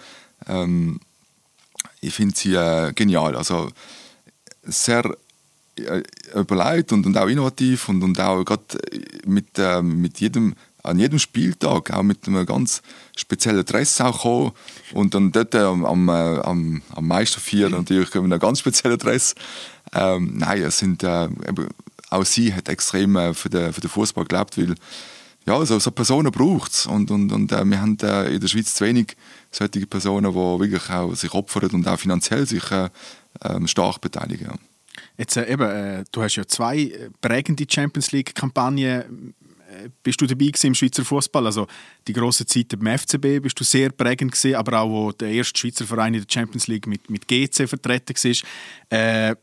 Ähm, 0.45 0.99
ich 2.01 2.13
finde 2.13 2.35
sie 2.37 2.53
äh, 2.53 2.93
genial. 2.93 3.35
Also 3.35 3.69
sehr 4.63 5.05
äh, 5.77 6.03
überlegt 6.35 6.91
und, 6.91 7.05
und 7.05 7.17
auch 7.17 7.27
innovativ 7.27 7.89
und, 7.89 8.03
und 8.03 8.19
auch 8.19 8.43
gerade 8.43 8.63
mit, 9.25 9.47
ähm, 9.57 10.01
mit 10.01 10.19
jedem, 10.19 10.55
an 10.83 10.99
jedem 10.99 11.19
Spieltag 11.19 11.91
auch 11.91 12.03
mit 12.03 12.27
einem 12.27 12.45
ganz 12.45 12.81
speziellen 13.15 13.65
Dress 13.65 13.99
auch 14.01 14.17
gekommen 14.17 14.51
und 14.93 15.13
dann 15.13 15.31
dort 15.31 15.53
äh, 15.55 15.59
am, 15.59 15.85
am, 15.85 16.09
äh, 16.09 16.11
am, 16.11 16.81
am 16.95 17.07
Meisterfeier 17.07 17.69
natürlich 17.69 18.13
mit 18.13 18.23
einem 18.23 18.39
ganz 18.39 18.59
speziellen 18.59 18.97
Dress. 18.97 19.35
Ähm, 19.93 20.33
nein, 20.37 20.61
es 20.61 20.79
sind, 20.79 21.03
äh, 21.03 21.25
eben, 21.25 21.67
auch 22.09 22.25
sie 22.25 22.53
hat 22.53 22.69
extrem 22.69 23.15
äh, 23.15 23.33
für 23.33 23.49
den, 23.49 23.73
für 23.73 23.81
den 23.81 23.89
Fußball 23.89 24.25
gelebt, 24.25 24.57
weil 24.57 24.75
ja, 25.45 25.65
so, 25.65 25.79
so 25.79 25.91
Personen 25.91 26.31
braucht 26.31 26.71
es. 26.73 26.85
Und, 26.85 27.11
und, 27.11 27.31
und 27.31 27.51
äh, 27.51 27.65
wir 27.65 27.81
haben 27.81 27.97
äh, 28.01 28.33
in 28.33 28.39
der 28.39 28.47
Schweiz 28.47 28.75
zu 28.75 28.85
wenig 28.85 29.15
solche 29.51 29.85
Personen, 29.87 30.31
die 30.31 30.37
wirklich 30.37 30.89
auch 30.89 31.13
sich 31.15 31.33
opfern 31.33 31.69
und 31.71 31.87
auch 31.87 31.99
finanziell 31.99 32.45
sich 32.45 32.71
äh, 32.71 32.89
ähm, 33.43 33.67
stark 33.67 33.99
beteiligen. 34.01 34.59
Jetzt 35.17 35.37
äh, 35.37 35.51
eben, 35.51 35.69
äh, 35.69 36.03
du 36.11 36.21
hast 36.21 36.35
ja 36.35 36.45
zwei 36.45 37.09
prägende 37.21 37.65
Champions 37.69 38.11
League-Kampagnen. 38.11 39.33
Bist 40.03 40.21
du 40.21 40.25
dabei 40.25 40.51
im 40.63 40.75
Schweizer 40.75 41.05
Fußball? 41.05 41.45
Also 41.45 41.67
die 42.07 42.13
große 42.13 42.45
Zeit 42.45 42.67
beim 42.77 42.97
FCB 42.97 43.41
bist 43.41 43.59
du 43.59 43.63
sehr 43.63 43.89
prägend 43.89 44.31
gewesen, 44.31 44.55
aber 44.55 44.81
auch 44.81 44.89
wo 44.89 45.11
der 45.11 45.29
erste 45.29 45.59
Schweizer 45.59 45.85
Verein 45.85 46.13
in 46.13 46.21
der 46.21 46.33
Champions 46.33 46.67
League 46.67 46.87
mit, 46.87 47.09
mit 47.09 47.27
GC 47.27 47.67
vertreten 47.67 48.15
war. 48.15 48.97
Äh, 48.97 49.35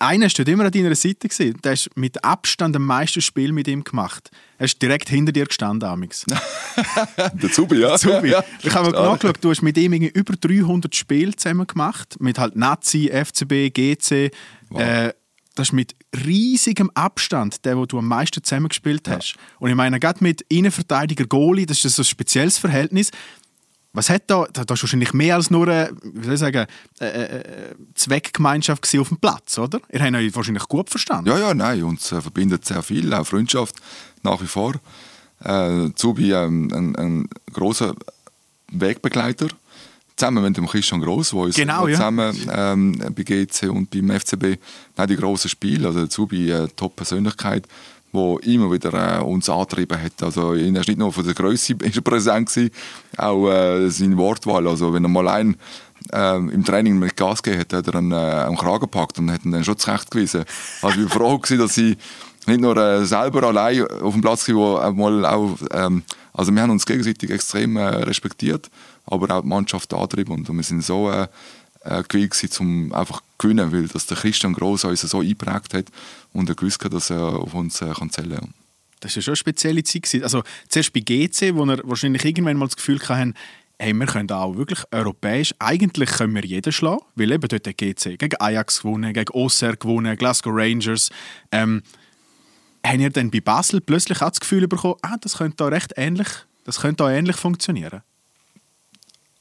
einer 0.00 0.28
dort 0.28 0.48
immer 0.48 0.64
an 0.64 0.72
deiner 0.72 0.94
Seite 0.94 1.28
gewesen. 1.28 1.60
Der 1.62 1.72
hast 1.72 1.90
mit 1.94 2.24
Abstand 2.24 2.74
am 2.74 2.86
meisten 2.86 3.20
Spiel 3.20 3.52
mit 3.52 3.68
ihm 3.68 3.84
gemacht. 3.84 4.30
Er 4.58 4.64
ist 4.64 4.80
direkt 4.80 5.10
hinter 5.10 5.30
dir 5.30 5.44
gestanden, 5.44 5.88
Amix. 5.88 6.24
Der 7.34 7.52
Zubi, 7.52 7.80
ja. 7.80 7.96
Zubi. 7.98 8.30
ja. 8.30 8.42
Ich 8.62 8.74
habe 8.74 8.86
mal 8.86 8.90
Stark. 8.90 9.12
nachgeschaut, 9.12 9.38
du 9.42 9.50
hast 9.50 9.62
mit 9.62 9.76
ihm 9.76 9.92
über 9.92 10.34
300 10.34 10.94
Spiele 10.94 11.36
zusammen 11.36 11.66
gemacht. 11.66 12.16
Mit 12.18 12.38
halt 12.38 12.56
Nazi, 12.56 13.10
FCB, 13.12 13.70
GC. 13.72 14.30
Äh, 14.74 15.12
das 15.54 15.68
ist 15.68 15.72
mit 15.72 15.94
riesigem 16.24 16.90
Abstand 16.94 17.64
der, 17.64 17.76
wo 17.76 17.86
du 17.86 17.98
am 17.98 18.06
meisten 18.06 18.42
zusammengespielt 18.42 19.08
hast. 19.08 19.36
Und 19.58 19.70
ich 19.70 19.76
meine, 19.76 19.98
gerade 19.98 20.22
mit 20.22 20.42
Innenverteidiger 20.48 21.26
Goalie, 21.26 21.66
das 21.66 21.84
ist 21.84 21.96
so 21.96 22.02
ein 22.02 22.06
spezielles 22.06 22.58
Verhältnis. 22.58 23.10
Was 23.92 24.08
hat 24.08 24.22
da, 24.28 24.46
da, 24.52 24.62
ist 24.62 24.82
wahrscheinlich 24.82 25.12
mehr 25.12 25.34
als 25.34 25.50
nur 25.50 25.66
eine, 25.66 25.90
wie 26.02 26.24
soll 26.24 26.34
ich 26.34 26.40
sagen, 26.40 26.66
äh, 27.00 27.06
äh, 27.06 27.74
Zweckgemeinschaft 27.94 28.82
gewesen 28.82 29.00
auf 29.00 29.08
dem 29.08 29.16
Platz, 29.16 29.58
oder? 29.58 29.80
Ihr 29.92 30.00
habt 30.00 30.14
euch 30.14 30.36
wahrscheinlich 30.36 30.68
gut 30.68 30.90
verstanden. 30.90 31.28
Ja, 31.28 31.38
ja, 31.38 31.54
nein, 31.54 31.82
uns 31.82 32.12
äh, 32.12 32.20
verbindet 32.20 32.64
sehr 32.64 32.82
viel, 32.84 33.12
auch 33.12 33.26
Freundschaft 33.26 33.74
nach 34.22 34.40
wie 34.40 34.46
vor. 34.46 34.74
Äh, 35.42 35.88
Zubi 35.96 36.32
ähm, 36.32 36.70
ein, 36.72 36.96
ein 36.96 37.28
großer 37.52 37.96
Wegbegleiter, 38.70 39.48
zusammen 40.20 40.42
mit 40.44 40.56
dem 40.56 40.66
Christian 40.66 41.00
Gross, 41.00 41.32
wo 41.32 41.44
uns 41.44 41.56
Genau, 41.56 41.88
ja. 41.88 41.96
zusammen 41.96 42.36
ähm, 42.52 42.98
bei 43.16 43.22
GC 43.22 43.70
und 43.70 43.90
beim 43.90 44.10
FCB 44.10 44.58
nein, 44.96 45.08
die 45.08 45.16
grossen 45.16 45.48
Spiele, 45.48 45.88
also 45.88 46.00
der 46.00 46.10
Zubi 46.10 46.50
äh, 46.50 46.68
Top-Persönlichkeit, 46.76 47.66
wo 48.12 48.38
immer 48.38 48.70
wieder 48.70 49.18
äh, 49.18 49.22
uns 49.22 49.48
angetrieben 49.48 50.00
hat. 50.00 50.22
Also 50.22 50.54
er 50.54 50.80
ist 50.80 50.88
nicht 50.88 50.98
nur 50.98 51.12
von 51.12 51.24
der 51.24 51.34
Größe 51.34 51.74
präsent 52.04 52.48
gewesen, 52.48 52.70
auch 53.16 53.48
äh, 53.48 53.88
seine 53.88 54.16
Wortwahl. 54.16 54.68
Also 54.68 54.92
wenn 54.92 55.04
er 55.04 55.08
mal 55.08 55.28
ein 55.28 55.56
ähm, 56.12 56.50
im 56.50 56.64
Training 56.64 56.98
mit 56.98 57.16
Gas 57.16 57.42
gegeben 57.42 57.60
hat, 57.60 57.72
hat 57.72 57.88
er 57.88 57.94
einen 57.96 58.12
äh, 58.12 58.14
am 58.14 58.56
Kragen 58.56 58.80
gepackt 58.80 59.18
und 59.18 59.30
hat 59.30 59.44
ihn 59.44 59.52
dann 59.52 59.64
schon 59.64 59.78
zurechtgewiesen. 59.78 60.44
Also 60.82 61.00
ich 61.00 61.04
war 61.04 61.10
froh, 61.10 61.38
gewesen, 61.38 61.58
dass 61.58 61.74
sie 61.74 61.96
nicht 62.46 62.60
nur 62.60 62.76
äh, 62.76 63.04
selber 63.04 63.44
allein 63.44 63.86
auf 63.86 64.12
dem 64.12 64.22
Platz 64.22 64.48
war, 64.48 64.96
wo 64.96 65.00
mal 65.00 65.26
auch, 65.26 65.56
ähm, 65.72 66.02
also 66.32 66.52
wir 66.54 66.62
haben 66.62 66.70
uns 66.70 66.86
gegenseitig 66.86 67.30
extrem 67.30 67.76
äh, 67.76 67.84
respektiert, 67.84 68.70
aber 69.06 69.36
auch 69.36 69.42
die 69.42 69.48
Mannschaft 69.48 69.92
angetrieben 69.92 70.34
und 70.34 70.48
wir 70.48 70.62
sind 70.62 70.82
so 70.82 71.10
äh, 71.10 71.26
äh, 71.84 72.02
gewillt 72.08 72.60
um 72.60 72.92
einfach 72.92 73.20
zu 73.20 73.26
gewinnen, 73.38 73.72
weil 73.72 73.88
das 73.88 74.06
der 74.06 74.16
Christian 74.16 74.52
Gross 74.52 74.84
uns 74.84 75.00
so 75.00 75.20
eingeprägt 75.20 75.74
hat 75.74 75.86
und 76.32 76.48
er 76.48 76.54
gewusst 76.54 76.84
hat, 76.84 76.92
dass 76.92 77.10
er 77.10 77.36
auf 77.36 77.54
uns 77.54 77.80
äh, 77.80 77.92
kann 77.92 78.10
zählen 78.10 78.38
kann. 78.38 78.54
Das 79.00 79.16
war 79.16 79.22
schon 79.22 79.32
eine 79.32 79.36
spezielle 79.36 79.82
Zeit. 79.82 80.22
Also 80.22 80.42
zuerst 80.68 80.92
bei 80.92 81.00
GC, 81.00 81.54
wo 81.54 81.64
wir 81.64 81.80
wahrscheinlich 81.84 82.24
irgendwann 82.24 82.58
mal 82.58 82.66
das 82.66 82.76
Gefühl 82.76 83.00
hatten, 83.08 83.34
hey, 83.78 83.94
wir 83.94 84.06
können 84.06 84.30
auch 84.30 84.56
wirklich 84.56 84.84
europäisch, 84.90 85.54
eigentlich 85.58 86.10
können 86.10 86.34
wir 86.34 86.44
jeden 86.44 86.70
schlagen, 86.70 87.00
weil 87.14 87.32
eben 87.32 87.48
dort 87.48 87.66
hat 87.66 87.78
GC 87.78 88.18
gegen 88.18 88.36
Ajax 88.38 88.82
gewonnen, 88.82 89.14
gegen 89.14 89.32
Auxerre 89.32 89.78
gewonnen, 89.78 90.16
Glasgow 90.16 90.52
Rangers. 90.54 91.08
Ähm, 91.50 91.82
haben 92.84 93.00
ihr 93.00 93.10
dann 93.10 93.30
bei 93.30 93.40
Basel 93.40 93.80
plötzlich 93.80 94.20
auch 94.20 94.30
das 94.30 94.40
Gefühl 94.40 94.68
bekommen, 94.68 94.96
ah, 95.02 95.16
das 95.18 95.38
könnte 95.38 95.56
da 95.56 95.68
recht 95.68 95.94
ähnlich, 95.96 96.28
das 96.64 96.80
könnte 96.80 97.04
da 97.04 97.10
ähnlich 97.10 97.36
funktionieren? 97.36 98.02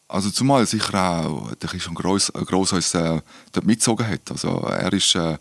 Also 0.09 0.31
zumal 0.31 0.65
sicher 0.65 0.95
auch 0.95 1.53
der 1.53 1.69
Christian 1.69 1.93
Gross, 1.93 2.29
äh, 2.29 2.43
Gross 2.43 2.73
uns 2.73 2.95
äh, 2.95 3.21
dort 3.51 3.65
mitgezogen 3.65 4.07
hat. 4.07 4.31
Also 4.31 4.57
er 4.67 4.91
ist 4.91 5.13
äh, 5.13 5.37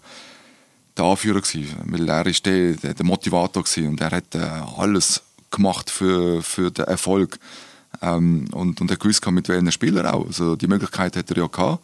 der 0.94 1.04
Anführer 1.06 1.40
gewesen, 1.40 1.74
weil 1.86 2.06
er 2.06 2.26
ist 2.26 2.44
der, 2.44 2.74
der, 2.74 2.92
der 2.92 3.06
Motivator 3.06 3.64
gewesen 3.64 3.88
und 3.88 4.00
er 4.02 4.10
hat 4.10 4.34
äh, 4.34 4.46
alles 4.76 5.22
gemacht 5.50 5.88
für, 5.88 6.42
für 6.42 6.70
den 6.70 6.84
Erfolg. 6.84 7.38
Ähm, 8.02 8.44
und, 8.52 8.82
und 8.82 8.90
er 8.90 8.98
gewusst 8.98 9.26
mit 9.30 9.48
welchen 9.48 9.72
Spielern 9.72 10.04
auch. 10.04 10.26
Also 10.26 10.54
die 10.54 10.66
Möglichkeit 10.66 11.16
hat 11.16 11.30
er 11.30 11.38
ja 11.38 11.46
gehabt, 11.46 11.82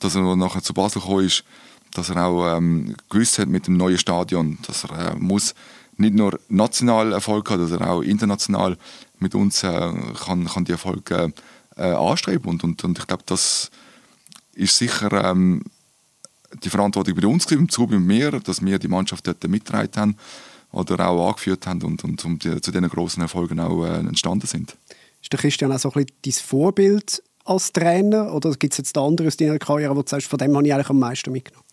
dass 0.00 0.16
er 0.16 0.34
nachher 0.34 0.62
zu 0.62 0.74
Basel 0.74 1.00
gekommen 1.00 1.26
ist, 1.26 1.44
dass 1.92 2.08
er 2.10 2.26
auch 2.26 2.56
ähm, 2.56 2.96
gewusst 3.08 3.38
hat 3.38 3.48
mit 3.48 3.68
dem 3.68 3.76
neuen 3.76 3.96
Stadion, 3.96 4.58
dass 4.66 4.82
er 4.82 5.12
äh, 5.12 5.14
muss 5.14 5.54
nicht 5.98 6.14
nur 6.14 6.40
national 6.48 7.12
Erfolg 7.12 7.48
haben, 7.48 7.62
dass 7.62 7.70
er 7.70 7.88
auch 7.88 8.02
international 8.02 8.76
mit 9.20 9.36
uns 9.36 9.62
äh, 9.62 9.92
kann, 10.26 10.46
kann 10.46 10.64
die 10.64 10.72
Erfolge 10.72 11.14
äh, 11.14 11.30
anstreben 11.76 12.50
und, 12.50 12.64
und, 12.64 12.84
und 12.84 12.98
ich 12.98 13.06
glaube, 13.06 13.24
das 13.26 13.70
ist 14.54 14.76
sicher 14.76 15.12
ähm, 15.24 15.62
die 16.62 16.70
Verantwortung 16.70 17.16
bei 17.16 17.26
uns 17.26 17.46
gewesen, 17.46 17.68
zu 17.68 17.86
bei 17.86 17.98
mir, 17.98 18.30
dass 18.32 18.64
wir 18.64 18.78
die 18.78 18.88
Mannschaft 18.88 19.26
dort 19.26 19.42
mitgetragen 19.48 19.90
haben 19.96 20.16
oder 20.72 21.08
auch 21.08 21.28
angeführt 21.28 21.66
haben 21.66 21.82
und, 21.82 22.04
und, 22.04 22.24
und 22.24 22.44
die, 22.44 22.60
zu 22.60 22.70
diesen 22.70 22.88
großen 22.88 23.22
Erfolgen 23.22 23.60
auch 23.60 23.84
äh, 23.84 23.98
entstanden 23.98 24.46
sind. 24.46 24.76
Ist 25.22 25.32
der 25.32 25.38
Christian 25.38 25.72
auch 25.72 25.78
so 25.78 25.92
ein 25.92 26.04
bisschen 26.04 26.16
dein 26.22 26.32
Vorbild 26.32 27.22
als 27.44 27.72
Trainer 27.72 28.32
oder 28.32 28.52
gibt 28.52 28.72
es 28.72 28.78
jetzt 28.78 28.96
andere 28.96 29.28
aus 29.28 29.36
deiner 29.36 29.58
Karriere, 29.58 29.96
wo 29.96 30.02
du 30.02 30.08
sagst, 30.08 30.28
von 30.28 30.38
dem 30.38 30.56
habe 30.56 30.66
ich 30.66 30.74
eigentlich 30.74 30.90
am 30.90 30.98
meisten 30.98 31.32
mitgenommen? 31.32 31.64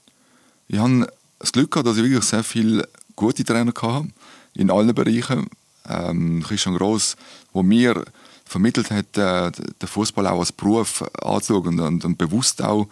Ich 0.68 0.78
habe 0.78 1.08
das 1.40 1.52
Glück 1.52 1.72
gehabt, 1.72 1.88
dass 1.88 1.98
ich 1.98 2.04
wirklich 2.04 2.24
sehr 2.24 2.44
viele 2.44 2.88
gute 3.16 3.44
Trainer 3.44 3.74
hatte, 3.76 4.08
in 4.54 4.70
allen 4.70 4.94
Bereichen. 4.94 5.48
Ähm, 5.88 6.44
Christian 6.44 6.76
Gross, 6.76 7.16
wo 7.54 7.64
mir 7.64 8.06
vermittelt 8.52 8.92
hat, 8.92 9.18
äh, 9.18 9.50
den 9.50 9.88
Fußball 9.88 10.28
auch 10.28 10.40
als 10.40 10.52
Beruf 10.52 11.04
anzuschauen 11.24 11.80
und, 11.80 12.04
und 12.04 12.18
bewusst 12.18 12.62
auch 12.62 12.88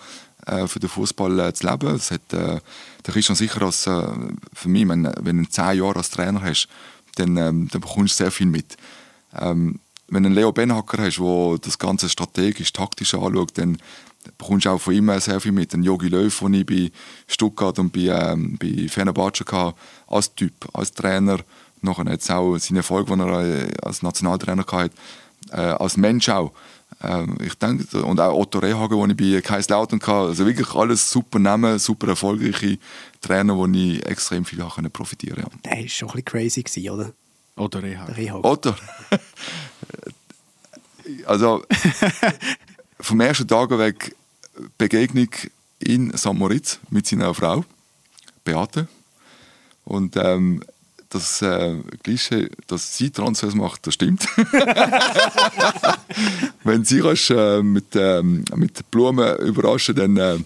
äh, 0.46 0.68
für 0.68 0.80
den 0.80 0.90
Fußball 0.90 1.38
äh, 1.40 1.54
zu 1.54 1.68
leben. 1.68 1.92
Das 1.92 2.12
hat 2.12 2.32
äh, 2.32 2.62
der 3.06 3.14
Christian 3.14 3.36
sicher 3.36 3.62
als, 3.64 3.86
äh, 3.86 4.08
für 4.54 4.70
mich, 4.70 4.88
wenn, 4.88 5.12
wenn 5.20 5.44
du 5.44 5.50
zehn 5.50 5.80
Jahre 5.80 5.98
als 5.98 6.12
Trainer 6.12 6.42
hast, 6.42 6.70
dann, 7.16 7.36
ähm, 7.36 7.68
dann 7.70 7.82
bekommst 7.82 8.20
du 8.20 8.24
sehr 8.24 8.32
viel 8.32 8.48
mit. 8.48 8.78
Ähm, 9.38 9.80
wenn 10.08 10.24
du 10.24 10.28
einen 10.28 10.36
Leo 10.36 10.54
Benhacker 10.54 11.04
hast, 11.04 11.20
der 11.20 11.58
das 11.62 11.78
Ganze 11.78 12.08
strategisch, 12.08 12.72
taktisch 12.72 13.14
anschaut, 13.14 13.58
dann 13.58 13.78
bekommst 14.38 14.66
du 14.66 14.70
auch 14.70 14.80
von 14.80 14.94
ihm 14.94 15.20
sehr 15.20 15.42
viel 15.42 15.52
mit. 15.52 15.74
Ein 15.74 15.84
Jogi 15.84 16.08
Löw, 16.08 16.40
den 16.40 16.54
ich 16.54 16.66
bei 16.66 16.92
Stuttgart 17.28 17.78
und 17.80 17.92
bei, 17.92 18.08
ähm, 18.08 18.58
bei 18.58 18.88
Fenerbahce 18.88 19.44
hatte, 19.52 19.76
als 20.08 20.34
Typ, 20.36 20.54
als 20.74 20.94
Trainer. 20.94 21.40
Nachher 21.82 22.10
jetzt 22.10 22.32
auch 22.32 22.58
seinen 22.58 22.78
Erfolg, 22.78 23.08
den 23.08 23.20
er 23.20 23.42
äh, 23.42 23.72
als 23.84 24.02
Nationaltrainer 24.02 24.66
hatte, 24.66 24.96
als 25.58 25.98
Mensch 25.98 26.30
auch. 26.30 26.52
Ähm, 27.02 27.38
ich 27.42 27.54
denke, 27.56 28.04
und 28.04 28.20
auch 28.20 28.38
Otto 28.38 28.60
Rehhagen, 28.60 29.00
den 29.00 29.12
ich 29.12 29.36
bei 29.36 29.42
Kaiserslautern 29.42 30.02
hatte. 30.02 30.12
Also 30.12 30.46
wirklich 30.46 30.74
alles 30.74 31.10
super 31.10 31.40
Namen, 31.40 31.80
super 31.80 32.10
erfolgreiche 32.10 32.78
Trainer, 33.22 33.56
wo 33.56 33.66
ich 33.68 34.06
extrem 34.06 34.46
viel 34.46 34.64
profitieren 34.90 35.44
konnte. 35.44 35.60
Der 35.64 35.80
war 35.80 35.88
schon 35.88 36.10
ein 36.10 36.24
bisschen 36.24 36.64
crazy, 36.64 36.90
oder? 36.90 37.14
Otto 37.56 37.80
Rehhagen. 37.80 38.16
Rehhagen. 38.16 38.46
Otto. 38.46 38.76
also 41.26 41.64
vom 43.00 43.22
ersten 43.22 43.48
Tag 43.48 43.70
weg 43.78 44.16
Begegnung 44.78 45.30
in 45.80 46.16
St. 46.18 46.34
Moritz 46.34 46.80
mit 46.90 47.08
seiner 47.08 47.34
Frau, 47.34 47.64
Beate. 48.44 48.88
Und 49.86 50.18
ähm, 50.18 50.62
das 51.10 51.42
äh, 51.42 51.76
Klischee, 52.04 52.50
dass 52.68 52.96
sie 52.96 53.10
Transfers 53.10 53.56
macht, 53.56 53.88
das 53.88 53.96
stimmt. 53.96 54.28
Wenn 56.64 56.86
sie 56.86 57.02
kannst, 57.02 57.32
äh, 57.32 57.64
mit, 57.64 57.96
ähm, 57.96 58.46
mit 58.56 58.90
Blumen 58.92 59.38
überraschen, 59.38 59.96
dann, 59.96 60.18
äh, 60.18 60.38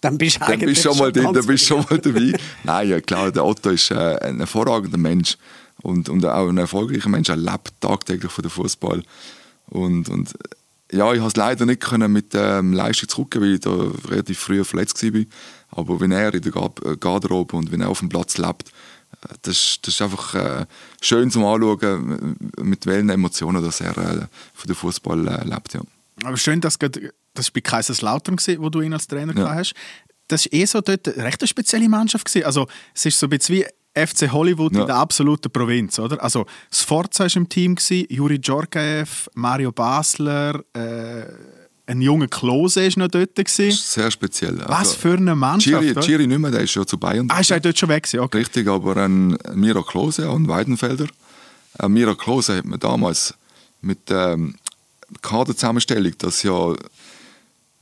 dann 0.00 0.16
bist 0.16 0.40
du 0.40 0.44
dann 0.46 0.60
bist 0.60 0.82
schon 0.82 0.96
mal, 0.98 1.10
drin, 1.10 1.32
dann 1.32 1.46
bist 1.46 1.66
schon 1.66 1.84
mal 1.90 1.98
dabei. 1.98 2.32
Nein, 2.62 2.88
ja, 2.88 3.00
klar, 3.00 3.32
der 3.32 3.44
Otto 3.44 3.70
ist 3.70 3.90
äh, 3.90 4.18
ein 4.20 4.38
hervorragender 4.38 4.98
Mensch 4.98 5.36
und, 5.82 6.08
und 6.08 6.24
auch 6.24 6.48
ein 6.48 6.58
erfolgreicher 6.58 7.08
Mensch. 7.08 7.28
Er 7.28 7.36
lebt 7.36 7.72
tagtäglich 7.80 8.30
von 8.30 8.42
dem 8.42 8.50
Fußball. 8.50 9.02
Und, 9.70 10.08
und 10.08 10.32
ja, 10.92 11.12
ich 11.12 11.18
konnte 11.18 11.26
es 11.26 11.36
leider 11.36 11.66
nicht 11.66 11.80
können 11.80 12.12
mit 12.12 12.34
ähm, 12.34 12.72
Leistung 12.72 13.08
zurückgehen, 13.08 13.42
weil 13.42 13.54
ich 13.54 13.60
da 13.60 13.90
relativ 14.08 14.38
früh 14.38 14.62
verletzt 14.62 15.02
war. 15.02 15.22
Aber 15.70 16.00
wenn 16.00 16.12
er 16.12 16.32
in 16.34 16.42
der 16.42 16.54
äh, 16.54 16.96
Garderobe 16.96 17.56
und 17.56 17.72
wenn 17.72 17.80
er 17.80 17.88
auf 17.88 17.98
dem 17.98 18.08
Platz 18.08 18.38
lebt, 18.38 18.70
das, 19.42 19.78
das 19.82 19.94
ist 19.94 20.02
einfach 20.02 20.34
äh, 20.34 20.66
schön 21.00 21.30
zum 21.30 21.44
Anschauen, 21.44 22.36
mit 22.60 22.86
welchen 22.86 23.10
Emotionen 23.10 23.62
dass 23.62 23.80
er 23.80 23.96
äh, 23.96 24.26
von 24.54 24.66
dem 24.66 24.76
Fußball 24.76 25.28
äh, 25.28 25.44
lebt. 25.44 25.74
Ja. 25.74 25.80
Aber 26.24 26.36
schön, 26.36 26.60
dass 26.60 26.78
das 26.78 27.46
war 27.46 27.52
bei 27.52 27.60
Kaiserslautern, 27.60 28.36
wo 28.58 28.68
du 28.70 28.80
ihn 28.80 28.92
als 28.92 29.06
Trainer 29.06 29.36
ja. 29.36 29.54
hast. 29.54 29.74
Das 30.28 30.46
war 30.46 30.52
eh 30.58 30.64
so 30.64 30.80
dort 30.80 31.08
eine 31.08 31.24
recht 31.24 31.46
spezielle 31.48 31.88
Mannschaft. 31.88 32.26
Gewesen. 32.26 32.46
Also, 32.46 32.66
es 32.94 33.06
ist 33.06 33.18
so 33.18 33.26
ein 33.26 33.30
bisschen 33.30 33.56
wie 33.56 33.66
FC 33.94 34.32
Hollywood 34.32 34.74
ja. 34.74 34.82
in 34.82 34.86
der 34.86 34.96
absoluten 34.96 35.50
Provinz, 35.50 35.98
oder? 35.98 36.22
Also 36.22 36.46
Sforza 36.70 37.24
war 37.24 37.36
im 37.36 37.48
Team, 37.48 37.76
gewesen, 37.76 38.06
Juri 38.10 38.40
Djorkaev, 38.40 39.28
Mario 39.34 39.70
Basler, 39.70 40.64
äh, 40.72 41.26
ein 41.86 42.00
junger 42.00 42.28
Klose 42.28 42.82
war 42.82 43.04
noch 43.04 43.08
dort. 43.08 43.34
Gewesen. 43.34 43.70
Sehr 43.72 44.10
speziell. 44.10 44.58
Was 44.66 44.78
also, 44.78 44.96
für 44.96 45.14
eine 45.14 45.34
Mannschaft. 45.34 45.82
Giri, 45.82 46.00
Giri 46.00 46.26
nicht 46.26 46.38
mehr, 46.38 46.50
der 46.50 46.60
ist 46.60 46.74
ja 46.74 46.86
zu 46.86 46.96
Bayern. 46.98 47.28
Ah, 47.30 47.40
ist 47.40 47.50
er 47.50 47.60
dort 47.60 47.78
schon 47.78 47.88
weg 47.88 48.04
gewesen? 48.04 48.20
Okay. 48.20 48.38
Richtig, 48.38 48.68
aber 48.68 48.96
ein 48.96 49.36
Miro 49.54 49.82
Klose 49.82 50.30
und 50.30 50.48
Weidenfelder. 50.48 51.06
Ein 51.78 51.92
Miro 51.92 52.14
Klose 52.14 52.58
hat 52.58 52.64
man 52.64 52.78
damals 52.78 53.34
mit 53.82 53.98
ähm, 54.10 54.54
Kaderzusammenstellung, 55.20 56.12
das 56.18 56.42
ja 56.42 56.74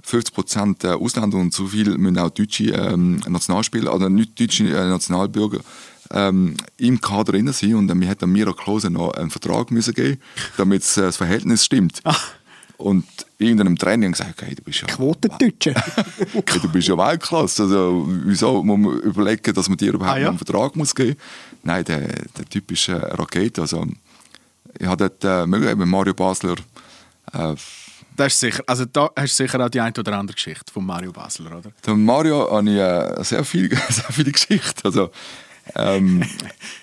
50% 0.05 0.95
Ausländer 0.95 1.39
und 1.39 1.55
so 1.55 1.67
viel 1.69 1.97
müssen 1.97 2.19
auch 2.19 2.31
deutsche 2.31 2.73
ähm, 2.73 3.21
Nationalspieler, 3.29 3.95
oder 3.95 4.09
nicht 4.09 4.39
deutsche 4.41 4.65
äh, 4.65 4.89
Nationalbürger 4.89 5.61
ähm, 6.11 6.57
im 6.77 7.01
Kader 7.01 7.33
drin 7.33 7.53
sein 7.53 7.75
und 7.77 8.01
wir 8.01 8.09
hätten 8.09 8.31
Miro 8.33 8.53
Klose 8.53 8.91
noch 8.91 9.13
einen 9.13 9.31
Vertrag 9.31 9.71
müssen 9.71 9.95
geben, 9.95 10.21
damit 10.57 10.83
äh, 10.97 11.03
das 11.03 11.17
Verhältnis 11.17 11.65
stimmt. 11.65 12.01
Ach. 12.05 12.33
Und 12.79 13.05
irgendeinem 13.43 13.77
Training 13.77 14.13
gesagt, 14.13 14.43
hey, 14.43 14.55
du 14.55 14.63
bist 14.63 14.81
ja 14.81 14.87
Quotendeutsche. 14.87 15.75
hey, 16.33 16.61
du 16.61 16.69
bist 16.69 16.89
ja 16.89 16.97
Weltklasse. 16.97 17.65
Also, 17.65 18.09
wieso 18.25 18.63
muss 18.63 18.79
man 18.79 18.99
überlegen, 19.01 19.55
dass 19.55 19.69
man 19.69 19.77
dir 19.77 19.93
überhaupt 19.93 20.17
ah, 20.17 20.21
ja? 20.21 20.29
einen 20.29 20.39
Vertrag 20.39 20.77
muss 20.77 20.95
geben? 20.95 21.17
Nein, 21.63 21.85
der, 21.85 22.01
der 22.09 22.45
Typ 22.49 22.71
ist 22.71 22.89
eine 22.89 23.19
Rakete. 23.19 23.63
Also, 23.63 23.87
ich 24.79 24.87
habe 24.87 25.09
dort 25.09 25.25
äh, 25.25 25.47
mit 25.47 25.87
Mario 25.87 26.15
Basler 26.15 26.57
äh, 27.33 27.55
das 28.17 28.35
ist 28.35 28.41
sicher, 28.41 28.63
also 28.67 28.85
da 28.85 29.11
hast 29.17 29.39
du 29.39 29.45
sicher 29.45 29.65
auch 29.65 29.71
die 29.71 29.81
eine 29.81 29.95
oder 29.99 30.19
andere 30.19 30.35
Geschichte 30.35 30.71
von 30.71 30.85
Mario 30.85 31.13
Basler, 31.13 31.59
oder? 31.59 31.73
Von 31.83 32.05
Mario 32.05 32.51
habe 32.51 32.71
ich 32.71 32.77
äh, 32.77 33.25
sehr, 33.25 33.45
viel, 33.45 33.71
sehr 33.89 34.11
viele 34.11 34.33
Geschichten. 34.33 34.81
Also, 34.85 35.11
ähm, 35.75 36.23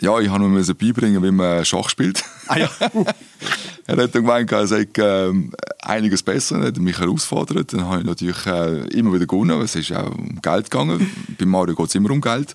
ja, 0.00 0.18
ich 0.18 0.28
musste 0.28 0.74
mir 0.74 0.74
beibringen, 0.74 1.22
wie 1.22 1.30
man 1.30 1.64
Schach 1.64 1.88
spielt. 1.88 2.24
Ah, 2.48 2.58
ja. 2.58 2.68
er 3.86 3.96
hat 3.96 4.14
dann 4.14 4.22
gemeint, 4.22 4.52
er 4.52 4.66
sei 4.66 4.86
ähm, 4.98 5.52
einiges 5.80 6.22
besser, 6.22 6.58
er 6.58 6.66
hat 6.68 6.78
mich 6.78 6.98
herausgefordert. 6.98 7.72
Dann 7.72 7.84
habe 7.84 8.00
ich 8.00 8.06
natürlich 8.06 8.46
äh, 8.46 8.86
immer 8.88 9.12
wieder 9.12 9.26
gewonnen, 9.26 9.60
es 9.62 9.76
ist 9.76 9.92
auch 9.92 10.10
um 10.10 10.40
Geld 10.42 10.70
gegangen. 10.70 11.10
Bei 11.38 11.46
Mario 11.46 11.74
geht 11.74 11.88
es 11.88 11.94
immer 11.94 12.10
um 12.10 12.20
Geld. 12.20 12.54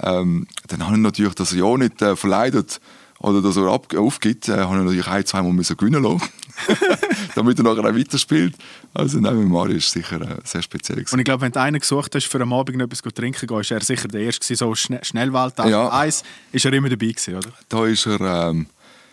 Ähm, 0.00 0.46
dann 0.68 0.84
habe 0.84 0.96
ich 0.96 1.02
natürlich, 1.02 1.34
dass 1.34 1.52
er 1.52 1.58
ja 1.58 1.76
nicht 1.76 2.02
äh, 2.02 2.16
verleidet 2.16 2.80
oder 3.24 3.42
dass 3.42 3.56
er 3.56 3.64
ab 3.64 3.92
aufgibt, 3.94 4.48
äh, 4.48 4.52
habe 4.52 4.76
ich 4.76 4.84
natürlich 4.84 5.06
ein, 5.08 5.24
zwei 5.24 5.42
Mal 5.42 5.56
gewinnen 5.56 6.02
lassen. 6.02 6.22
damit 7.34 7.58
er 7.58 7.64
nachher 7.64 7.84
auch 7.84 7.94
weiterspielt. 7.94 8.54
Also 8.92 9.18
nein, 9.18 9.38
mit 9.38 9.48
Mario 9.48 9.76
ist 9.76 9.90
sicher 9.90 10.20
äh, 10.20 10.36
sehr 10.44 10.62
speziell. 10.62 10.98
Gewesen. 10.98 11.14
Und 11.14 11.18
ich 11.20 11.24
glaube, 11.24 11.42
wenn 11.42 11.52
du 11.52 11.60
einen 11.60 11.80
gesucht 11.80 12.14
hast, 12.14 12.26
für 12.26 12.40
am 12.40 12.52
Abend 12.52 12.76
noch 12.78 12.86
etwas 12.86 13.02
zu 13.02 13.10
trinken 13.10 13.46
gehen, 13.46 13.60
ist 13.60 13.70
er 13.70 13.82
sicher 13.82 14.08
der 14.08 14.20
Erste 14.22 14.54
so 14.54 14.74
Schne 14.74 15.00
Schnellwald 15.02 15.58
ja. 15.58 15.92
Eis, 15.92 16.22
ist 16.52 16.64
er 16.64 16.72
immer 16.72 16.88
dabei 16.88 17.06
gewesen, 17.06 17.36
oder? 17.36 17.50
Da 17.68 17.86
ist 17.86 18.06
er... 18.06 18.20
Ähm, 18.20 18.66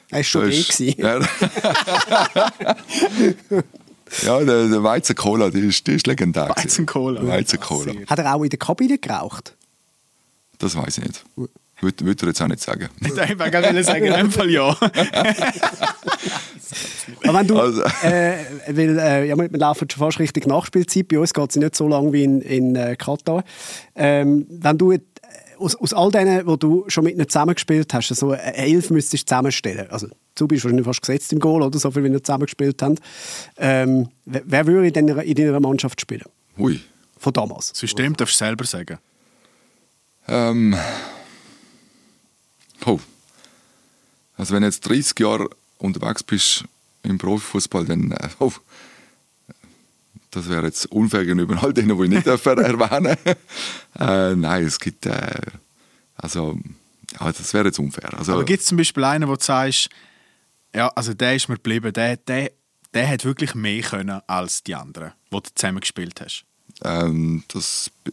er 0.09 0.17
war 0.17 0.23
schon 0.23 0.49
ist, 0.51 0.79
eh 0.81 0.95
ja, 0.97 1.19
ja, 4.23 4.43
der, 4.43 4.67
der 4.67 4.83
Weizen-Cola, 4.83 5.49
die 5.49 5.59
ist, 5.59 5.87
die 5.87 5.93
ist 5.93 6.05
legendär. 6.05 6.49
Weizen-Cola. 6.49 7.25
Weizen-Cola. 7.25 7.93
Hat 8.07 8.19
er 8.19 8.35
auch 8.35 8.43
in 8.43 8.49
der 8.49 8.59
Kabine 8.59 8.97
geraucht? 8.97 9.55
Das 10.57 10.75
weiß 10.75 10.97
ich 10.97 11.05
nicht. 11.05 11.23
Würde, 11.81 12.05
würde 12.05 12.25
er 12.25 12.27
jetzt 12.29 12.41
auch 12.41 12.47
nicht 12.47 12.61
sagen. 12.61 12.89
Ich 13.01 13.11
wollte 13.39 13.83
sagen, 13.83 14.05
in 14.05 14.13
dem 14.13 14.31
Fall 14.31 14.49
ja. 14.49 14.75
Aber 17.23 17.39
wenn 17.39 17.47
du, 17.47 17.59
also. 17.59 17.81
äh, 18.03 18.37
weil, 18.67 18.97
äh, 18.97 19.27
ja, 19.27 19.37
wir 19.37 19.49
laufen 19.49 19.89
schon 19.89 19.99
fast 19.99 20.19
richtig 20.19 20.47
Nachspielzeit, 20.47 21.07
bei 21.07 21.19
uns 21.19 21.33
geht 21.33 21.49
es 21.49 21.55
nicht 21.55 21.75
so 21.75 21.87
lang 21.87 22.13
wie 22.13 22.23
in, 22.23 22.41
in 22.41 22.75
äh, 22.75 22.95
Katar. 22.95 23.43
Ähm, 23.95 24.47
wenn 24.49 24.77
du 24.77 24.93
aus, 25.57 25.75
aus 25.75 25.93
all 25.93 26.11
denen, 26.11 26.45
wo 26.47 26.55
du 26.55 26.85
schon 26.87 27.03
mit 27.03 27.15
ihnen 27.15 27.27
zusammengespielt 27.27 27.93
hast, 27.93 28.07
so 28.07 28.31
eine 28.31 28.55
Elf 28.55 28.89
müsstest 28.89 29.23
du 29.23 29.27
zusammenstellen. 29.27 29.89
Also, 29.89 30.07
du 30.35 30.47
bist 30.47 30.63
wahrscheinlich 30.63 30.85
fast 30.85 31.01
gesetzt 31.01 31.33
im 31.33 31.39
Goal, 31.39 31.61
oder 31.61 31.77
so 31.77 31.91
viel, 31.91 32.03
wie 32.03 32.11
wir 32.11 32.23
zusammengespielt 32.23 32.81
haben. 32.81 32.95
Ähm, 33.57 34.09
wer, 34.25 34.41
wer 34.45 34.67
würde 34.67 34.87
in 34.87 34.93
deiner, 34.93 35.23
in 35.23 35.35
deiner 35.35 35.59
Mannschaft 35.59 36.01
spielen? 36.01 36.25
Hui. 36.57 36.79
Von 37.17 37.33
damals. 37.33 37.71
System 37.75 38.15
darfst 38.17 38.39
du 38.39 38.45
selber 38.45 38.65
sagen. 38.65 38.97
Ähm. 40.27 40.75
Oh. 42.85 42.99
Also, 44.37 44.53
wenn 44.53 44.61
du 44.61 44.67
jetzt 44.67 44.81
30 44.81 45.19
Jahre 45.19 45.49
unterwegs 45.77 46.23
bist 46.23 46.65
im 47.03 47.17
Profifußball, 47.17 47.85
dann 47.85 48.15
oh, 48.39 48.51
das 50.31 50.49
wäre 50.49 50.65
jetzt 50.65 50.85
unfair 50.87 51.25
gegenüber 51.25 51.61
all 51.61 51.73
denen, 51.73 51.97
die 51.97 52.03
ich 52.05 52.09
nicht 52.09 52.27
erwähnen 52.27 53.17
äh, 53.99 54.35
Nein, 54.35 54.65
es 54.65 54.79
gibt 54.79 55.05
äh, 55.05 55.41
also 56.15 56.57
ja, 57.19 57.31
das 57.31 57.53
wäre 57.53 57.65
jetzt 57.65 57.79
unfair. 57.79 58.17
Also, 58.17 58.33
Aber 58.33 58.45
gibt 58.45 58.61
es 58.61 58.67
zum 58.67 58.77
Beispiel 58.77 59.03
einen, 59.03 59.27
wo 59.27 59.35
du 59.35 59.43
sagst, 59.43 59.89
ja, 60.73 60.87
also 60.89 61.13
der 61.13 61.35
ist 61.35 61.49
mir 61.49 61.55
geblieben, 61.55 61.91
der, 61.91 62.17
der, 62.17 62.51
der 62.93 63.09
hat 63.09 63.25
wirklich 63.25 63.55
mehr 63.55 63.81
können 63.81 64.21
als 64.27 64.63
die 64.63 64.75
anderen, 64.75 65.11
die 65.31 65.37
du 65.37 65.49
zusammen 65.53 65.81
gespielt 65.81 66.21
hast? 66.21 66.45
Ähm, 66.83 67.43
das 67.49 67.91
äh, 68.05 68.11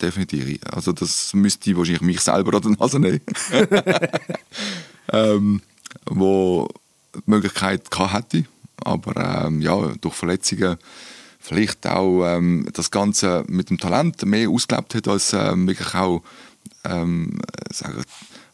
definitiv. 0.00 0.60
Also 0.70 0.92
das 0.92 1.34
müsste 1.34 1.70
ich 1.70 1.76
wahrscheinlich 1.76 2.02
mich 2.02 2.20
selber 2.20 2.54
an 2.54 2.62
der 2.62 2.70
Nase 2.72 2.98
nehmen. 2.98 3.20
ähm, 5.12 5.62
wo 6.06 6.68
die 7.14 7.20
Möglichkeit 7.26 7.90
gehabt 7.90 8.32
hätte. 8.32 8.44
Aber 8.84 9.46
ähm, 9.46 9.60
ja, 9.60 9.92
durch 10.00 10.14
Verletzungen 10.14 10.76
vielleicht 11.40 11.86
auch 11.86 12.24
ähm, 12.26 12.68
das 12.72 12.90
Ganze 12.90 13.44
mit 13.48 13.70
dem 13.70 13.78
Talent 13.78 14.24
mehr 14.24 14.48
ausgelebt 14.48 14.94
hat, 14.94 15.08
als 15.08 15.32
ähm, 15.32 15.66
wirklich 15.66 15.94
auch 15.94 16.22
ähm, 16.84 17.40
sagen, 17.72 18.04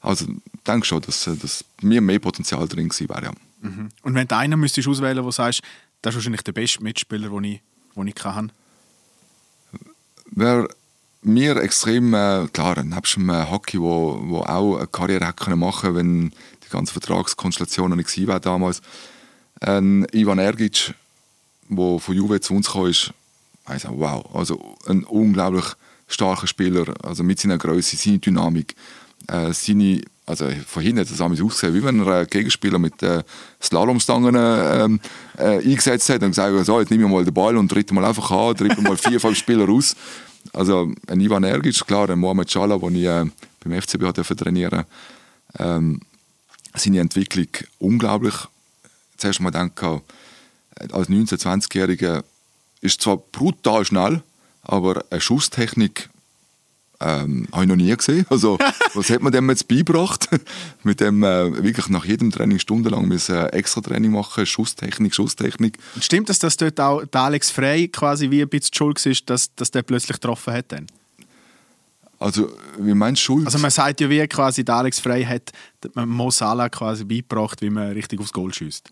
also 0.00 0.26
ich 0.26 0.60
denke 0.66 0.86
schon, 0.86 1.02
dass, 1.02 1.24
dass 1.24 1.64
mir 1.80 2.00
mehr 2.00 2.18
Potenzial 2.18 2.66
drin 2.68 2.88
gewesen 2.88 3.08
wäre. 3.08 3.24
Ja. 3.24 3.32
Mhm. 3.62 3.88
Und 4.02 4.14
wenn 4.14 4.28
du 4.28 4.36
einen 4.36 4.60
müsstest 4.60 4.86
auswählen, 4.88 5.18
wo 5.18 5.28
du 5.28 5.32
sagst, 5.32 5.62
das 6.02 6.12
ist 6.12 6.16
wahrscheinlich 6.16 6.42
der 6.42 6.52
beste 6.52 6.82
Mitspieler, 6.82 7.30
den 7.30 7.44
ich, 7.44 7.60
den 7.96 8.06
ich 8.06 8.14
kann. 8.14 8.52
Wer 10.30 10.68
mir 11.22 11.56
extrem, 11.56 12.14
äh, 12.14 12.46
klar, 12.52 12.82
nebst 12.82 13.16
dem 13.16 13.30
äh, 13.30 13.50
Hockey, 13.50 13.80
wo, 13.80 14.20
wo 14.24 14.38
auch 14.40 14.76
eine 14.76 14.86
Karriere 14.86 15.26
hätte 15.26 15.44
können 15.44 15.58
machen 15.58 15.94
wenn 15.94 16.30
die 16.64 16.70
ganzen 16.70 16.92
Vertragskonstellationen 16.92 17.96
nicht 17.96 18.10
gewesen 18.10 18.28
wären 18.28 18.42
damals, 18.42 18.82
ein 19.60 20.06
Ivan 20.12 20.38
Ergic, 20.38 20.94
der 21.68 21.98
von 21.98 22.14
Juve 22.14 22.40
zu 22.40 22.54
uns 22.54 22.70
kam, 22.70 22.86
ist, 22.86 23.12
ich 23.74 23.84
wow, 23.88 24.24
also 24.34 24.76
ein 24.86 25.04
unglaublich 25.04 25.64
starker 26.06 26.46
Spieler, 26.46 26.94
also 27.02 27.22
mit 27.22 27.40
seiner 27.40 27.58
Größe, 27.58 27.96
seiner 27.96 28.18
Dynamik, 28.18 28.74
äh, 29.28 29.52
seine, 29.52 30.02
also 30.26 30.50
von 30.66 30.82
hinten 30.82 31.00
hat 31.00 31.10
es 31.10 31.20
ausgesehen, 31.20 31.74
wie 31.74 31.84
wenn 31.84 32.00
er 32.00 32.18
einen 32.18 32.26
Gegenspieler 32.26 32.78
mit 32.78 33.02
äh, 33.02 33.22
Slalomstangen 33.62 34.34
ähm, 34.36 35.00
äh, 35.36 35.58
eingesetzt 35.58 36.08
hat 36.08 36.22
und 36.22 36.30
gesagt 36.30 36.64
so, 36.64 36.80
jetzt 36.80 36.90
nehme 36.90 37.04
ich 37.04 37.10
mal 37.10 37.24
den 37.24 37.34
Ball 37.34 37.56
und 37.56 37.68
tritt 37.68 37.92
mal 37.92 38.04
einfach 38.04 38.30
an, 38.30 38.56
tritt 38.56 38.80
mal 38.80 38.96
vier, 38.96 39.20
fünf 39.20 39.36
Spieler 39.36 39.66
raus. 39.66 39.94
Also 40.52 40.92
ein 41.08 41.20
Ivan 41.20 41.44
Ergic, 41.44 41.86
klar, 41.86 42.08
ein 42.08 42.18
Mohamed 42.18 42.50
Schala, 42.50 42.78
den 42.78 42.96
ich 42.96 43.04
äh, 43.04 43.24
beim 43.62 43.80
FCB 43.80 44.14
durfte 44.14 44.36
trainieren 44.36 44.84
ähm, 45.58 46.00
seine 46.74 47.00
Entwicklung 47.00 47.48
unglaublich. 47.78 48.34
Zuerst 49.16 49.40
mal 49.40 49.50
denke 49.50 50.02
als 50.90 51.08
19-, 51.08 51.40
20-Jähriger 51.40 52.24
ist 52.80 53.00
zwar 53.00 53.16
brutal 53.16 53.84
schnell, 53.84 54.22
aber 54.62 55.04
eine 55.10 55.20
Schusstechnik 55.20 56.08
ähm, 57.00 57.48
habe 57.52 57.64
ich 57.64 57.68
noch 57.68 57.76
nie 57.76 57.94
gesehen. 57.94 58.26
Also, 58.30 58.58
was 58.94 59.10
hat 59.10 59.22
man 59.22 59.32
dem 59.32 59.48
jetzt 59.50 59.68
beigebracht? 59.68 60.28
Mit 60.82 61.00
dem 61.00 61.22
äh, 61.22 61.62
wirklich 61.62 61.88
nach 61.88 62.04
jedem 62.04 62.30
Training 62.30 62.58
stundenlang 62.58 63.06
müssen 63.06 63.34
äh, 63.34 63.46
extra 63.48 63.80
Training 63.80 64.12
machen, 64.12 64.46
Schusstechnik, 64.46 65.14
Schusstechnik. 65.14 65.78
Stimmt 66.00 66.30
es, 66.30 66.38
dass 66.38 66.56
dort 66.56 66.80
auch 66.80 67.04
der 67.04 67.20
Alex 67.20 67.50
Frey 67.50 67.88
quasi 67.88 68.30
wie 68.30 68.42
ein 68.42 68.48
bisschen 68.48 68.74
schuld 68.74 69.04
ist, 69.06 69.28
dass, 69.28 69.54
dass 69.54 69.70
der 69.70 69.82
plötzlich 69.82 70.20
getroffen 70.20 70.54
hat? 70.54 70.72
Dann? 70.72 70.86
Also, 72.18 72.50
wie 72.78 72.94
meinst 72.94 73.22
du 73.22 73.24
Schuld? 73.24 73.46
Also 73.46 73.58
man 73.58 73.70
sagt 73.70 74.00
ja 74.00 74.08
wie 74.08 74.26
quasi, 74.26 74.64
der 74.64 74.76
Alex 74.76 75.00
Frey 75.00 75.24
hat 75.24 75.52
Mo 75.94 76.30
Salah 76.30 76.68
quasi 76.68 77.04
beigebracht, 77.04 77.60
wie 77.60 77.70
man 77.70 77.92
richtig 77.92 78.20
aufs 78.20 78.32
Goal 78.32 78.54
schießt. 78.54 78.90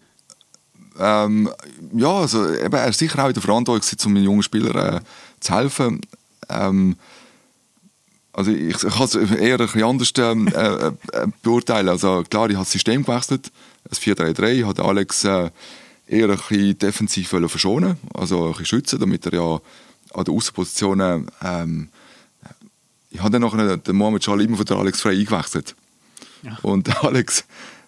Ähm, 0.98 1.50
ja, 1.94 2.12
also 2.12 2.52
eben, 2.54 2.74
er 2.74 2.88
ist 2.88 2.98
sicher 2.98 3.24
auch 3.24 3.28
in 3.28 3.34
der 3.34 3.42
Verantwortung, 3.42 3.98
um 4.04 4.14
den 4.14 4.24
jungen 4.24 4.42
Spielern 4.42 4.96
äh, 4.96 5.00
zu 5.40 5.54
helfen. 5.54 6.00
Ähm, 6.48 6.96
also 8.32 8.50
ich, 8.50 8.82
ich 8.82 8.94
kann 8.94 9.04
es 9.04 9.14
eher 9.14 9.60
ein 9.60 9.66
bisschen 9.66 9.84
anders 9.84 10.12
ähm, 10.18 10.48
äh, 10.54 10.86
äh, 10.86 10.92
beurteilen. 11.42 11.88
Also 11.88 12.22
klar, 12.28 12.48
ich 12.48 12.56
habe 12.56 12.64
das 12.64 12.72
System 12.72 13.04
gewechselt, 13.04 13.50
das 13.84 14.00
4-3-3, 14.00 14.66
hat 14.66 14.80
Alex 14.80 15.24
äh, 15.24 15.50
eher 16.06 16.30
ein 16.30 16.36
bisschen 16.36 16.78
defensiv 16.78 17.28
verschonen, 17.28 17.96
also 18.14 18.44
ein 18.44 18.50
bisschen 18.50 18.66
schützen, 18.66 19.00
damit 19.00 19.26
er 19.26 19.34
ja 19.34 19.60
an 20.14 20.24
den 20.24 20.34
Außenpositionen 20.34 21.30
ähm, 21.42 21.88
ich 23.12 23.20
habe 23.20 23.30
dann 23.30 23.42
nachher 23.42 23.76
den 23.76 23.96
Mohamed 23.96 24.24
Schal 24.24 24.40
immer 24.40 24.56
von 24.56 24.66
der 24.66 24.76
Alex 24.78 25.00
Frey 25.00 25.18
eingewechselt. 25.20 25.74
Ja. 26.42 26.58
Und 26.62 27.04
Alex 27.04 27.44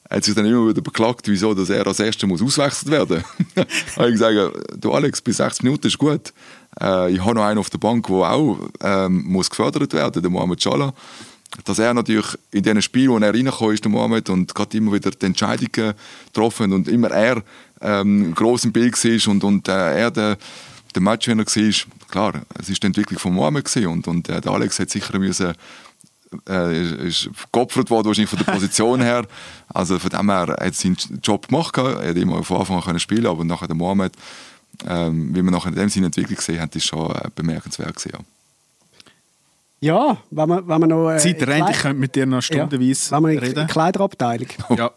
hat 0.08 0.22
sich 0.22 0.34
dann 0.34 0.44
immer 0.44 0.68
wieder 0.68 0.82
beklagt, 0.82 1.26
wieso 1.26 1.54
dass 1.54 1.70
er 1.70 1.86
als 1.86 1.98
Erster 1.98 2.26
muss 2.26 2.42
auswechselt 2.42 2.92
werden 2.92 3.24
muss. 3.56 3.96
habe 3.96 4.08
ich 4.08 4.12
gesagt, 4.12 4.56
du 4.76 4.92
Alex, 4.92 5.22
bis 5.22 5.38
60 5.38 5.62
Minuten 5.64 5.86
ist 5.86 5.98
gut. 5.98 6.32
Äh, 6.80 7.12
ich 7.12 7.24
habe 7.24 7.34
noch 7.34 7.44
einen 7.44 7.58
auf 7.58 7.70
der 7.70 7.78
Bank, 7.78 8.06
der 8.06 8.16
auch 8.16 8.58
ähm, 8.80 9.24
muss 9.26 9.50
gefördert 9.50 9.92
werden 9.92 10.22
der 10.22 10.30
Mohamed 10.30 10.62
Schala. 10.62 10.92
Dass 11.64 11.78
er 11.78 11.94
natürlich 11.94 12.36
in 12.50 12.62
diesen 12.64 12.82
Spielen, 12.82 13.10
wo 13.10 13.18
er 13.18 13.32
reingekommen 13.32 13.74
ist, 13.74 13.84
der 13.84 13.90
Mohamed, 13.90 14.28
und 14.28 14.54
gerade 14.54 14.76
immer 14.76 14.92
wieder 14.92 15.10
die 15.12 15.26
Entscheidungen 15.26 15.94
getroffen 16.26 16.72
und 16.72 16.88
immer 16.88 17.10
er 17.10 17.42
ähm, 17.80 18.34
groß 18.34 18.64
im 18.64 18.72
Bild 18.72 19.02
war 19.04 19.32
und, 19.32 19.44
und 19.44 19.68
äh, 19.68 20.00
er 20.00 20.10
der, 20.10 20.36
der 20.94 21.02
Matchwinner 21.02 21.44
war, 21.44 21.74
klar, 22.10 22.42
es 22.58 22.68
war 22.68 22.76
die 22.76 22.86
Entwicklung 22.86 23.20
von 23.20 23.34
Mohamed 23.34 23.76
und, 23.76 24.08
und 24.08 24.28
äh, 24.28 24.40
der 24.40 24.52
Alex 24.52 24.80
hat 24.80 24.90
sicher 24.90 25.18
müssen 25.18 25.54
äh, 26.48 27.06
ist 27.08 27.30
geopfert 27.52 27.90
worden, 27.90 28.06
wahrscheinlich 28.06 28.30
von 28.30 28.38
der 28.38 28.52
Position 28.52 29.00
her. 29.00 29.26
Also 29.72 29.98
von 29.98 30.10
dem 30.10 30.30
her 30.30 30.46
hat 30.48 30.60
er 30.60 30.72
seinen 30.72 30.96
Job 31.22 31.48
gemacht, 31.48 31.76
er 31.76 32.08
hat 32.08 32.16
immer 32.16 32.42
von 32.42 32.58
Anfang 32.58 32.82
an 32.82 33.00
spielen 33.00 33.26
aber 33.26 33.44
nachher 33.44 33.66
der 33.66 33.76
Mohamed, 33.76 34.12
ähm, 34.86 35.34
wie 35.34 35.42
man 35.42 35.54
nachher 35.54 35.68
in 35.68 35.74
dem 35.76 35.88
Sinne 35.88 36.06
Entwicklung 36.06 36.36
gesehen 36.36 36.60
hat, 36.60 36.74
ist 36.74 36.86
schon 36.86 37.10
äh, 37.10 37.28
bemerkenswert 37.34 37.96
gewesen, 37.96 38.12
ja. 38.14 38.24
Ja, 39.80 40.16
wenn 40.30 40.48
man, 40.48 40.66
wenn 40.66 40.80
man 40.80 40.88
noch... 40.88 41.10
Äh, 41.10 41.18
Zeit 41.18 41.46
rennt, 41.46 41.68
ich 41.68 41.78
könnte 41.78 42.00
mit 42.00 42.14
dir 42.14 42.24
noch 42.24 42.40
stundenweise 42.40 43.10
ja, 43.10 43.16
wenn 43.16 43.22
man 43.22 43.38
reden. 43.38 43.60
In 43.60 43.66
Kleiderabteilung. 43.66 44.48
ja. 44.70 44.90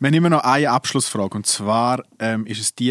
Wir 0.00 0.08
haben 0.08 0.14
immer 0.14 0.30
noch 0.30 0.42
eine 0.42 0.68
Abschlussfrage 0.68 1.36
und 1.36 1.46
zwar 1.46 2.02
ähm, 2.18 2.44
ist 2.46 2.60
es 2.60 2.74
die, 2.74 2.90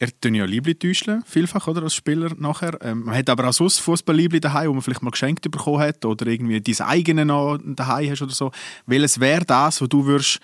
er 0.00 0.20
tun 0.20 0.34
ja 0.34 0.46
Liebli 0.46 0.74
täuschen, 0.74 1.22
vielfach, 1.26 1.68
oder, 1.68 1.84
als 1.84 1.94
Spieler 1.94 2.30
nachher. 2.36 2.76
Ähm, 2.82 3.04
man 3.04 3.14
hat 3.14 3.28
aber 3.30 3.48
auch 3.48 3.52
sonst 3.52 3.78
Fußball-Liebli 3.80 4.40
daheim, 4.40 4.70
wo 4.70 4.72
man 4.72 4.82
vielleicht 4.82 5.02
mal 5.02 5.10
geschenkt 5.10 5.48
bekommen 5.48 5.78
hat 5.78 6.04
oder 6.04 6.26
irgendwie 6.26 6.60
dein 6.60 6.86
eigenes 6.86 7.26
noch 7.26 7.58
daheim 7.62 8.10
hast 8.10 8.22
oder 8.22 8.32
so. 8.32 8.50
Welches 8.86 9.20
wäre 9.20 9.44
das, 9.44 9.80
wo 9.80 9.86
du 9.86 10.06
würdest 10.06 10.40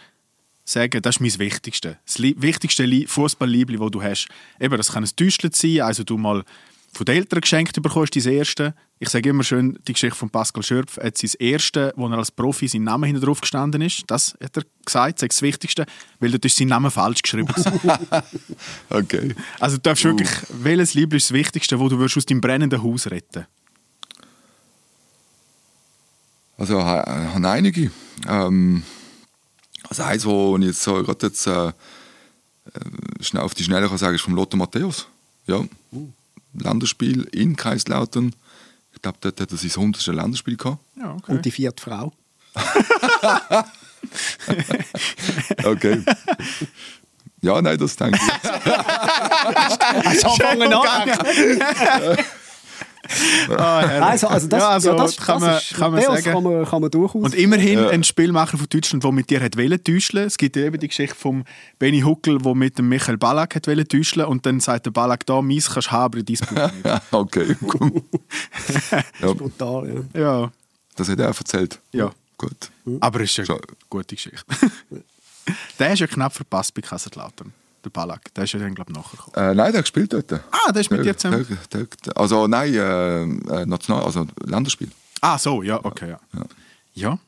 sagen, 0.67 1.01
das 1.01 1.17
ist 1.17 1.21
mein 1.21 1.39
Wichtigste. 1.39 1.99
Das 2.05 2.21
wichtigste 2.21 3.05
Fußball-Liebli, 3.07 3.79
das 3.79 3.91
du 3.91 4.03
hast. 4.03 4.29
Eben, 4.61 4.77
das 4.77 4.93
kann 4.93 5.05
ein 5.05 5.11
Täuschchen 5.17 5.53
sein, 5.53 5.81
also 5.81 6.05
du 6.05 6.19
mal 6.19 6.45
von 6.93 7.05
den 7.05 7.17
Eltern 7.17 7.41
geschenkt 7.41 7.81
bekommst, 7.81 8.17
dein 8.17 8.33
erste. 8.33 8.75
Ich 8.99 9.11
sage 9.11 9.29
immer 9.29 9.45
schön 9.45 9.79
die 9.87 9.93
Geschichte 9.93 10.17
von 10.17 10.31
Pascal 10.31 10.63
Schürpf. 10.63 10.97
Er 10.97 11.09
hat 11.09 11.19
sein 11.19 11.31
erste, 11.39 11.93
wo 11.97 12.09
er 12.09 12.17
als 12.17 12.31
Profi 12.31 12.67
sein 12.67 12.85
Name 12.85 13.07
hinten 13.07 13.23
drauf 13.23 13.43
gestanden 13.43 13.83
ist. 13.83 14.05
Das 14.07 14.37
hat 14.43 14.57
er 14.57 14.63
gesagt, 14.85 15.21
das 15.21 15.25
ist 15.25 15.33
das 15.33 15.43
Wichtigste, 15.43 15.85
weil 16.21 16.31
dort 16.31 16.45
ist 16.47 16.57
sein 16.57 16.69
Name 16.69 16.91
falsch 16.91 17.21
geschrieben. 17.21 17.53
okay. 18.91 19.35
Also 19.61 19.77
du 19.77 19.83
darfst 19.83 20.05
uh. 20.07 20.09
wirklich, 20.09 20.31
welches 20.63 20.95
Liebling 20.95 21.19
ist 21.19 21.31
das 21.31 21.35
Wichtigste, 21.35 21.79
wo 21.79 21.89
du 21.91 22.03
aus 22.03 22.15
deinem 22.25 22.41
brennenden 22.41 22.83
Haus 22.83 23.11
retten 23.11 23.47
Also 26.57 26.79
ich 26.79 26.85
habe 26.85 27.49
einige. 27.49 27.91
Ähm, 28.27 28.83
also 29.89 30.03
eins, 30.03 30.25
wo 30.25 30.57
ich 30.59 30.65
jetzt 30.65 30.83
so 30.83 31.03
gerade 31.03 31.27
jetzt 31.27 31.47
äh, 31.47 31.69
äh, 31.69 31.73
schnell 33.21 33.43
auf 33.43 33.55
die 33.55 33.65
Schnelle 33.65 33.89
kann 33.89 33.99
sagen, 33.99 34.15
ist 34.15 34.23
vom 34.23 34.35
Lotto 34.35 34.57
Matthäus. 34.57 35.07
Ja. 35.47 35.65
Uh. 35.93 36.09
Länderspiel 36.55 37.25
in 37.33 37.57
Kaiserslautern. 37.57 38.35
Ich 38.93 39.03
glaube, 39.03 39.19
dort 39.21 39.41
hat 39.41 39.53
er 39.53 39.57
sein 39.59 39.71
100. 39.71 40.07
Länderspiel 40.07 40.57
gehabt. 40.57 40.79
Ja, 40.97 41.15
okay. 41.15 41.33
Und 41.33 41.45
die 41.45 41.51
vierte 41.51 41.83
Frau. 41.83 42.13
okay. 45.65 46.03
Ja, 47.43 47.61
nein, 47.61 47.77
das 47.79 47.97
denke 47.97 48.19
ich. 48.19 48.51
also 50.07 50.31
fangen 50.37 50.73
an. 50.73 51.11
Ah, 53.49 53.81
also, 53.81 54.29
also, 54.29 54.49
das, 54.49 54.61
ja, 54.61 54.69
also 54.71 54.91
ja, 54.91 54.97
das, 54.97 55.17
kann, 55.17 55.41
man, 55.41 55.61
kann, 55.75 55.93
man 55.93 56.03
sagen. 56.03 56.23
Kann 56.25 56.43
man, 56.43 56.65
kann 56.65 56.81
man 56.81 56.91
durchaus. 56.91 57.23
Und 57.23 57.35
immerhin 57.35 57.79
ja. 57.79 57.89
ein 57.89 58.05
Spielmacher 58.05 58.59
von 58.59 58.67
Deutschland, 58.69 59.05
der 59.05 59.13
mit 59.13 59.31
dir 59.31 59.41
hat 59.41 59.55
täuschen 59.85 60.19
Es 60.21 60.37
gibt 60.37 60.57
eben 60.57 60.79
die 60.79 60.89
Geschichte 60.89 61.15
von 61.15 61.45
Benny 61.79 62.01
Huckel, 62.01 62.39
der 62.39 62.55
mit 62.55 62.79
dem 62.79 62.89
Michael 62.89 63.17
Ballack 63.17 63.55
hat 63.55 63.65
täuschen 63.65 64.25
und 64.25 64.47
dann 64.47 64.61
sagt 64.61 64.87
der 64.87 64.91
Ballack 64.91 65.27
da, 65.27 65.41
meins 65.43 65.71
kannst 65.71 65.89
du 65.89 65.93
haben, 65.93 66.25
dein 66.25 66.37
Buch 66.37 66.73
nicht. 66.73 67.03
okay, 67.13 67.57
cool. 67.81 68.03
das 69.21 69.31
ist 69.31 69.39
brutal, 69.39 70.07
ja. 70.15 70.21
ja. 70.21 70.53
Das 70.97 71.09
hat 71.09 71.19
er 71.19 71.31
auch 71.31 71.39
erzählt? 71.39 71.79
Ja. 71.93 72.13
Gut. 72.39 72.71
Aber 73.01 73.21
es 73.21 73.39
ist 73.39 73.51
eine 73.51 73.61
gute 73.89 74.15
Geschichte. 74.15 74.45
der 75.79 75.93
ist 75.93 76.01
ja 76.01 76.07
knapp 76.07 76.35
verpasst 76.35 76.75
bei 76.75 76.83
Kaiserslautern 76.83 77.53
der 77.87 77.91
Ballack. 77.91 78.35
Der 78.35 78.45
ist 78.45 78.53
ja 78.53 78.59
dann, 78.59 78.75
glaube 78.75 78.93
ich, 78.93 78.97
nachher 78.97 79.17
gekommen. 79.17 79.37
Äh, 79.37 79.55
nein, 79.55 79.73
der 79.73 79.79
hat 79.79 79.85
gespielt 79.85 80.13
dort. 80.13 80.33
Ah, 80.33 80.73
der 80.73 80.81
ist 80.81 80.91
mit 80.91 81.05
dir 81.05 81.17
zusammen? 81.17 81.47
Der, 81.73 81.87
der, 81.87 82.17
also 82.17 82.47
nein, 82.47 82.75
äh, 82.75 83.23
äh, 83.23 83.67
National, 83.67 84.05
also 84.05 84.27
Länderspiel. 84.45 84.91
Ah, 85.21 85.39
so, 85.39 85.63
ja, 85.63 85.83
okay, 85.85 86.11
ja. 86.11 86.21
Ja, 86.35 86.45
ja. 86.95 87.19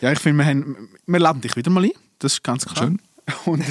ja 0.00 0.12
ich 0.12 0.18
finde, 0.18 0.44
wir, 0.44 0.76
wir 1.06 1.20
laden 1.20 1.40
dich 1.40 1.56
wieder 1.56 1.70
mal 1.70 1.84
ein. 1.84 1.92
Das 2.18 2.34
ist 2.34 2.44
ganz 2.44 2.64
klar. 2.64 2.86
Schön. 2.86 3.00
Und, 3.44 3.64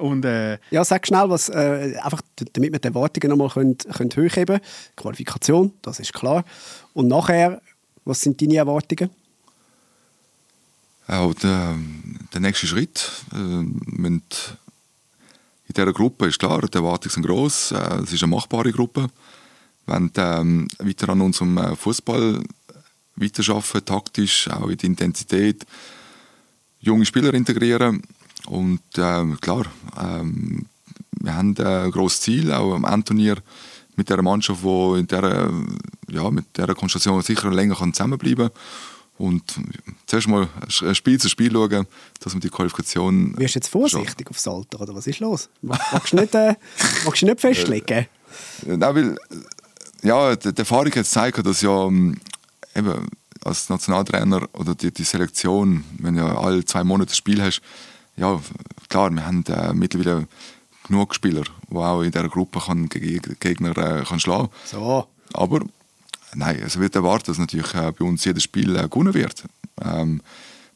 und 0.00 0.26
äh, 0.26 0.58
ja, 0.70 0.84
sag 0.84 1.06
schnell, 1.06 1.30
was, 1.30 1.48
äh, 1.48 1.96
einfach, 2.02 2.20
damit 2.52 2.70
wir 2.70 2.78
die 2.78 2.88
Erwartungen 2.88 3.30
nochmal 3.30 3.48
können, 3.48 3.78
können 3.78 4.10
hochheben 4.10 4.58
können. 4.58 4.60
Qualifikation, 4.94 5.72
das 5.80 6.00
ist 6.00 6.12
klar. 6.12 6.44
Und 6.92 7.08
nachher, 7.08 7.62
was 8.04 8.20
sind 8.20 8.42
deine 8.42 8.56
Erwartungen? 8.56 9.08
Ja, 11.08 11.26
der, 11.32 11.76
der 12.34 12.40
nächste 12.42 12.66
Schritt, 12.66 13.10
äh, 13.32 13.64
in 15.72 15.84
dieser 15.84 15.92
Gruppe 15.94 16.26
ist 16.26 16.38
klar, 16.38 16.60
die 16.60 16.76
Erwartungen 16.76 17.12
sind 17.12 17.26
gross, 17.26 17.72
äh, 17.72 18.02
es 18.02 18.12
ist 18.12 18.22
eine 18.22 18.30
machbare 18.30 18.70
Gruppe. 18.72 19.08
Wenn 19.86 20.10
ähm, 20.16 20.68
weiter 20.78 21.08
an 21.08 21.22
unserem 21.22 21.56
äh, 21.56 21.74
Fußball 21.74 22.42
weiterarbeiten, 23.16 23.84
taktisch, 23.84 24.48
auch 24.50 24.68
in 24.68 24.76
die 24.76 24.86
Intensität, 24.86 25.64
junge 26.80 27.06
Spieler 27.06 27.32
integrieren 27.32 28.02
und 28.46 28.82
ähm, 28.98 29.38
klar, 29.40 29.64
ähm, 29.98 30.66
wir 31.20 31.34
haben 31.34 31.56
ein 31.56 31.90
grosses 31.90 32.20
Ziel, 32.20 32.52
auch 32.52 32.74
am 32.74 32.84
Endturnier 32.84 33.36
mit 33.96 34.10
der 34.10 34.20
Mannschaft, 34.20 34.62
die 34.62 34.98
in 34.98 35.06
dieser, 35.06 35.50
ja, 36.10 36.30
mit 36.30 36.56
dieser 36.56 36.74
Konstellation 36.74 37.22
sicher 37.22 37.50
länger 37.50 37.76
zusammenbleiben 37.76 38.48
kann. 38.48 38.58
Und 39.22 39.54
zuerst 40.06 40.26
mal 40.26 40.48
Spiel 40.66 41.20
zu 41.20 41.28
Spiel 41.28 41.52
schauen, 41.52 41.86
dass 42.18 42.32
man 42.32 42.40
die 42.40 42.48
Qualifikation. 42.48 43.38
Wirst 43.38 43.54
du 43.54 43.58
jetzt 43.58 43.68
vorsichtig 43.68 44.28
aufs 44.28 44.48
Alter, 44.48 44.80
oder 44.80 44.96
was 44.96 45.06
ist 45.06 45.20
los? 45.20 45.48
Magst 45.60 46.12
du 46.12 46.16
nicht, 46.16 46.34
äh, 46.34 46.56
magst 47.04 47.22
du 47.22 47.26
nicht 47.26 47.40
festlegen? 47.40 48.08
Nein, 48.66 48.80
weil 48.80 49.16
ja, 50.02 50.34
die, 50.34 50.52
die 50.52 50.58
Erfahrung 50.58 50.86
hat 50.86 50.94
gezeigt, 50.94 51.46
dass 51.46 51.62
ja 51.62 51.86
ähm, 51.86 52.16
eben 52.74 53.06
als 53.44 53.68
Nationaltrainer 53.68 54.48
oder 54.54 54.74
die, 54.74 54.92
die 54.92 55.04
Selektion, 55.04 55.84
wenn 55.98 56.16
du 56.16 56.22
ja 56.22 56.36
alle 56.36 56.64
zwei 56.64 56.82
Monate 56.82 57.12
ein 57.12 57.14
Spiel 57.14 57.40
hast, 57.40 57.62
ja, 58.16 58.40
klar, 58.88 59.08
wir 59.10 59.24
haben 59.24 59.44
äh, 59.46 59.72
mittlerweile 59.72 60.26
genug 60.88 61.14
Spieler, 61.14 61.44
die 61.70 61.76
auch 61.76 62.02
in 62.02 62.10
dieser 62.10 62.28
Gruppe 62.28 62.58
kann, 62.58 62.88
Gegner 62.88 63.78
äh, 63.78 64.02
kann 64.02 64.18
schlagen 64.18 64.48
So. 64.64 65.06
Aber 65.32 65.60
nein, 66.34 66.62
es 66.64 66.78
wird 66.78 66.94
erwartet, 66.94 67.28
dass 67.28 67.38
natürlich 67.38 67.74
äh, 67.74 67.92
bei 67.92 68.04
uns 68.04 68.24
jedes 68.24 68.42
Spiel 68.42 68.76
äh, 68.76 68.88
gewonnen 68.88 69.14
wird. 69.14 69.44
Ähm, 69.82 70.20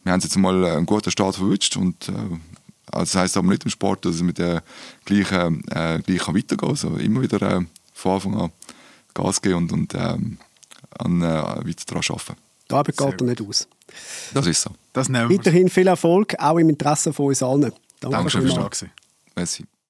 wir 0.05 0.13
haben 0.13 0.21
jetzt 0.21 0.37
mal 0.37 0.65
einen 0.65 0.87
guten 0.87 1.11
Start 1.11 1.37
verwünscht 1.37 1.77
und 1.77 2.09
äh, 2.09 2.13
also 2.93 3.01
das 3.01 3.15
heisst 3.17 3.37
aber 3.37 3.49
nicht 3.49 3.65
im 3.65 3.71
Sport, 3.71 4.05
dass 4.05 4.17
es 4.17 4.23
mit 4.23 4.39
der 4.39 4.63
gleichen 5.05 5.67
äh, 5.69 6.01
gleich 6.05 6.29
weitergehen 6.29 6.59
kann. 6.59 6.69
Also 6.69 6.97
immer 6.97 7.23
wieder 7.23 7.43
äh, 7.43 7.61
von 7.93 8.13
Anfang 8.15 8.41
an 8.41 8.53
Gas 9.15 9.43
geben 9.43 9.57
und, 9.57 9.73
und 9.73 9.95
ähm, 9.95 10.39
an, 10.99 11.23
äh, 11.23 11.25
weiter 11.25 11.85
daran 11.87 12.03
arbeiten. 12.09 12.37
Da 12.69 12.83
geht 12.83 13.01
er 13.21 13.27
nicht 13.27 13.41
aus. 13.41 13.69
Das 14.35 14.47
ist 14.47 14.63
so. 14.63 14.71
Das. 14.93 15.11
Weiterhin 15.11 15.69
viel 15.69 15.87
Erfolg, 15.87 16.35
auch 16.39 16.59
im 16.59 16.69
Interesse 16.69 17.13
von 17.13 17.27
uns 17.27 17.43
allen. 17.43 17.73
Danke, 18.01 18.17
Danke 18.17 18.31
vielmals. 18.31 18.55
fürs 18.55 18.55
da 18.55 18.69
gewesen. 18.69 18.91
Merci. 19.35 19.65